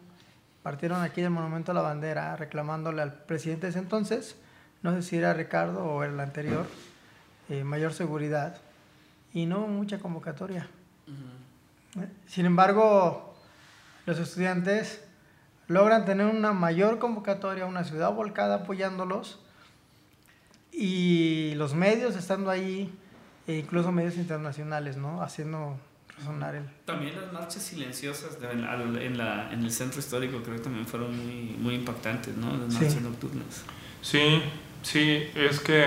partieron 0.63 1.01
aquí 1.01 1.21
del 1.21 1.29
Monumento 1.29 1.71
a 1.71 1.75
la 1.75 1.81
Bandera 1.81 2.35
reclamándole 2.35 3.01
al 3.01 3.13
presidente 3.13 3.67
de 3.67 3.69
ese 3.69 3.79
entonces, 3.79 4.35
no 4.81 4.93
sé 4.93 5.01
si 5.01 5.15
era 5.15 5.33
Ricardo 5.33 5.85
o 5.85 6.03
el 6.03 6.19
anterior, 6.19 6.67
eh, 7.47 7.63
mayor 7.63 7.93
seguridad, 7.93 8.57
y 9.33 9.45
no 9.45 9.59
mucha 9.59 9.99
convocatoria. 9.99 10.67
Sin 12.27 12.45
embargo, 12.45 13.33
los 14.05 14.19
estudiantes 14.19 15.04
logran 15.67 16.05
tener 16.05 16.27
una 16.27 16.53
mayor 16.53 16.99
convocatoria, 16.99 17.65
una 17.65 17.83
ciudad 17.83 18.13
volcada 18.13 18.55
apoyándolos 18.55 19.39
y 20.71 21.53
los 21.55 21.73
medios 21.73 22.15
estando 22.15 22.49
ahí, 22.49 22.93
e 23.47 23.57
incluso 23.57 23.91
medios 23.91 24.17
internacionales, 24.17 24.97
¿no? 24.97 25.21
Haciendo 25.21 25.77
resonar 26.17 26.55
el... 26.55 26.65
También 26.85 27.15
las 27.15 27.31
marchas 27.31 27.63
silenciosas 27.63 28.37
en, 28.41 29.17
la, 29.17 29.51
en, 29.51 29.63
el 29.63 29.71
centro 29.71 29.99
histórico 29.99 30.41
creo 30.43 30.57
que 30.57 30.63
también 30.63 30.85
fueron 30.85 31.15
muy, 31.15 31.55
muy 31.57 31.75
impactantes, 31.75 32.35
¿no? 32.35 32.55
Las 32.57 32.73
marchas 32.73 33.01
nocturnas. 33.01 33.63
Sí, 34.01 34.41
sí, 34.81 35.29
es 35.35 35.59
que, 35.59 35.85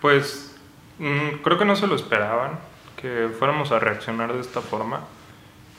pues, 0.00 0.56
mm, 0.98 1.42
creo 1.42 1.58
que 1.58 1.64
no 1.64 1.76
se 1.76 1.86
lo 1.86 1.96
esperaban, 1.96 2.58
que 3.00 3.30
fuéramos 3.38 3.72
a 3.72 3.78
reaccionar 3.78 4.32
de 4.32 4.40
esta 4.40 4.60
forma. 4.60 5.04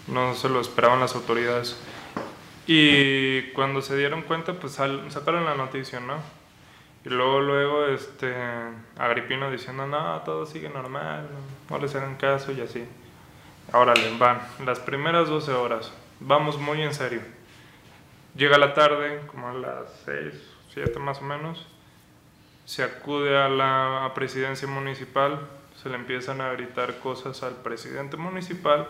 No 0.07 0.33
se 0.35 0.49
lo 0.49 0.61
esperaban 0.61 0.99
las 0.99 1.15
autoridades. 1.15 1.77
Y 2.71 3.49
cuando 3.53 3.81
se 3.81 3.97
dieron 3.97 4.21
cuenta, 4.21 4.53
pues 4.53 4.73
sacaron 4.73 5.43
la 5.43 5.55
noticia, 5.55 5.99
¿no? 5.99 6.17
Y 7.03 7.09
luego, 7.09 7.41
luego, 7.41 7.87
este, 7.87 8.31
Agripino 8.95 9.49
diciendo, 9.49 9.87
no, 9.87 10.21
todo 10.23 10.45
sigue 10.45 10.69
normal, 10.69 11.27
no 11.67 11.79
les 11.79 11.95
hagan 11.95 12.15
caso 12.17 12.51
y 12.51 12.61
así. 12.61 12.85
Ahora 13.71 13.95
le 13.95 14.15
van, 14.19 14.39
las 14.67 14.79
primeras 14.79 15.29
12 15.29 15.51
horas, 15.51 15.91
vamos 16.19 16.59
muy 16.59 16.83
en 16.83 16.93
serio. 16.93 17.21
Llega 18.35 18.59
la 18.59 18.75
tarde, 18.75 19.21
como 19.25 19.49
a 19.49 19.53
las 19.53 20.03
6, 20.05 20.31
7 20.75 20.99
más 20.99 21.21
o 21.21 21.23
menos, 21.23 21.65
se 22.65 22.83
acude 22.83 23.35
a 23.35 23.49
la 23.49 24.11
presidencia 24.13 24.67
municipal, 24.67 25.39
se 25.81 25.89
le 25.89 25.95
empiezan 25.95 26.39
a 26.39 26.51
gritar 26.51 26.99
cosas 26.99 27.41
al 27.41 27.55
presidente 27.55 28.15
municipal 28.15 28.87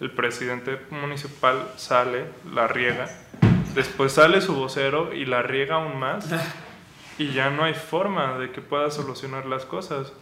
el 0.00 0.10
presidente 0.10 0.80
municipal 0.90 1.72
sale, 1.76 2.24
la 2.52 2.66
riega, 2.66 3.08
después 3.74 4.12
sale 4.12 4.40
su 4.40 4.54
vocero 4.54 5.12
y 5.12 5.26
la 5.26 5.42
riega 5.42 5.76
aún 5.76 5.98
más 5.98 6.28
y 7.18 7.32
ya 7.32 7.50
no 7.50 7.64
hay 7.64 7.74
forma 7.74 8.38
de 8.38 8.50
que 8.50 8.62
pueda 8.62 8.90
solucionar 8.90 9.46
las 9.46 9.66
cosas. 9.66 10.12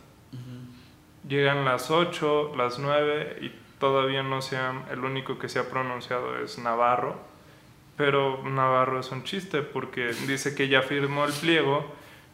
Llegan 1.28 1.64
las 1.64 1.90
8, 1.90 2.54
las 2.56 2.78
9 2.78 3.38
y 3.42 3.52
todavía 3.78 4.22
no 4.22 4.42
se 4.42 4.56
el 4.90 5.04
único 5.04 5.38
que 5.38 5.48
se 5.48 5.58
ha 5.58 5.68
pronunciado 5.68 6.38
es 6.38 6.58
Navarro, 6.58 7.20
pero 7.96 8.42
Navarro 8.48 8.98
es 8.98 9.10
un 9.12 9.22
chiste 9.24 9.62
porque 9.62 10.12
dice 10.26 10.54
que 10.54 10.68
ya 10.68 10.82
firmó 10.82 11.24
el 11.24 11.32
pliego 11.32 11.84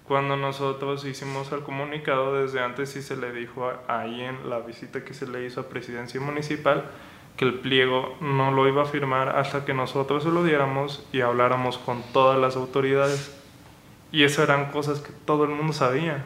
cuando 0.07 0.37
nosotros 0.37 1.05
hicimos 1.05 1.51
el 1.53 1.61
comunicado 1.61 2.41
desde 2.41 2.61
antes 2.61 2.95
y 2.97 3.03
se 3.03 3.17
le 3.17 3.33
dijo 3.33 3.73
ahí 3.89 4.21
en 4.21 4.49
la 4.49 4.61
visita 4.61 5.05
que 5.05 5.15
se 5.15 5.27
le 5.27 5.45
hizo 5.45 5.61
a 5.61 5.69
presidencia 5.69 6.21
municipal 6.21 6.91
que 7.37 7.45
el 7.45 7.55
pliego 7.55 8.17
no 8.21 8.51
lo 8.53 8.69
iba 8.69 8.83
a 8.83 8.87
firmar 8.87 9.37
hasta 9.37 9.65
que 9.65 9.75
nosotros 9.75 10.23
se 10.23 10.31
lo 10.31 10.45
diéramos 10.45 11.05
y 11.13 11.21
habláramos 11.21 11.79
con 11.79 12.03
todas 12.13 12.39
las 12.39 12.57
autoridades. 12.57 13.35
Y 14.13 14.23
eso 14.23 14.45
eran 14.45 14.71
cosas 14.71 15.01
que 15.01 15.13
todo 15.25 15.45
el 15.45 15.51
mundo 15.51 15.73
sabía, 15.73 16.25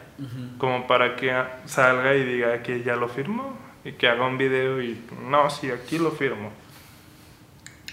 como 0.59 0.87
para 0.87 1.17
que 1.17 1.35
salga 1.65 2.15
y 2.15 2.25
diga 2.25 2.63
que 2.63 2.83
ya 2.83 2.97
lo 2.97 3.09
firmó 3.09 3.57
y 3.83 3.93
que 3.93 4.09
haga 4.09 4.27
un 4.27 4.37
video 4.37 4.83
y 4.83 5.03
no, 5.27 5.49
sí, 5.49 5.71
aquí 5.71 5.99
lo 5.99 6.11
firmo. 6.11 6.51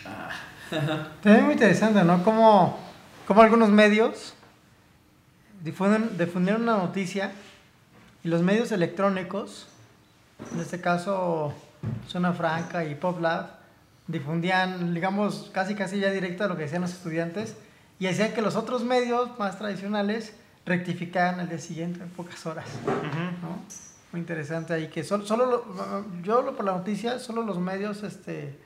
Ah. 0.05 0.30
También 1.22 1.45
muy 1.45 1.53
interesante, 1.53 2.03
¿no? 2.03 2.24
Como, 2.24 2.80
como 3.28 3.41
algunos 3.41 3.70
medios 3.70 4.36
difunden, 5.63 6.18
difundieron 6.18 6.63
una 6.63 6.78
noticia 6.78 7.32
y 8.24 8.28
los 8.28 8.41
medios 8.41 8.72
electrónicos, 8.72 9.68
en 10.53 10.59
este 10.59 10.82
caso 10.82 11.53
Zona 12.08 12.34
Franca 12.34 12.84
y 12.86 12.96
Pop 12.96 13.20
Lab 13.22 13.48
difundían, 14.08 14.94
digamos, 14.94 15.50
casi 15.54 15.76
casi 15.76 16.00
ya 16.00 16.12
directo 16.12 16.44
a 16.44 16.48
lo 16.48 16.56
que 16.56 16.64
decían 16.64 16.82
los 16.82 16.92
estudiantes 16.94 17.56
y 18.00 18.08
hacían 18.08 18.34
que 18.34 18.42
los 18.42 18.56
otros 18.56 18.84
medios 18.84 19.38
más 19.40 19.58
tradicionales 19.58 20.36
rectificaban 20.66 21.40
al 21.40 21.50
día 21.50 21.58
siguiente 21.60 22.02
en 22.04 22.10
pocas 22.10 22.46
horas. 22.46 22.66
¿no? 23.42 23.60
Muy 24.12 24.22
interesante 24.22 24.74
ahí 24.74 24.88
que 24.88 25.04
solo, 25.04 25.26
solo 25.26 25.46
lo- 25.46 26.06
yo 26.22 26.42
lo- 26.42 26.56
por 26.56 26.66
la 26.66 26.74
noticia, 26.74 27.20
solo 27.20 27.44
los 27.44 27.60
medios 27.60 28.04
este, 28.04 28.58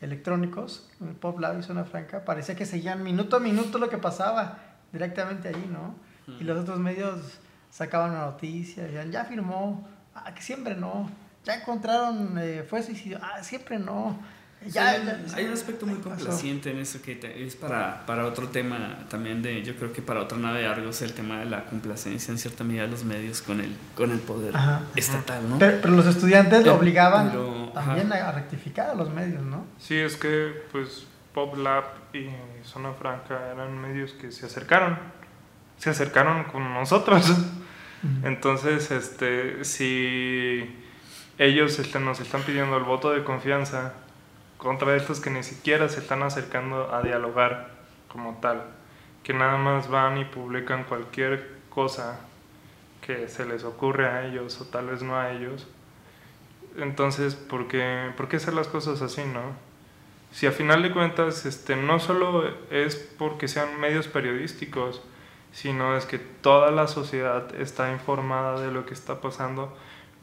electrónicos, 0.00 0.88
el 1.00 1.14
Pop 1.14 1.38
Lab 1.40 1.58
y 1.58 1.62
Zona 1.62 1.84
Franca, 1.84 2.24
parecía 2.24 2.56
que 2.56 2.66
seguían 2.66 3.02
minuto 3.02 3.36
a 3.36 3.40
minuto 3.40 3.78
lo 3.78 3.88
que 3.88 3.98
pasaba 3.98 4.58
directamente 4.92 5.48
ahí, 5.48 5.68
¿no? 5.70 5.94
Y 6.40 6.44
los 6.44 6.58
otros 6.60 6.78
medios 6.78 7.38
sacaban 7.70 8.12
la 8.12 8.20
noticia, 8.26 8.82
decían, 8.84 9.10
ya 9.10 9.24
firmó, 9.24 9.86
ah, 10.14 10.34
que 10.34 10.42
siempre 10.42 10.74
no, 10.74 11.08
ya 11.44 11.54
encontraron, 11.54 12.36
eh, 12.38 12.64
fue 12.68 12.82
suicidio, 12.82 13.18
ah, 13.22 13.42
siempre 13.42 13.78
no. 13.78 14.18
Ya, 14.66 14.88
hay, 14.90 15.04
ya- 15.06 15.36
hay 15.36 15.44
un 15.46 15.52
aspecto 15.52 15.86
muy 15.86 15.98
pasó. 16.00 16.08
complaciente 16.16 16.72
en 16.72 16.78
eso 16.80 17.00
que 17.00 17.14
te- 17.14 17.44
es 17.46 17.54
para, 17.54 18.04
para 18.06 18.26
otro 18.26 18.48
tema 18.48 19.06
también 19.08 19.40
de, 19.40 19.62
yo 19.62 19.76
creo 19.76 19.92
que 19.92 20.02
para 20.02 20.20
otra 20.20 20.36
nave 20.36 20.58
de 20.62 20.66
Argos, 20.66 21.00
el 21.02 21.12
tema 21.12 21.38
de 21.38 21.44
la 21.44 21.64
complacencia 21.66 22.32
en 22.32 22.38
cierta 22.38 22.64
medida 22.64 22.82
de 22.82 22.88
los 22.88 23.04
medios 23.04 23.40
con 23.40 23.60
el, 23.60 23.72
con 23.94 24.10
el 24.10 24.18
poder 24.18 24.56
Ajá. 24.56 24.82
estatal, 24.96 25.48
¿no? 25.48 25.58
Pero, 25.60 25.78
pero 25.80 25.94
los 25.94 26.06
estudiantes 26.06 26.62
Pero- 26.62 26.74
obligaban 26.74 27.30
pero, 27.30 27.70
también 27.72 28.12
a, 28.12 28.16
a 28.28 28.32
rectificar 28.32 28.90
a 28.90 28.94
los 28.96 29.10
medios, 29.10 29.44
¿no? 29.44 29.64
Sí, 29.78 29.94
es 29.94 30.16
que 30.16 30.52
pues 30.72 31.06
Pop 31.32 31.56
Lab 31.56 31.84
y 32.12 32.26
Zona 32.64 32.92
Franca 32.94 33.38
eran 33.52 33.78
medios 33.78 34.10
que 34.14 34.32
se 34.32 34.44
acercaron, 34.46 34.98
se 35.76 35.90
acercaron 35.90 36.42
con 36.44 36.74
nosotros. 36.74 37.30
Entonces, 38.24 38.90
este, 38.90 39.64
si 39.64 40.76
ellos 41.38 41.78
este, 41.78 42.00
nos 42.00 42.20
están 42.20 42.42
pidiendo 42.42 42.76
el 42.76 42.84
voto 42.84 43.10
de 43.10 43.24
confianza 43.24 43.94
contra 44.56 44.96
estos 44.96 45.20
que 45.20 45.30
ni 45.30 45.42
siquiera 45.42 45.88
se 45.88 46.00
están 46.00 46.22
acercando 46.22 46.92
a 46.92 47.02
dialogar 47.02 47.70
como 48.08 48.38
tal, 48.40 48.64
que 49.22 49.32
nada 49.32 49.56
más 49.56 49.88
van 49.88 50.18
y 50.18 50.24
publican 50.24 50.84
cualquier 50.84 51.58
cosa 51.70 52.20
que 53.00 53.28
se 53.28 53.46
les 53.46 53.64
ocurre 53.64 54.08
a 54.08 54.26
ellos 54.26 54.60
o 54.60 54.64
tal 54.66 54.86
vez 54.86 55.02
no 55.02 55.16
a 55.16 55.30
ellos, 55.30 55.66
entonces, 56.76 57.34
¿por 57.34 57.68
qué, 57.68 58.12
por 58.16 58.28
qué 58.28 58.36
hacer 58.36 58.54
las 58.54 58.68
cosas 58.68 59.02
así, 59.02 59.22
no? 59.24 59.40
Si 60.30 60.46
a 60.46 60.52
final 60.52 60.82
de 60.82 60.92
cuentas 60.92 61.46
este, 61.46 61.74
no 61.74 61.98
solo 61.98 62.44
es 62.70 62.96
porque 63.18 63.48
sean 63.48 63.80
medios 63.80 64.08
periodísticos, 64.08 65.02
sino 65.52 65.96
es 65.96 66.04
que 66.04 66.18
toda 66.18 66.70
la 66.70 66.86
sociedad 66.86 67.54
está 67.54 67.90
informada 67.92 68.60
de 68.60 68.70
lo 68.70 68.86
que 68.86 68.94
está 68.94 69.20
pasando, 69.20 69.76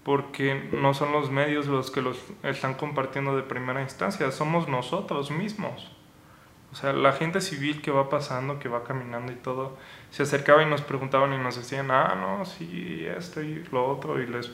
porque 0.06 0.70
no 0.72 0.94
son 0.94 1.12
los 1.12 1.32
medios 1.32 1.66
los 1.66 1.90
que 1.90 2.04
los 2.04 2.20
están 2.44 2.76
compartiendo 2.76 3.36
de 3.36 3.42
primera 3.42 3.82
instancia, 3.82 4.32
somos 4.32 4.68
nosotros 4.70 5.32
mismos. 5.32 5.92
O 6.72 6.76
sea, 6.76 6.94
la 6.94 7.12
gente 7.14 7.42
civil 7.42 7.82
que 7.82 7.90
va 7.90 8.08
pasando, 8.08 8.60
que 8.60 8.70
va 8.70 8.84
caminando 8.84 9.32
y 9.32 9.36
todo, 9.36 9.76
se 10.12 10.22
acercaba 10.22 10.62
y 10.62 10.68
nos 10.68 10.82
preguntaban 10.82 11.34
y 11.34 11.40
nos 11.40 11.56
decían, 11.56 11.90
ah, 11.90 12.14
no, 12.16 12.46
sí, 12.46 13.04
esto 13.18 13.42
y 13.42 13.64
lo 13.72 13.88
otro, 13.88 14.22
y 14.22 14.28
les... 14.28 14.52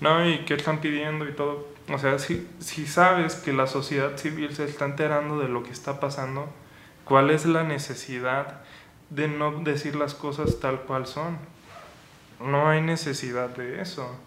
No, 0.00 0.28
y 0.28 0.38
qué 0.38 0.54
están 0.54 0.78
pidiendo 0.80 1.28
y 1.28 1.32
todo. 1.32 1.68
O 1.88 1.98
sea, 1.98 2.18
si, 2.18 2.48
si 2.58 2.88
sabes 2.88 3.36
que 3.36 3.52
la 3.52 3.68
sociedad 3.68 4.16
civil 4.16 4.56
se 4.56 4.64
está 4.64 4.86
enterando 4.86 5.38
de 5.38 5.48
lo 5.48 5.62
que 5.62 5.70
está 5.70 6.00
pasando, 6.00 6.48
¿cuál 7.04 7.30
es 7.30 7.46
la 7.46 7.62
necesidad 7.62 8.62
de 9.10 9.28
no 9.28 9.52
decir 9.62 9.94
las 9.94 10.14
cosas 10.14 10.58
tal 10.58 10.80
cual 10.80 11.06
son? 11.06 11.38
No 12.40 12.68
hay 12.68 12.82
necesidad 12.82 13.50
de 13.50 13.80
eso. 13.80 14.18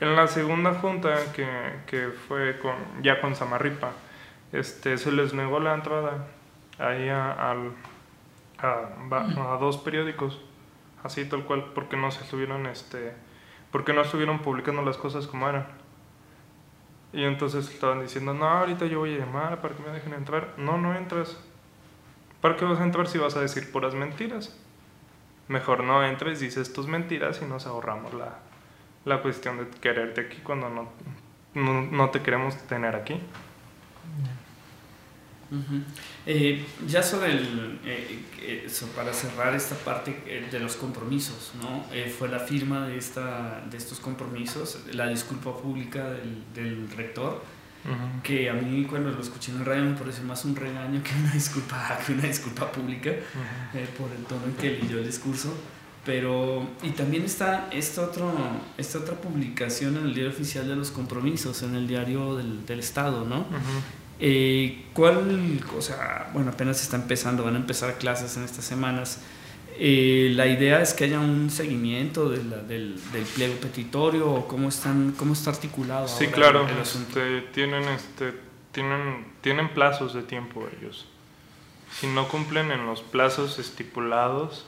En 0.00 0.14
la 0.14 0.26
segunda 0.26 0.74
junta, 0.74 1.32
que, 1.32 1.46
que 1.86 2.08
fue 2.28 2.58
con, 2.58 2.74
ya 3.02 3.20
con 3.20 3.34
Samarripa, 3.34 3.92
este, 4.52 4.98
se 4.98 5.10
les 5.12 5.32
negó 5.32 5.58
la 5.60 5.74
entrada 5.74 6.26
ahí 6.78 7.08
a, 7.08 7.32
al- 7.32 7.72
a, 8.58 9.54
a 9.54 9.56
dos 9.58 9.78
periódicos, 9.78 10.40
así 11.02 11.24
tal 11.24 11.44
cual, 11.44 11.72
porque 11.74 11.96
no 11.96 12.10
se 12.10 12.24
estuvieron, 12.24 12.66
este, 12.66 13.14
porque 13.72 13.92
no 13.94 14.02
estuvieron 14.02 14.40
publicando 14.40 14.82
las 14.82 14.98
cosas 14.98 15.26
como 15.26 15.48
eran. 15.48 15.66
Y 17.12 17.24
entonces 17.24 17.70
estaban 17.70 18.02
diciendo, 18.02 18.34
no, 18.34 18.46
ahorita 18.46 18.84
yo 18.86 18.98
voy 18.98 19.14
a 19.14 19.18
llamar 19.18 19.62
para 19.62 19.74
que 19.74 19.82
me 19.82 19.88
dejen 19.90 20.12
entrar. 20.12 20.52
No, 20.58 20.76
no 20.76 20.94
entras. 20.94 21.38
¿Para 22.42 22.56
qué 22.56 22.66
vas 22.66 22.78
a 22.80 22.84
entrar 22.84 23.06
si 23.06 23.16
vas 23.16 23.36
a 23.36 23.40
decir 23.40 23.72
puras 23.72 23.94
mentiras? 23.94 24.54
Mejor 25.48 25.84
no 25.84 26.04
entres, 26.04 26.40
dices 26.40 26.72
tus 26.74 26.86
mentiras 26.88 27.40
y 27.40 27.46
nos 27.46 27.66
ahorramos 27.66 28.12
la, 28.12 28.38
la 29.06 29.22
cuestión 29.22 29.56
de 29.56 29.70
quererte 29.80 30.20
aquí 30.20 30.38
cuando 30.42 30.68
no, 30.68 30.90
no, 31.54 31.82
no 31.82 32.10
te 32.10 32.20
queremos 32.20 32.56
tener 32.66 32.94
aquí. 32.94 33.14
Ujú. 35.48 35.80
Eh, 36.26 36.64
ya 36.88 37.04
sobre 37.04 37.30
el, 37.30 37.78
eh, 37.84 38.18
eh, 38.40 38.64
eso, 38.66 38.88
para 38.88 39.12
cerrar 39.12 39.54
esta 39.54 39.76
parte 39.76 40.22
eh, 40.26 40.48
de 40.50 40.58
los 40.58 40.74
compromisos, 40.74 41.52
¿no? 41.62 41.86
Eh, 41.92 42.12
fue 42.18 42.28
la 42.28 42.40
firma 42.40 42.88
de, 42.88 42.98
esta, 42.98 43.64
de 43.70 43.76
estos 43.76 44.00
compromisos, 44.00 44.80
la 44.92 45.06
disculpa 45.06 45.56
pública 45.56 46.10
del, 46.10 46.42
del 46.52 46.90
rector, 46.90 47.42
que 48.24 48.50
a 48.50 48.54
mí 48.54 48.84
cuando 48.84 49.10
lo 49.12 49.20
escuché 49.20 49.52
en 49.52 49.58
el 49.58 49.64
radio 49.64 49.84
me 49.84 49.96
pareció 49.96 50.24
más 50.24 50.44
un 50.44 50.56
regaño 50.56 51.00
que 51.04 51.14
una 51.14 51.32
disculpa, 51.32 51.96
que 52.06 52.14
una 52.14 52.24
disculpa 52.24 52.72
pública 52.72 53.10
eh, 53.10 53.88
por 53.96 54.10
el 54.10 54.24
tono 54.24 54.46
en 54.46 54.54
que 54.54 54.70
leyó 54.70 54.98
el 54.98 55.06
discurso. 55.06 55.54
Pero, 56.06 56.64
y 56.84 56.90
también 56.90 57.24
está 57.24 57.68
esta, 57.72 58.02
otro, 58.02 58.32
esta 58.78 58.98
otra 59.00 59.16
publicación 59.16 59.96
en 59.96 60.04
el 60.06 60.14
diario 60.14 60.30
oficial 60.30 60.68
de 60.68 60.76
los 60.76 60.92
compromisos, 60.92 61.62
en 61.64 61.74
el 61.74 61.88
diario 61.88 62.36
del, 62.36 62.64
del 62.64 62.78
Estado, 62.78 63.24
¿no? 63.24 63.44
Eh, 64.20 64.84
¿Cuál, 64.94 65.58
o 65.76 65.82
sea, 65.82 66.30
bueno, 66.32 66.52
apenas 66.52 66.80
está 66.80 66.96
empezando, 66.96 67.42
van 67.44 67.54
a 67.56 67.58
empezar 67.58 67.98
clases 67.98 68.36
en 68.36 68.44
estas 68.44 68.64
semanas. 68.64 69.18
Eh, 69.78 70.32
la 70.34 70.46
idea 70.46 70.80
es 70.80 70.94
que 70.94 71.04
haya 71.04 71.18
un 71.20 71.50
seguimiento 71.50 72.30
de 72.30 72.42
la- 72.44 72.62
del, 72.62 72.98
del 73.12 73.24
pliego 73.24 73.54
petitorio 73.56 74.30
o 74.30 74.48
cómo, 74.48 74.68
están, 74.70 75.12
cómo 75.18 75.32
está 75.34 75.50
articulado. 75.50 76.08
Sí, 76.08 76.28
claro, 76.28 76.66
el 76.68 76.78
asunto. 76.78 77.20
este, 77.20 77.42
tienen, 77.52 77.82
este, 77.88 78.32
tienen, 78.72 79.26
tienen 79.42 79.68
plazos 79.74 80.14
de 80.14 80.22
tiempo 80.22 80.66
ellos. 80.80 81.04
Si 82.00 82.06
no 82.06 82.26
cumplen 82.28 82.70
en 82.70 82.86
los 82.86 83.02
plazos 83.02 83.58
estipulados 83.58 84.64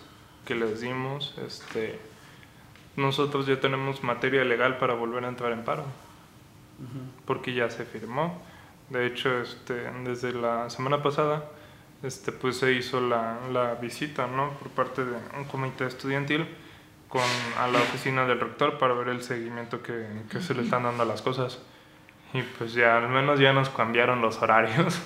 que 0.48 0.54
les 0.54 0.80
dimos, 0.80 1.34
este, 1.46 1.98
nosotros 2.96 3.46
ya 3.46 3.60
tenemos 3.60 4.02
materia 4.02 4.42
legal 4.44 4.78
para 4.78 4.94
volver 4.94 5.26
a 5.26 5.28
entrar 5.28 5.52
en 5.52 5.62
paro, 5.62 5.84
porque 7.26 7.52
ya 7.52 7.68
se 7.68 7.84
firmó. 7.84 8.40
De 8.88 9.06
hecho, 9.06 9.42
este, 9.42 9.74
desde 10.04 10.32
la 10.32 10.70
semana 10.70 11.02
pasada, 11.02 11.44
este, 12.02 12.32
pues 12.32 12.56
se 12.56 12.72
hizo 12.72 12.98
la, 12.98 13.36
la 13.52 13.74
visita, 13.74 14.26
¿no? 14.26 14.52
Por 14.52 14.70
parte 14.70 15.04
de 15.04 15.18
un 15.36 15.44
comité 15.44 15.84
estudiantil 15.84 16.48
con, 17.10 17.20
a 17.58 17.68
la 17.68 17.78
oficina 17.78 18.24
del 18.24 18.40
rector 18.40 18.78
para 18.78 18.94
ver 18.94 19.08
el 19.08 19.22
seguimiento 19.22 19.82
que, 19.82 20.06
que 20.30 20.40
se 20.40 20.54
le 20.54 20.62
están 20.62 20.84
dando 20.84 21.02
a 21.02 21.06
las 21.06 21.20
cosas. 21.20 21.58
Y 22.32 22.40
pues 22.40 22.72
ya, 22.72 22.96
al 22.96 23.10
menos 23.10 23.38
ya 23.38 23.52
nos 23.52 23.68
cambiaron 23.68 24.22
los 24.22 24.40
horarios. 24.40 24.98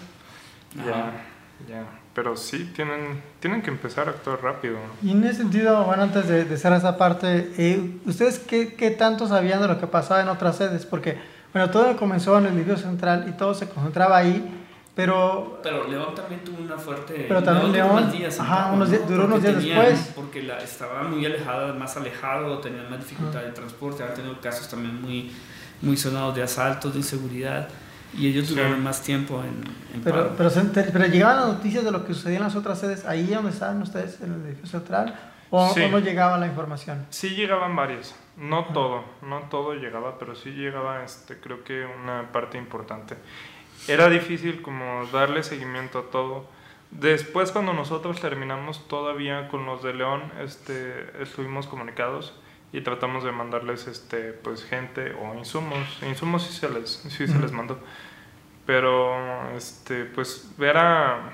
Ya, 0.86 1.12
ya. 1.68 1.84
Pero 2.14 2.36
sí, 2.36 2.70
tienen, 2.76 3.22
tienen 3.40 3.62
que 3.62 3.70
empezar 3.70 4.06
a 4.08 4.10
actuar 4.10 4.42
rápido. 4.42 4.76
Y 5.02 5.12
en 5.12 5.24
ese 5.24 5.38
sentido, 5.38 5.84
bueno, 5.84 6.02
antes 6.02 6.28
de, 6.28 6.44
de 6.44 6.56
cerrar 6.58 6.78
esa 6.78 6.98
parte, 6.98 7.50
eh, 7.56 7.98
¿ustedes 8.04 8.38
qué, 8.38 8.74
qué 8.74 8.90
tanto 8.90 9.26
sabían 9.26 9.62
de 9.62 9.68
lo 9.68 9.80
que 9.80 9.86
pasaba 9.86 10.20
en 10.20 10.28
otras 10.28 10.56
sedes? 10.56 10.84
Porque, 10.84 11.16
bueno, 11.54 11.70
todo 11.70 11.96
comenzó 11.96 12.36
en 12.38 12.46
el 12.46 12.52
edificio 12.52 12.76
central 12.76 13.24
y 13.28 13.32
todo 13.32 13.54
se 13.54 13.66
concentraba 13.66 14.18
ahí, 14.18 14.58
pero 14.94 15.58
Pero 15.62 15.88
León 15.88 16.14
también 16.14 16.44
tuvo 16.44 16.62
una 16.62 16.76
fuerte. 16.76 17.24
Pero 17.26 17.42
también 17.42 17.72
duró 17.72 17.84
León, 17.84 17.94
más 18.04 18.12
días 18.12 18.38
ajá, 18.38 18.72
unos 18.74 18.90
días- 18.90 19.08
duró 19.08 19.24
unos 19.24 19.40
días 19.42 19.54
tenían- 19.56 19.78
después. 19.86 20.12
Porque 20.14 20.42
la, 20.42 20.58
estaba 20.58 21.04
muy 21.04 21.24
alejada, 21.24 21.72
más 21.72 21.96
alejado, 21.96 22.58
tenían 22.58 22.90
más 22.90 22.98
dificultad 23.00 23.40
de 23.40 23.52
transporte, 23.52 24.02
han 24.02 24.12
tenido 24.12 24.38
casos 24.38 24.68
también 24.68 25.00
muy, 25.00 25.32
muy 25.80 25.96
sonados 25.96 26.34
de 26.36 26.42
asaltos, 26.42 26.92
de 26.92 26.98
inseguridad. 26.98 27.68
Y 28.14 28.28
ellos 28.28 28.46
Sí. 28.48 28.54
duraron 28.54 28.82
más 28.82 29.02
tiempo 29.02 29.42
en, 29.42 29.62
en 29.94 30.02
Pero, 30.02 30.34
pero, 30.36 30.50
se 30.50 30.60
enter- 30.60 30.90
pero 30.92 31.06
llegaban 31.06 31.36
las 31.36 31.46
noticias 31.46 31.82
de 31.84 31.90
lo 31.90 32.04
que 32.04 32.12
sucedía 32.14 32.36
en 32.38 32.44
las 32.44 32.56
otras 32.56 32.78
sedes, 32.78 33.04
ahí 33.06 33.26
donde 33.26 33.50
estaban 33.50 33.80
ustedes, 33.80 34.20
en 34.20 34.34
el 34.34 34.42
edificio 34.46 34.66
central, 34.78 35.14
o, 35.50 35.72
Sí. 35.72 35.82
o 35.82 35.88
no 35.88 35.98
llegaba 35.98 36.36
la 36.38 36.46
información. 36.46 37.06
Sí 37.10 37.30
llegaban 37.30 37.74
varios, 37.74 38.14
no 38.36 38.66
todo, 38.66 39.04
no 39.22 39.40
todo 39.50 39.74
llegaba, 39.74 40.18
pero 40.18 40.34
sí 40.34 40.50
llegaba, 40.50 41.02
este, 41.04 41.38
creo 41.38 41.64
que 41.64 41.86
una 42.02 42.32
parte 42.32 42.58
importante. 42.58 43.16
Era 43.88 44.08
difícil 44.08 44.62
como 44.62 45.06
darle 45.12 45.42
seguimiento 45.42 45.98
a 46.00 46.10
todo. 46.10 46.46
Después 46.90 47.50
cuando 47.50 47.72
nosotros 47.72 48.20
terminamos 48.20 48.86
todavía 48.88 49.48
con 49.48 49.64
los 49.64 49.82
de 49.82 49.94
León, 49.94 50.22
este, 50.42 51.06
estuvimos 51.22 51.66
comunicados 51.66 52.34
y 52.72 52.80
tratamos 52.80 53.24
de 53.24 53.32
mandarles, 53.32 53.86
este, 53.86 54.32
pues 54.32 54.64
gente 54.64 55.12
o 55.14 55.34
insumos. 55.34 56.02
Insumos 56.02 56.44
sí 56.44 56.52
se 56.52 56.70
les, 56.70 56.90
sí 56.90 57.26
se 57.26 57.38
les 57.38 57.52
mandó, 57.52 57.78
pero, 58.66 59.50
este, 59.56 60.04
pues 60.06 60.54
era 60.58 61.32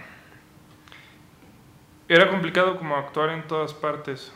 era 2.08 2.30
complicado 2.30 2.78
como 2.78 2.96
actuar 2.96 3.28
en 3.30 3.46
todas 3.46 3.74
partes 3.74 4.32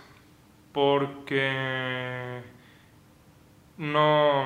porque 0.73 2.43
no, 3.79 4.45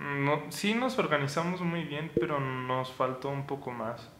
no 0.00 0.42
sí 0.48 0.74
nos 0.74 0.98
organizamos 0.98 1.60
muy 1.60 1.84
bien 1.84 2.10
pero 2.18 2.40
nos 2.40 2.92
faltó 2.92 3.28
un 3.28 3.46
poco 3.46 3.70
más 3.70 4.10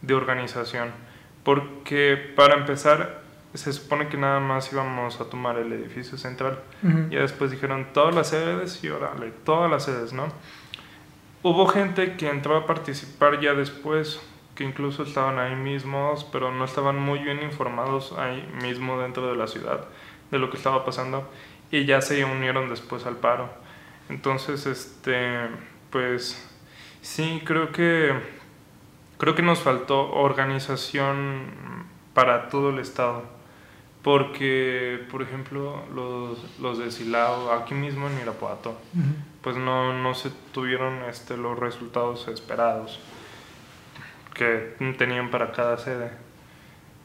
de 0.00 0.14
organización. 0.14 0.92
Porque 1.42 2.32
para 2.36 2.54
empezar 2.54 3.21
se 3.54 3.72
supone 3.72 4.08
que 4.08 4.16
nada 4.16 4.40
más 4.40 4.72
íbamos 4.72 5.20
a 5.20 5.24
tomar 5.24 5.58
el 5.58 5.72
edificio 5.72 6.16
central. 6.16 6.58
Ujú. 6.82 7.06
Y 7.10 7.16
después 7.16 7.50
dijeron 7.50 7.88
todas 7.92 8.14
las 8.14 8.28
sedes 8.28 8.82
y 8.82 8.88
órale, 8.88 9.30
todas 9.44 9.70
las 9.70 9.84
sedes, 9.84 10.12
¿no? 10.12 10.28
Hubo 11.42 11.66
gente 11.66 12.16
que 12.16 12.30
entró 12.30 12.56
a 12.56 12.66
participar 12.66 13.40
ya 13.40 13.54
después, 13.54 14.20
que 14.54 14.64
incluso 14.64 15.02
estaban 15.02 15.38
ahí 15.38 15.56
mismos, 15.56 16.24
pero 16.24 16.52
no 16.52 16.64
estaban 16.64 16.98
muy 16.98 17.18
bien 17.18 17.42
informados 17.42 18.12
ahí 18.18 18.48
mismo 18.62 19.00
dentro 19.00 19.28
de 19.28 19.36
la 19.36 19.46
ciudad 19.46 19.86
de 20.30 20.38
lo 20.38 20.50
que 20.50 20.56
estaba 20.56 20.84
pasando 20.84 21.28
y 21.70 21.84
ya 21.84 22.00
se 22.00 22.24
unieron 22.24 22.68
después 22.68 23.06
al 23.06 23.16
paro. 23.16 23.50
Entonces, 24.08 24.66
este, 24.66 25.48
pues 25.90 26.48
sí, 27.00 27.42
creo 27.44 27.72
que 27.72 28.12
creo 29.18 29.34
que 29.34 29.42
nos 29.42 29.60
faltó 29.60 30.12
organización 30.12 31.46
para 32.14 32.48
todo 32.48 32.70
el 32.70 32.78
estado. 32.78 33.24
Porque, 34.02 35.06
por 35.10 35.22
ejemplo, 35.22 35.84
los, 35.94 36.58
los 36.58 36.78
de 36.78 36.90
Silao, 36.90 37.52
aquí 37.52 37.74
mismo 37.74 38.08
en 38.08 38.18
Irapuato, 38.18 38.76
pues 39.42 39.56
no, 39.56 39.92
no 39.92 40.14
se 40.14 40.30
tuvieron 40.52 41.04
este, 41.04 41.36
los 41.36 41.56
resultados 41.58 42.26
esperados 42.26 42.98
que 44.34 44.74
tenían 44.98 45.30
para 45.30 45.52
cada 45.52 45.78
sede. 45.78 46.10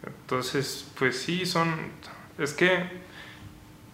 Entonces, 0.06 0.92
pues 0.98 1.22
sí, 1.22 1.46
son... 1.46 1.92
Es 2.40 2.54
que 2.54 2.84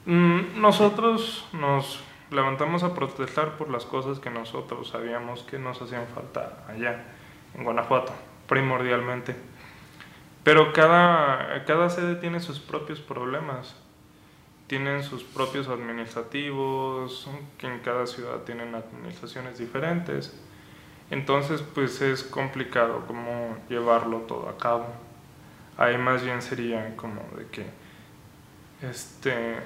mm, 0.05 0.61
nosotros 0.61 1.47
nos 1.53 2.03
levantamos 2.31 2.83
a 2.83 2.93
protestar 2.93 3.57
por 3.57 3.69
las 3.69 3.85
cosas 3.85 4.19
que 4.19 4.29
nosotros 4.29 4.89
sabíamos 4.89 5.43
que 5.43 5.59
nos 5.59 5.81
hacían 5.81 6.07
falta 6.13 6.65
allá, 6.67 7.03
en 7.55 7.63
Guanajuato, 7.63 8.13
primordialmente. 8.47 9.35
Pero 10.43 10.73
cada, 10.73 11.63
cada 11.65 11.89
sede 11.89 12.15
tiene 12.15 12.39
sus 12.39 12.59
propios 12.59 12.99
problemas. 12.99 13.75
Tienen 14.67 15.03
sus 15.03 15.23
propios 15.23 15.67
administrativos, 15.67 17.29
que 17.57 17.67
en 17.67 17.79
cada 17.79 18.07
ciudad 18.07 18.39
tienen 18.39 18.75
administraciones 18.75 19.57
diferentes. 19.57 20.37
Entonces, 21.09 21.61
pues 21.61 22.01
es 22.01 22.23
complicado 22.23 23.05
como 23.05 23.57
llevarlo 23.69 24.19
todo 24.19 24.49
a 24.49 24.57
cabo. 24.57 24.87
Ahí 25.77 25.97
más 25.97 26.23
bien 26.23 26.41
sería 26.41 26.95
como 26.95 27.21
de 27.37 27.45
que, 27.47 27.65
este, 28.81 29.57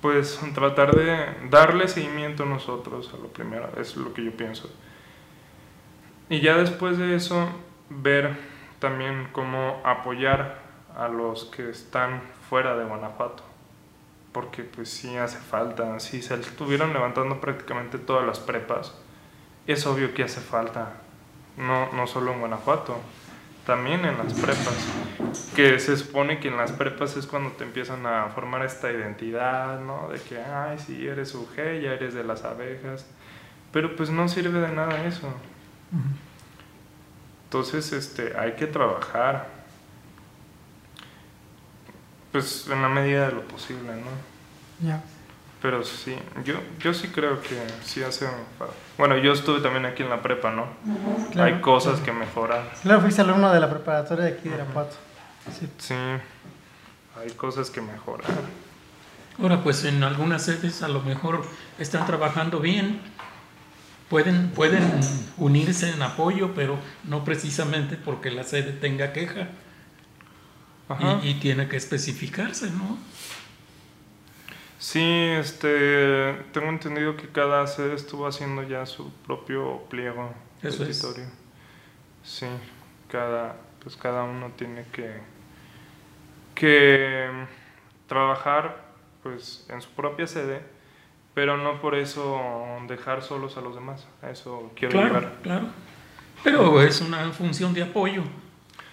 pues 0.00 0.40
tratar 0.54 0.94
de 0.94 1.48
darle 1.50 1.88
seguimiento 1.88 2.44
nosotros 2.44 3.12
a 3.14 3.16
lo 3.16 3.28
primero, 3.28 3.70
es 3.78 3.96
lo 3.96 4.12
que 4.14 4.24
yo 4.24 4.36
pienso. 4.36 4.70
Y 6.28 6.40
ya 6.40 6.56
después 6.56 6.98
de 6.98 7.14
eso, 7.14 7.48
ver 7.88 8.55
también 8.86 9.26
cómo 9.32 9.80
apoyar 9.82 10.58
a 10.96 11.08
los 11.08 11.46
que 11.46 11.68
están 11.70 12.22
fuera 12.48 12.76
de 12.76 12.84
Guanajuato. 12.84 13.42
Porque 14.30 14.62
pues 14.62 14.88
sí 14.88 15.16
hace 15.16 15.38
falta, 15.38 15.98
sí 15.98 16.22
se 16.22 16.34
estuvieron 16.34 16.92
levantando 16.92 17.40
prácticamente 17.40 17.98
todas 17.98 18.24
las 18.24 18.38
prepas. 18.38 18.94
Es 19.66 19.86
obvio 19.86 20.14
que 20.14 20.22
hace 20.22 20.40
falta, 20.40 20.92
no, 21.56 21.90
no 21.94 22.06
solo 22.06 22.32
en 22.32 22.38
Guanajuato, 22.38 22.96
también 23.66 24.04
en 24.04 24.18
las 24.18 24.34
prepas. 24.34 24.86
Que 25.56 25.80
se 25.80 25.96
supone 25.96 26.38
que 26.38 26.46
en 26.46 26.56
las 26.56 26.70
prepas 26.70 27.16
es 27.16 27.26
cuando 27.26 27.50
te 27.50 27.64
empiezan 27.64 28.06
a 28.06 28.28
formar 28.28 28.64
esta 28.64 28.92
identidad, 28.92 29.80
¿no? 29.80 30.10
De 30.10 30.20
que, 30.20 30.38
ay, 30.40 30.78
sí, 30.78 31.08
eres 31.08 31.34
UG, 31.34 31.56
ya 31.56 31.92
eres 31.94 32.14
de 32.14 32.22
las 32.22 32.44
abejas. 32.44 33.04
Pero 33.72 33.96
pues 33.96 34.10
no 34.10 34.28
sirve 34.28 34.60
de 34.60 34.72
nada 34.72 35.04
eso. 35.06 35.26
Entonces, 37.56 37.90
este, 37.94 38.38
hay 38.38 38.52
que 38.52 38.66
trabajar, 38.66 39.48
pues 42.30 42.68
en 42.70 42.82
la 42.82 42.88
medida 42.90 43.28
de 43.28 43.32
lo 43.32 43.48
posible, 43.48 43.92
¿no? 43.94 44.86
Ya. 44.86 45.02
Pero 45.62 45.82
sí, 45.82 46.18
yo, 46.44 46.56
yo 46.78 46.92
sí 46.92 47.08
creo 47.08 47.40
que 47.40 47.58
sí 47.82 48.02
hace... 48.02 48.28
Bueno, 48.98 49.16
yo 49.16 49.32
estuve 49.32 49.60
también 49.60 49.86
aquí 49.86 50.02
en 50.02 50.10
la 50.10 50.20
prepa, 50.20 50.50
¿no? 50.50 50.66
Claro, 51.32 51.54
hay 51.54 51.62
cosas 51.62 51.98
que 52.00 52.12
mejorar. 52.12 52.70
Claro, 52.82 53.00
fuiste 53.00 53.22
alumno 53.22 53.50
de 53.50 53.60
la 53.60 53.70
preparatoria 53.70 54.26
de 54.26 54.32
aquí 54.32 54.50
de 54.50 54.56
Irapuato. 54.56 54.96
Sí. 55.58 55.66
Sí, 55.78 55.94
hay 55.94 57.30
cosas 57.38 57.70
que 57.70 57.80
mejorar. 57.80 58.28
Ahora, 59.40 59.62
pues 59.62 59.82
en 59.84 60.04
algunas 60.04 60.42
sedes 60.42 60.82
a 60.82 60.88
lo 60.88 61.00
mejor 61.00 61.42
están 61.78 62.04
trabajando 62.04 62.60
bien, 62.60 63.00
pueden, 64.08 64.50
pueden 64.50 65.00
unirse 65.36 65.90
en 65.90 66.02
apoyo, 66.02 66.54
pero 66.54 66.78
no 67.04 67.24
precisamente 67.24 67.96
porque 67.96 68.30
la 68.30 68.44
sede 68.44 68.72
tenga 68.72 69.12
queja 69.12 69.48
y, 70.98 71.28
y 71.30 71.34
tiene 71.40 71.68
que 71.68 71.76
especificarse, 71.76 72.70
¿no? 72.70 72.98
Sí, 74.78 75.00
este, 75.00 76.34
tengo 76.52 76.68
entendido 76.68 77.16
que 77.16 77.28
cada 77.30 77.66
sede 77.66 77.94
estuvo 77.94 78.26
haciendo 78.26 78.62
ya 78.62 78.84
su 78.86 79.10
propio 79.26 79.84
pliego 79.88 80.34
Eso 80.62 80.84
es. 80.84 81.00
petitorio. 81.00 81.26
Sí, 82.22 82.46
cada, 83.08 83.56
pues 83.82 83.96
cada 83.96 84.24
uno 84.24 84.50
tiene 84.56 84.84
que, 84.92 85.22
que 86.54 87.28
trabajar 88.06 88.84
pues 89.22 89.66
en 89.68 89.80
su 89.82 89.90
propia 89.90 90.26
sede, 90.26 90.62
pero 91.36 91.58
no 91.58 91.82
por 91.82 91.94
eso 91.94 92.40
dejar 92.88 93.20
solos 93.20 93.58
a 93.58 93.60
los 93.60 93.74
demás. 93.74 94.06
A 94.22 94.30
eso 94.30 94.72
quiero 94.74 94.92
Claro, 94.92 95.06
llegar. 95.08 95.32
claro. 95.42 95.66
Pero 96.42 96.80
es 96.80 97.02
una 97.02 97.30
función 97.32 97.74
de 97.74 97.82
apoyo, 97.82 98.22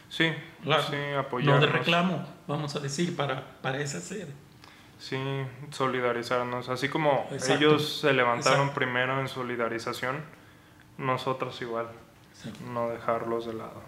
Sí, 0.10 0.32
Claro. 0.62 0.84
sí, 0.84 0.98
no 1.14 1.20
apoyarnos. 1.20 1.62
de 1.62 1.68
reclamo, 1.68 2.28
vamos 2.46 2.76
a 2.76 2.82
decir, 2.82 3.16
para, 3.16 3.46
para 3.62 3.80
esa 3.80 4.02
sede. 4.02 4.28
Sí, 5.00 5.18
solidarizarnos. 5.72 6.68
Así 6.68 6.90
como 6.90 7.28
Exacto. 7.32 7.54
ellos 7.56 8.00
se 8.02 8.12
levantaron 8.12 8.60
Exacto. 8.68 8.76
primero 8.76 9.22
en 9.22 9.30
solidarización, 9.30 10.18
nosotros 10.98 11.62
igual, 11.62 11.88
Sí. 12.34 12.52
no 12.74 12.90
dejarlos 12.90 13.46
de 13.46 13.54
lado. 13.54 13.82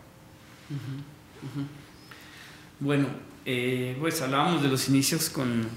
Bueno, 2.81 3.07
eh, 3.45 3.95
pues 4.01 4.21
hablábamos 4.21 4.61
de 4.61 4.67
los 4.67 4.89
inicios 4.89 5.29
con 5.29 5.69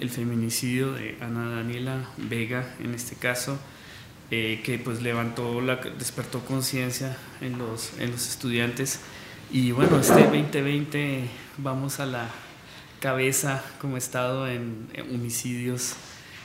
el 0.00 0.10
feminicidio 0.10 0.92
de 0.92 1.16
Ana 1.20 1.48
Daniela 1.48 2.08
Vega, 2.16 2.74
en 2.80 2.92
este 2.92 3.14
caso, 3.14 3.56
eh, 4.32 4.60
que 4.64 4.76
pues 4.78 5.00
levantó, 5.00 5.60
la, 5.60 5.76
despertó 5.76 6.40
conciencia 6.40 7.16
en 7.40 7.56
los, 7.56 7.92
en 8.00 8.10
los 8.10 8.28
estudiantes. 8.28 8.98
Y 9.52 9.70
bueno, 9.70 10.00
este 10.00 10.24
2020 10.24 11.28
vamos 11.58 12.00
a 12.00 12.06
la 12.06 12.28
cabeza 12.98 13.62
como 13.80 13.96
estado 13.96 14.48
en, 14.48 14.88
en 14.94 15.14
homicidios 15.14 15.94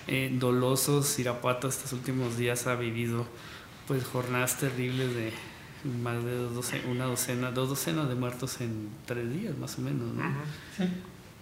eh, 0.06 0.30
dolosos. 0.34 1.18
Irapuato 1.18 1.68
estos 1.68 1.94
últimos 1.94 2.38
días 2.38 2.68
ha 2.68 2.76
vivido 2.76 3.26
pues 3.88 4.04
jornadas 4.04 4.60
terribles 4.60 5.16
de 5.16 5.34
más 5.86 6.24
de 6.24 6.36
dos 6.36 6.54
doce- 6.56 6.86
una 6.90 7.06
docena, 7.06 7.52
dos 7.52 7.70
docenas 7.70 8.10
de 8.10 8.16
muertos 8.16 8.60
en 8.62 8.90
tres 9.06 9.32
días 9.32 9.58
más 9.58 9.78
o 9.78 9.82
menos, 9.82 10.14
¿no? 10.14 10.24
Sí. 10.78 10.84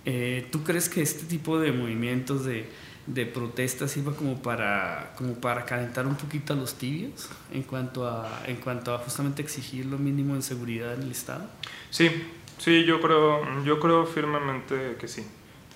Eh, 0.05 0.47
¿Tú 0.51 0.63
crees 0.63 0.89
que 0.89 1.01
este 1.01 1.23
tipo 1.25 1.59
de 1.59 1.71
movimientos 1.71 2.43
de, 2.43 2.69
de 3.07 3.25
protesta 3.25 3.87
sirva 3.87 4.13
como 4.15 4.41
para, 4.41 5.13
como 5.17 5.35
para 5.35 5.65
calentar 5.65 6.05
un 6.07 6.15
poquito 6.15 6.53
a 6.53 6.55
los 6.57 6.75
tibios 6.75 7.29
en 7.53 7.63
cuanto 7.63 8.07
a, 8.07 8.43
en 8.47 8.57
cuanto 8.57 8.93
a 8.93 8.97
justamente 8.99 9.41
exigir 9.41 9.85
lo 9.85 9.97
mínimo 9.97 10.35
en 10.35 10.41
seguridad 10.41 10.93
en 10.93 11.03
el 11.03 11.11
Estado? 11.11 11.49
Sí, 11.89 12.09
sí, 12.57 12.83
yo 12.85 12.99
creo, 12.99 13.63
yo 13.63 13.79
creo 13.79 14.05
firmemente 14.05 14.97
que 14.99 15.07
sí, 15.07 15.23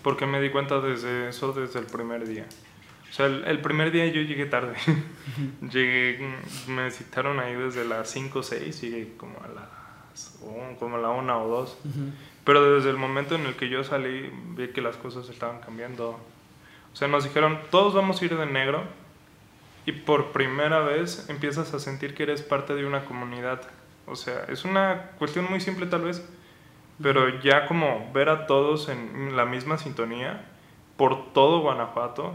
porque 0.03 0.25
me 0.25 0.41
di 0.41 0.49
cuenta 0.49 0.81
desde 0.81 1.29
eso 1.29 1.53
desde 1.53 1.79
el 1.79 1.85
primer 1.85 2.27
día. 2.27 2.45
O 3.09 3.13
sea, 3.13 3.25
el, 3.27 3.43
el 3.45 3.59
primer 3.61 3.91
día 3.91 4.05
yo 4.07 4.21
llegué 4.21 4.45
tarde. 4.45 4.75
llegué, 5.71 6.19
me 6.67 6.91
citaron 6.91 7.39
ahí 7.39 7.53
desde 7.55 7.85
las 7.85 8.09
5 8.09 8.39
o 8.39 8.43
6, 8.43 8.81
llegué 8.81 9.15
como 9.17 9.37
a 9.43 9.47
las 9.47 10.37
un- 10.41 10.75
como 10.75 10.97
a 10.97 10.99
la 10.99 11.09
1 11.09 11.43
o 11.43 11.47
2. 11.47 11.77
Pero 12.43 12.75
desde 12.75 12.89
el 12.89 12.97
momento 12.97 13.35
en 13.35 13.45
el 13.45 13.55
que 13.55 13.69
yo 13.69 13.83
salí, 13.83 14.29
vi 14.55 14.69
que 14.69 14.81
las 14.81 14.95
cosas 14.97 15.27
estaban 15.29 15.59
cambiando. 15.61 16.19
O 16.93 16.95
sea, 16.95 17.07
nos 17.07 17.23
dijeron, 17.23 17.59
todos 17.71 17.93
vamos 17.93 18.21
a 18.21 18.25
ir 18.25 18.35
de 18.37 18.45
negro. 18.45 18.83
Y 19.85 19.93
por 19.93 20.31
primera 20.33 20.79
vez 20.79 21.29
empiezas 21.29 21.73
a 21.73 21.79
sentir 21.79 22.13
que 22.13 22.23
eres 22.23 22.41
parte 22.41 22.73
de 22.75 22.85
una 22.85 23.05
comunidad. 23.05 23.61
O 24.05 24.15
sea, 24.15 24.43
es 24.49 24.65
una 24.65 25.11
cuestión 25.17 25.45
muy 25.49 25.61
simple 25.61 25.85
tal 25.85 26.01
vez. 26.03 26.27
Pero 27.01 27.39
ya 27.41 27.67
como 27.67 28.11
ver 28.13 28.27
a 28.29 28.47
todos 28.47 28.89
en 28.89 29.35
la 29.37 29.45
misma 29.45 29.77
sintonía, 29.77 30.45
por 30.97 31.31
todo 31.33 31.59
Guanajuato, 31.61 32.33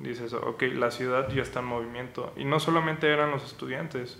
dices, 0.00 0.32
ok, 0.32 0.62
la 0.74 0.90
ciudad 0.90 1.28
ya 1.30 1.42
está 1.42 1.60
en 1.60 1.66
movimiento. 1.66 2.32
Y 2.36 2.44
no 2.44 2.58
solamente 2.60 3.08
eran 3.08 3.30
los 3.30 3.44
estudiantes, 3.44 4.18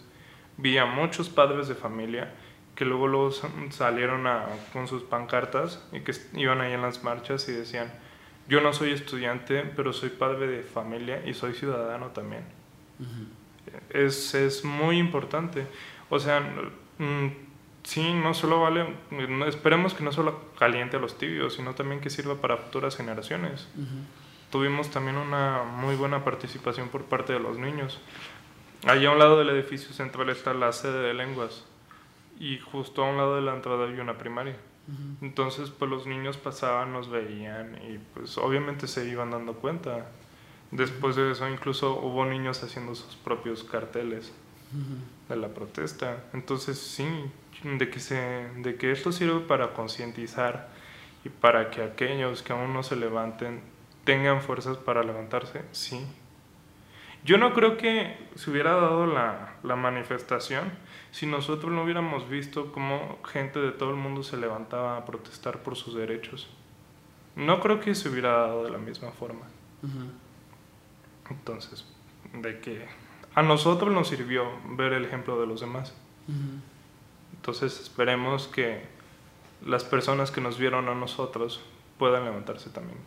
vi 0.56 0.78
a 0.78 0.86
muchos 0.86 1.28
padres 1.28 1.68
de 1.68 1.74
familia 1.74 2.32
que 2.74 2.84
luego, 2.84 3.08
luego 3.08 3.30
sa- 3.32 3.48
salieron 3.70 4.26
a- 4.26 4.46
con 4.72 4.86
sus 4.88 5.02
pancartas 5.02 5.84
y 5.92 6.00
que 6.00 6.12
iban 6.34 6.60
ahí 6.60 6.72
en 6.72 6.82
las 6.82 7.02
marchas 7.04 7.48
y 7.48 7.52
decían, 7.52 7.92
yo 8.48 8.60
no 8.60 8.72
soy 8.72 8.92
estudiante, 8.92 9.62
pero 9.76 9.92
soy 9.92 10.08
padre 10.10 10.46
de 10.46 10.62
familia 10.62 11.22
y 11.26 11.34
soy 11.34 11.54
ciudadano 11.54 12.06
también. 12.08 12.44
es, 13.90 14.34
es 14.34 14.64
muy 14.64 14.98
importante. 14.98 15.66
O 16.08 16.18
sea, 16.18 16.40
mm, 16.98 17.26
sí, 17.84 18.12
no 18.14 18.34
solo 18.34 18.60
vale, 18.60 18.94
esperemos 19.46 19.94
que 19.94 20.02
no 20.04 20.12
solo 20.12 20.40
caliente 20.58 20.96
a 20.96 21.00
los 21.00 21.16
tibios, 21.18 21.54
sino 21.54 21.74
también 21.74 22.00
que 22.00 22.10
sirva 22.10 22.34
para 22.36 22.56
futuras 22.56 22.96
generaciones. 22.96 23.68
Tuvimos 24.50 24.90
también 24.90 25.16
una 25.16 25.62
muy 25.62 25.94
buena 25.94 26.24
participación 26.24 26.88
por 26.88 27.04
parte 27.04 27.32
de 27.32 27.40
los 27.40 27.58
niños. 27.58 28.00
Allá 28.86 29.10
a 29.10 29.12
un 29.12 29.18
lado 29.18 29.38
del 29.38 29.50
edificio 29.50 29.92
central 29.92 30.28
está 30.30 30.54
la 30.54 30.72
sede 30.72 31.02
de 31.02 31.14
lenguas 31.14 31.64
y 32.38 32.58
justo 32.58 33.04
a 33.04 33.10
un 33.10 33.16
lado 33.16 33.36
de 33.36 33.42
la 33.42 33.54
entrada 33.54 33.86
hay 33.86 34.00
una 34.00 34.18
primaria. 34.18 34.56
Entonces, 35.20 35.70
pues 35.70 35.88
los 35.88 36.06
niños 36.06 36.36
pasaban, 36.36 36.92
nos 36.92 37.08
veían 37.08 37.78
y 37.88 37.98
pues 38.12 38.36
obviamente 38.38 38.88
se 38.88 39.08
iban 39.08 39.30
dando 39.30 39.54
cuenta. 39.54 40.10
Después 40.72 41.14
de 41.14 41.30
eso 41.30 41.48
incluso 41.48 42.00
hubo 42.00 42.26
niños 42.26 42.62
haciendo 42.64 42.96
sus 42.96 43.14
propios 43.14 43.62
carteles 43.62 44.32
de 45.28 45.36
la 45.36 45.48
protesta. 45.48 46.24
Entonces, 46.32 46.78
sí, 46.78 47.06
de 47.62 47.88
que, 47.88 48.00
se, 48.00 48.48
de 48.56 48.76
que 48.76 48.90
esto 48.90 49.12
sirve 49.12 49.40
para 49.40 49.74
concientizar 49.74 50.70
y 51.24 51.28
para 51.28 51.70
que 51.70 51.82
aquellos 51.82 52.42
que 52.42 52.52
aún 52.52 52.72
no 52.72 52.82
se 52.82 52.96
levanten 52.96 53.60
tengan 54.10 54.42
fuerzas 54.42 54.76
para 54.76 55.04
levantarse, 55.04 55.62
sí. 55.70 56.04
Yo 57.22 57.38
no 57.38 57.54
creo 57.54 57.76
que 57.76 58.18
se 58.34 58.50
hubiera 58.50 58.72
dado 58.72 59.06
la, 59.06 59.54
la 59.62 59.76
manifestación 59.76 60.72
si 61.12 61.26
nosotros 61.26 61.70
no 61.70 61.84
hubiéramos 61.84 62.28
visto 62.28 62.72
cómo 62.72 63.20
gente 63.24 63.60
de 63.60 63.70
todo 63.70 63.90
el 63.90 63.96
mundo 63.96 64.24
se 64.24 64.36
levantaba 64.36 64.96
a 64.96 65.04
protestar 65.04 65.62
por 65.62 65.76
sus 65.76 65.94
derechos. 65.94 66.50
No 67.36 67.60
creo 67.60 67.78
que 67.78 67.94
se 67.94 68.08
hubiera 68.08 68.32
dado 68.32 68.64
de 68.64 68.70
la 68.70 68.78
misma 68.78 69.12
forma. 69.12 69.46
Entonces, 71.30 71.86
de 72.34 72.58
que 72.58 72.88
a 73.36 73.44
nosotros 73.44 73.94
nos 73.94 74.08
sirvió 74.08 74.50
ver 74.76 74.92
el 74.92 75.04
ejemplo 75.04 75.40
de 75.40 75.46
los 75.46 75.60
demás. 75.60 75.94
Entonces 77.36 77.80
esperemos 77.80 78.48
que 78.48 78.88
las 79.64 79.84
personas 79.84 80.32
que 80.32 80.40
nos 80.40 80.58
vieron 80.58 80.88
a 80.88 80.96
nosotros 80.96 81.60
puedan 81.96 82.24
levantarse 82.24 82.70
también 82.70 82.98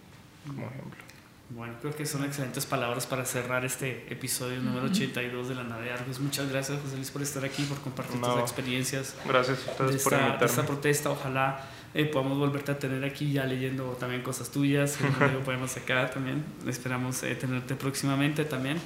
como 0.48 0.68
ejemplo. 0.68 1.04
Bueno, 1.50 1.76
creo 1.82 1.96
que 1.96 2.06
son 2.06 2.24
excelentes 2.24 2.66
palabras 2.66 3.06
para 3.06 3.26
cerrar 3.26 3.64
este 3.64 4.12
episodio 4.12 4.60
número 4.60 4.88
82 4.88 5.50
de 5.50 5.56
la 5.56 5.64
nave 5.64 5.91
Argos. 5.91 6.20
Muchas 6.20 6.50
gracias, 6.50 6.80
José 6.82 6.96
Luis, 6.96 7.12
por 7.12 7.22
estar 7.22 7.46
aquí, 7.46 7.64
por 7.64 7.80
compartir 7.80 8.20
tus 8.20 8.39
experiencias. 8.39 9.16
Gracias 9.26 9.60
a 9.68 9.72
ustedes 9.72 10.04
por 10.04 10.14
invitarme. 10.14 10.39
De 10.39 10.46
esta 10.46 10.66
protesta. 10.66 11.12
Ojalá 11.12 11.70
eh, 11.94 12.06
podamos 12.06 12.39
volverte 12.39 12.72
a 12.72 12.80
tener 12.80 13.04
aquí 13.04 13.34
ya 13.34 13.46
leyendo 13.46 13.91
también 14.00 14.24
cosas 14.24 14.50
tuyas, 14.50 14.98
que 15.20 15.28
podemos 15.46 15.72
sacar 15.72 16.10
también. 16.12 16.44
Esperamos 16.68 17.22
eh, 17.22 17.36
tenerte 17.36 17.76
próximamente 17.76 18.46
también. 18.46 18.80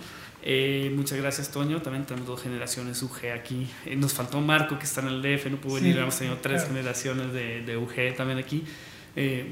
Eh, 0.43 0.91
muchas 0.93 1.18
gracias, 1.20 1.49
Toño. 1.49 1.82
También 1.82 2.05
tenemos 2.05 2.28
dos 2.28 2.41
generaciones 2.41 3.01
UG 3.01 3.32
aquí. 3.34 3.70
nos 3.95 4.14
faltó 4.14 4.41
Marco, 4.41 4.78
que 4.78 4.86
está 4.86 4.99
en 5.01 5.08
el 5.08 5.22
DF, 5.22 5.51
no 5.51 5.58
pudo 5.58 5.76
venir. 5.76 5.97
Hemos 5.97 6.18
tenido 6.18 6.38
tres 6.38 6.66
generaciones 6.66 7.32
de, 7.32 7.62
de, 7.62 7.78
UG 7.78 8.16
también 8.18 8.39
aquí. 8.39 8.66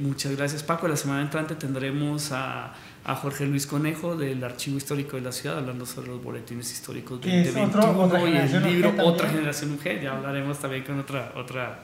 Muchas 0.01 0.35
gracias, 0.35 0.63
Paco. 0.63 0.87
La 0.87 0.97
semana 0.97 1.21
entrante 1.21 1.55
tendremos 1.55 2.31
a 2.31 2.73
a 3.05 3.15
Jorge 3.15 3.45
Luis 3.45 3.67
Conejo 3.67 4.17
del 4.17 4.43
Archivo 4.43 4.77
Histórico 4.77 5.15
de 5.15 5.21
la 5.21 5.31
Ciudad, 5.31 5.59
hablando 5.59 5.85
sobre 5.85 6.07
los 6.07 6.23
boletines 6.23 6.71
históricos 6.71 7.21
2021 7.21 8.27
y 8.27 8.37
el 8.37 8.63
libro 8.63 8.93
Otra 9.05 9.29
Generación 9.29 9.73
Mujer. 9.73 10.01
Ya 10.01 10.17
hablaremos 10.17 10.57
también 10.57 10.83
con 10.83 10.99
otra, 10.99 11.31
otra, 11.35 11.83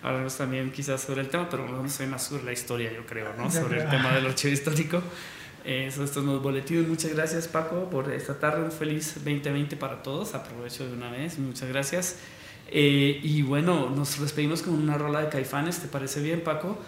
hablaremos 0.00 0.36
también 0.36 0.70
quizás 0.70 1.00
sobre 1.00 1.22
el 1.22 1.28
tema, 1.28 1.48
pero 1.50 1.64
vamos 1.64 1.98
a 1.98 2.04
ir 2.04 2.08
más 2.08 2.22
sobre 2.22 2.44
la 2.44 2.52
historia, 2.52 2.92
yo 2.92 3.04
creo, 3.04 3.34
¿no? 3.36 3.50
sobre 3.50 3.82
el 3.82 3.90
tema 3.90 4.12
del 4.12 4.26
archivo 4.26 4.54
histórico. 4.54 5.02
Eh, 5.64 5.86
estos 5.88 6.24
los 6.24 6.40
boletines. 6.40 6.86
Muchas 6.86 7.12
gracias, 7.14 7.48
Paco, 7.48 7.90
por 7.90 8.10
esta 8.12 8.38
tarde. 8.38 8.62
Un 8.62 8.70
feliz 8.70 9.14
2020 9.16 9.76
para 9.76 10.04
todos. 10.04 10.36
Aprovecho 10.36 10.86
de 10.86 10.94
una 10.94 11.10
vez. 11.10 11.36
Muchas 11.38 11.68
gracias. 11.68 12.16
Eh, 12.68 13.18
y 13.24 13.42
bueno, 13.42 13.90
nos 13.90 14.20
despedimos 14.20 14.62
con 14.62 14.74
una 14.74 14.96
rola 14.96 15.20
de 15.20 15.28
Caifanes. 15.28 15.80
¿Te 15.80 15.88
parece 15.88 16.22
bien, 16.22 16.42
Paco? 16.42 16.78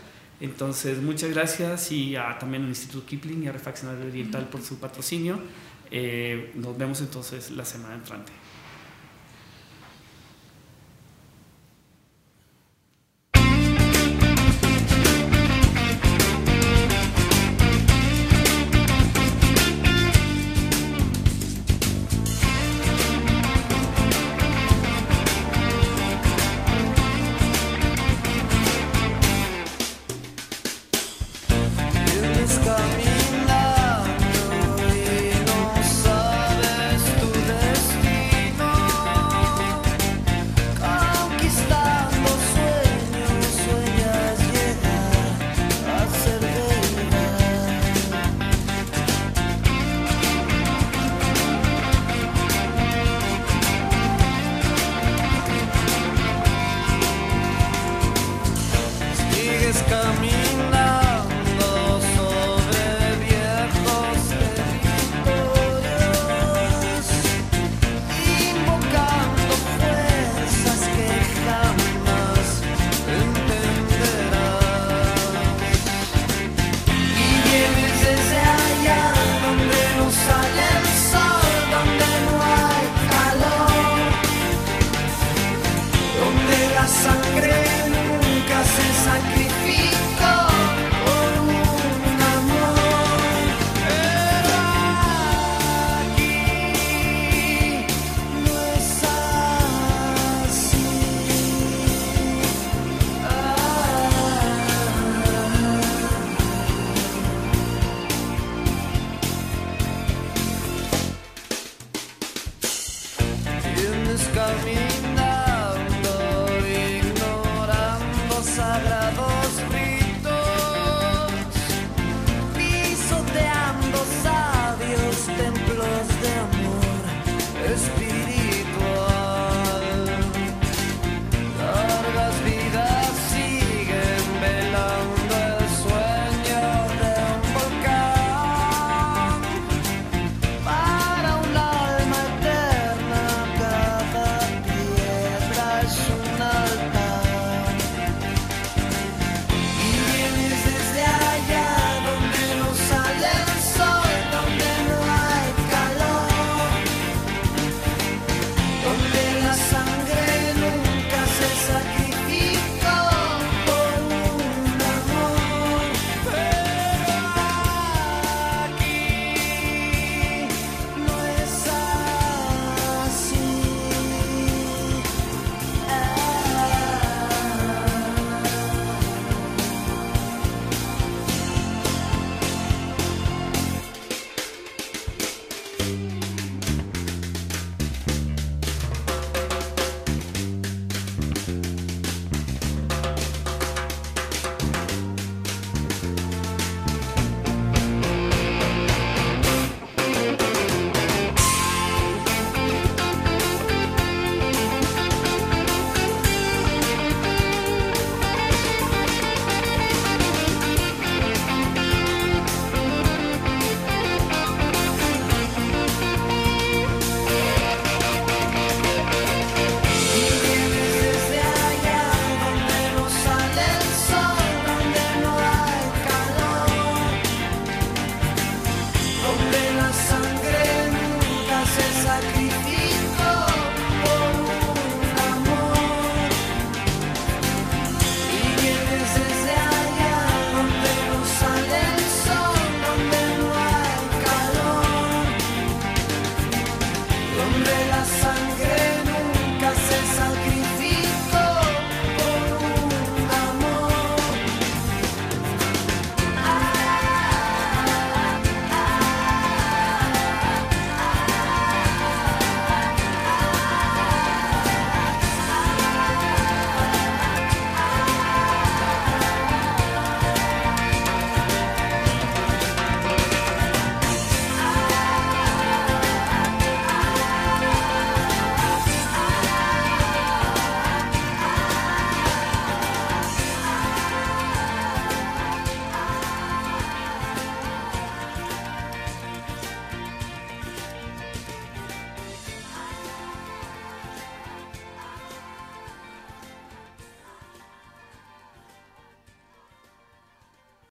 Entonces, 0.43 1.01
muchas 1.01 1.31
gracias 1.31 1.93
y 1.93 2.17
a, 2.17 2.37
también 2.37 2.65
al 2.65 2.69
Instituto 2.71 3.07
Kipling 3.07 3.45
y 3.45 3.47
a 3.47 3.53
Refaccionario 3.53 4.05
Oriental 4.07 4.49
por 4.49 4.61
su 4.61 4.77
patrocinio. 4.77 5.39
Eh, 5.89 6.51
nos 6.57 6.77
vemos 6.77 7.01
entonces 7.01 7.53
la 7.53 7.65
semana 7.65 7.95
entrante. 7.95 8.33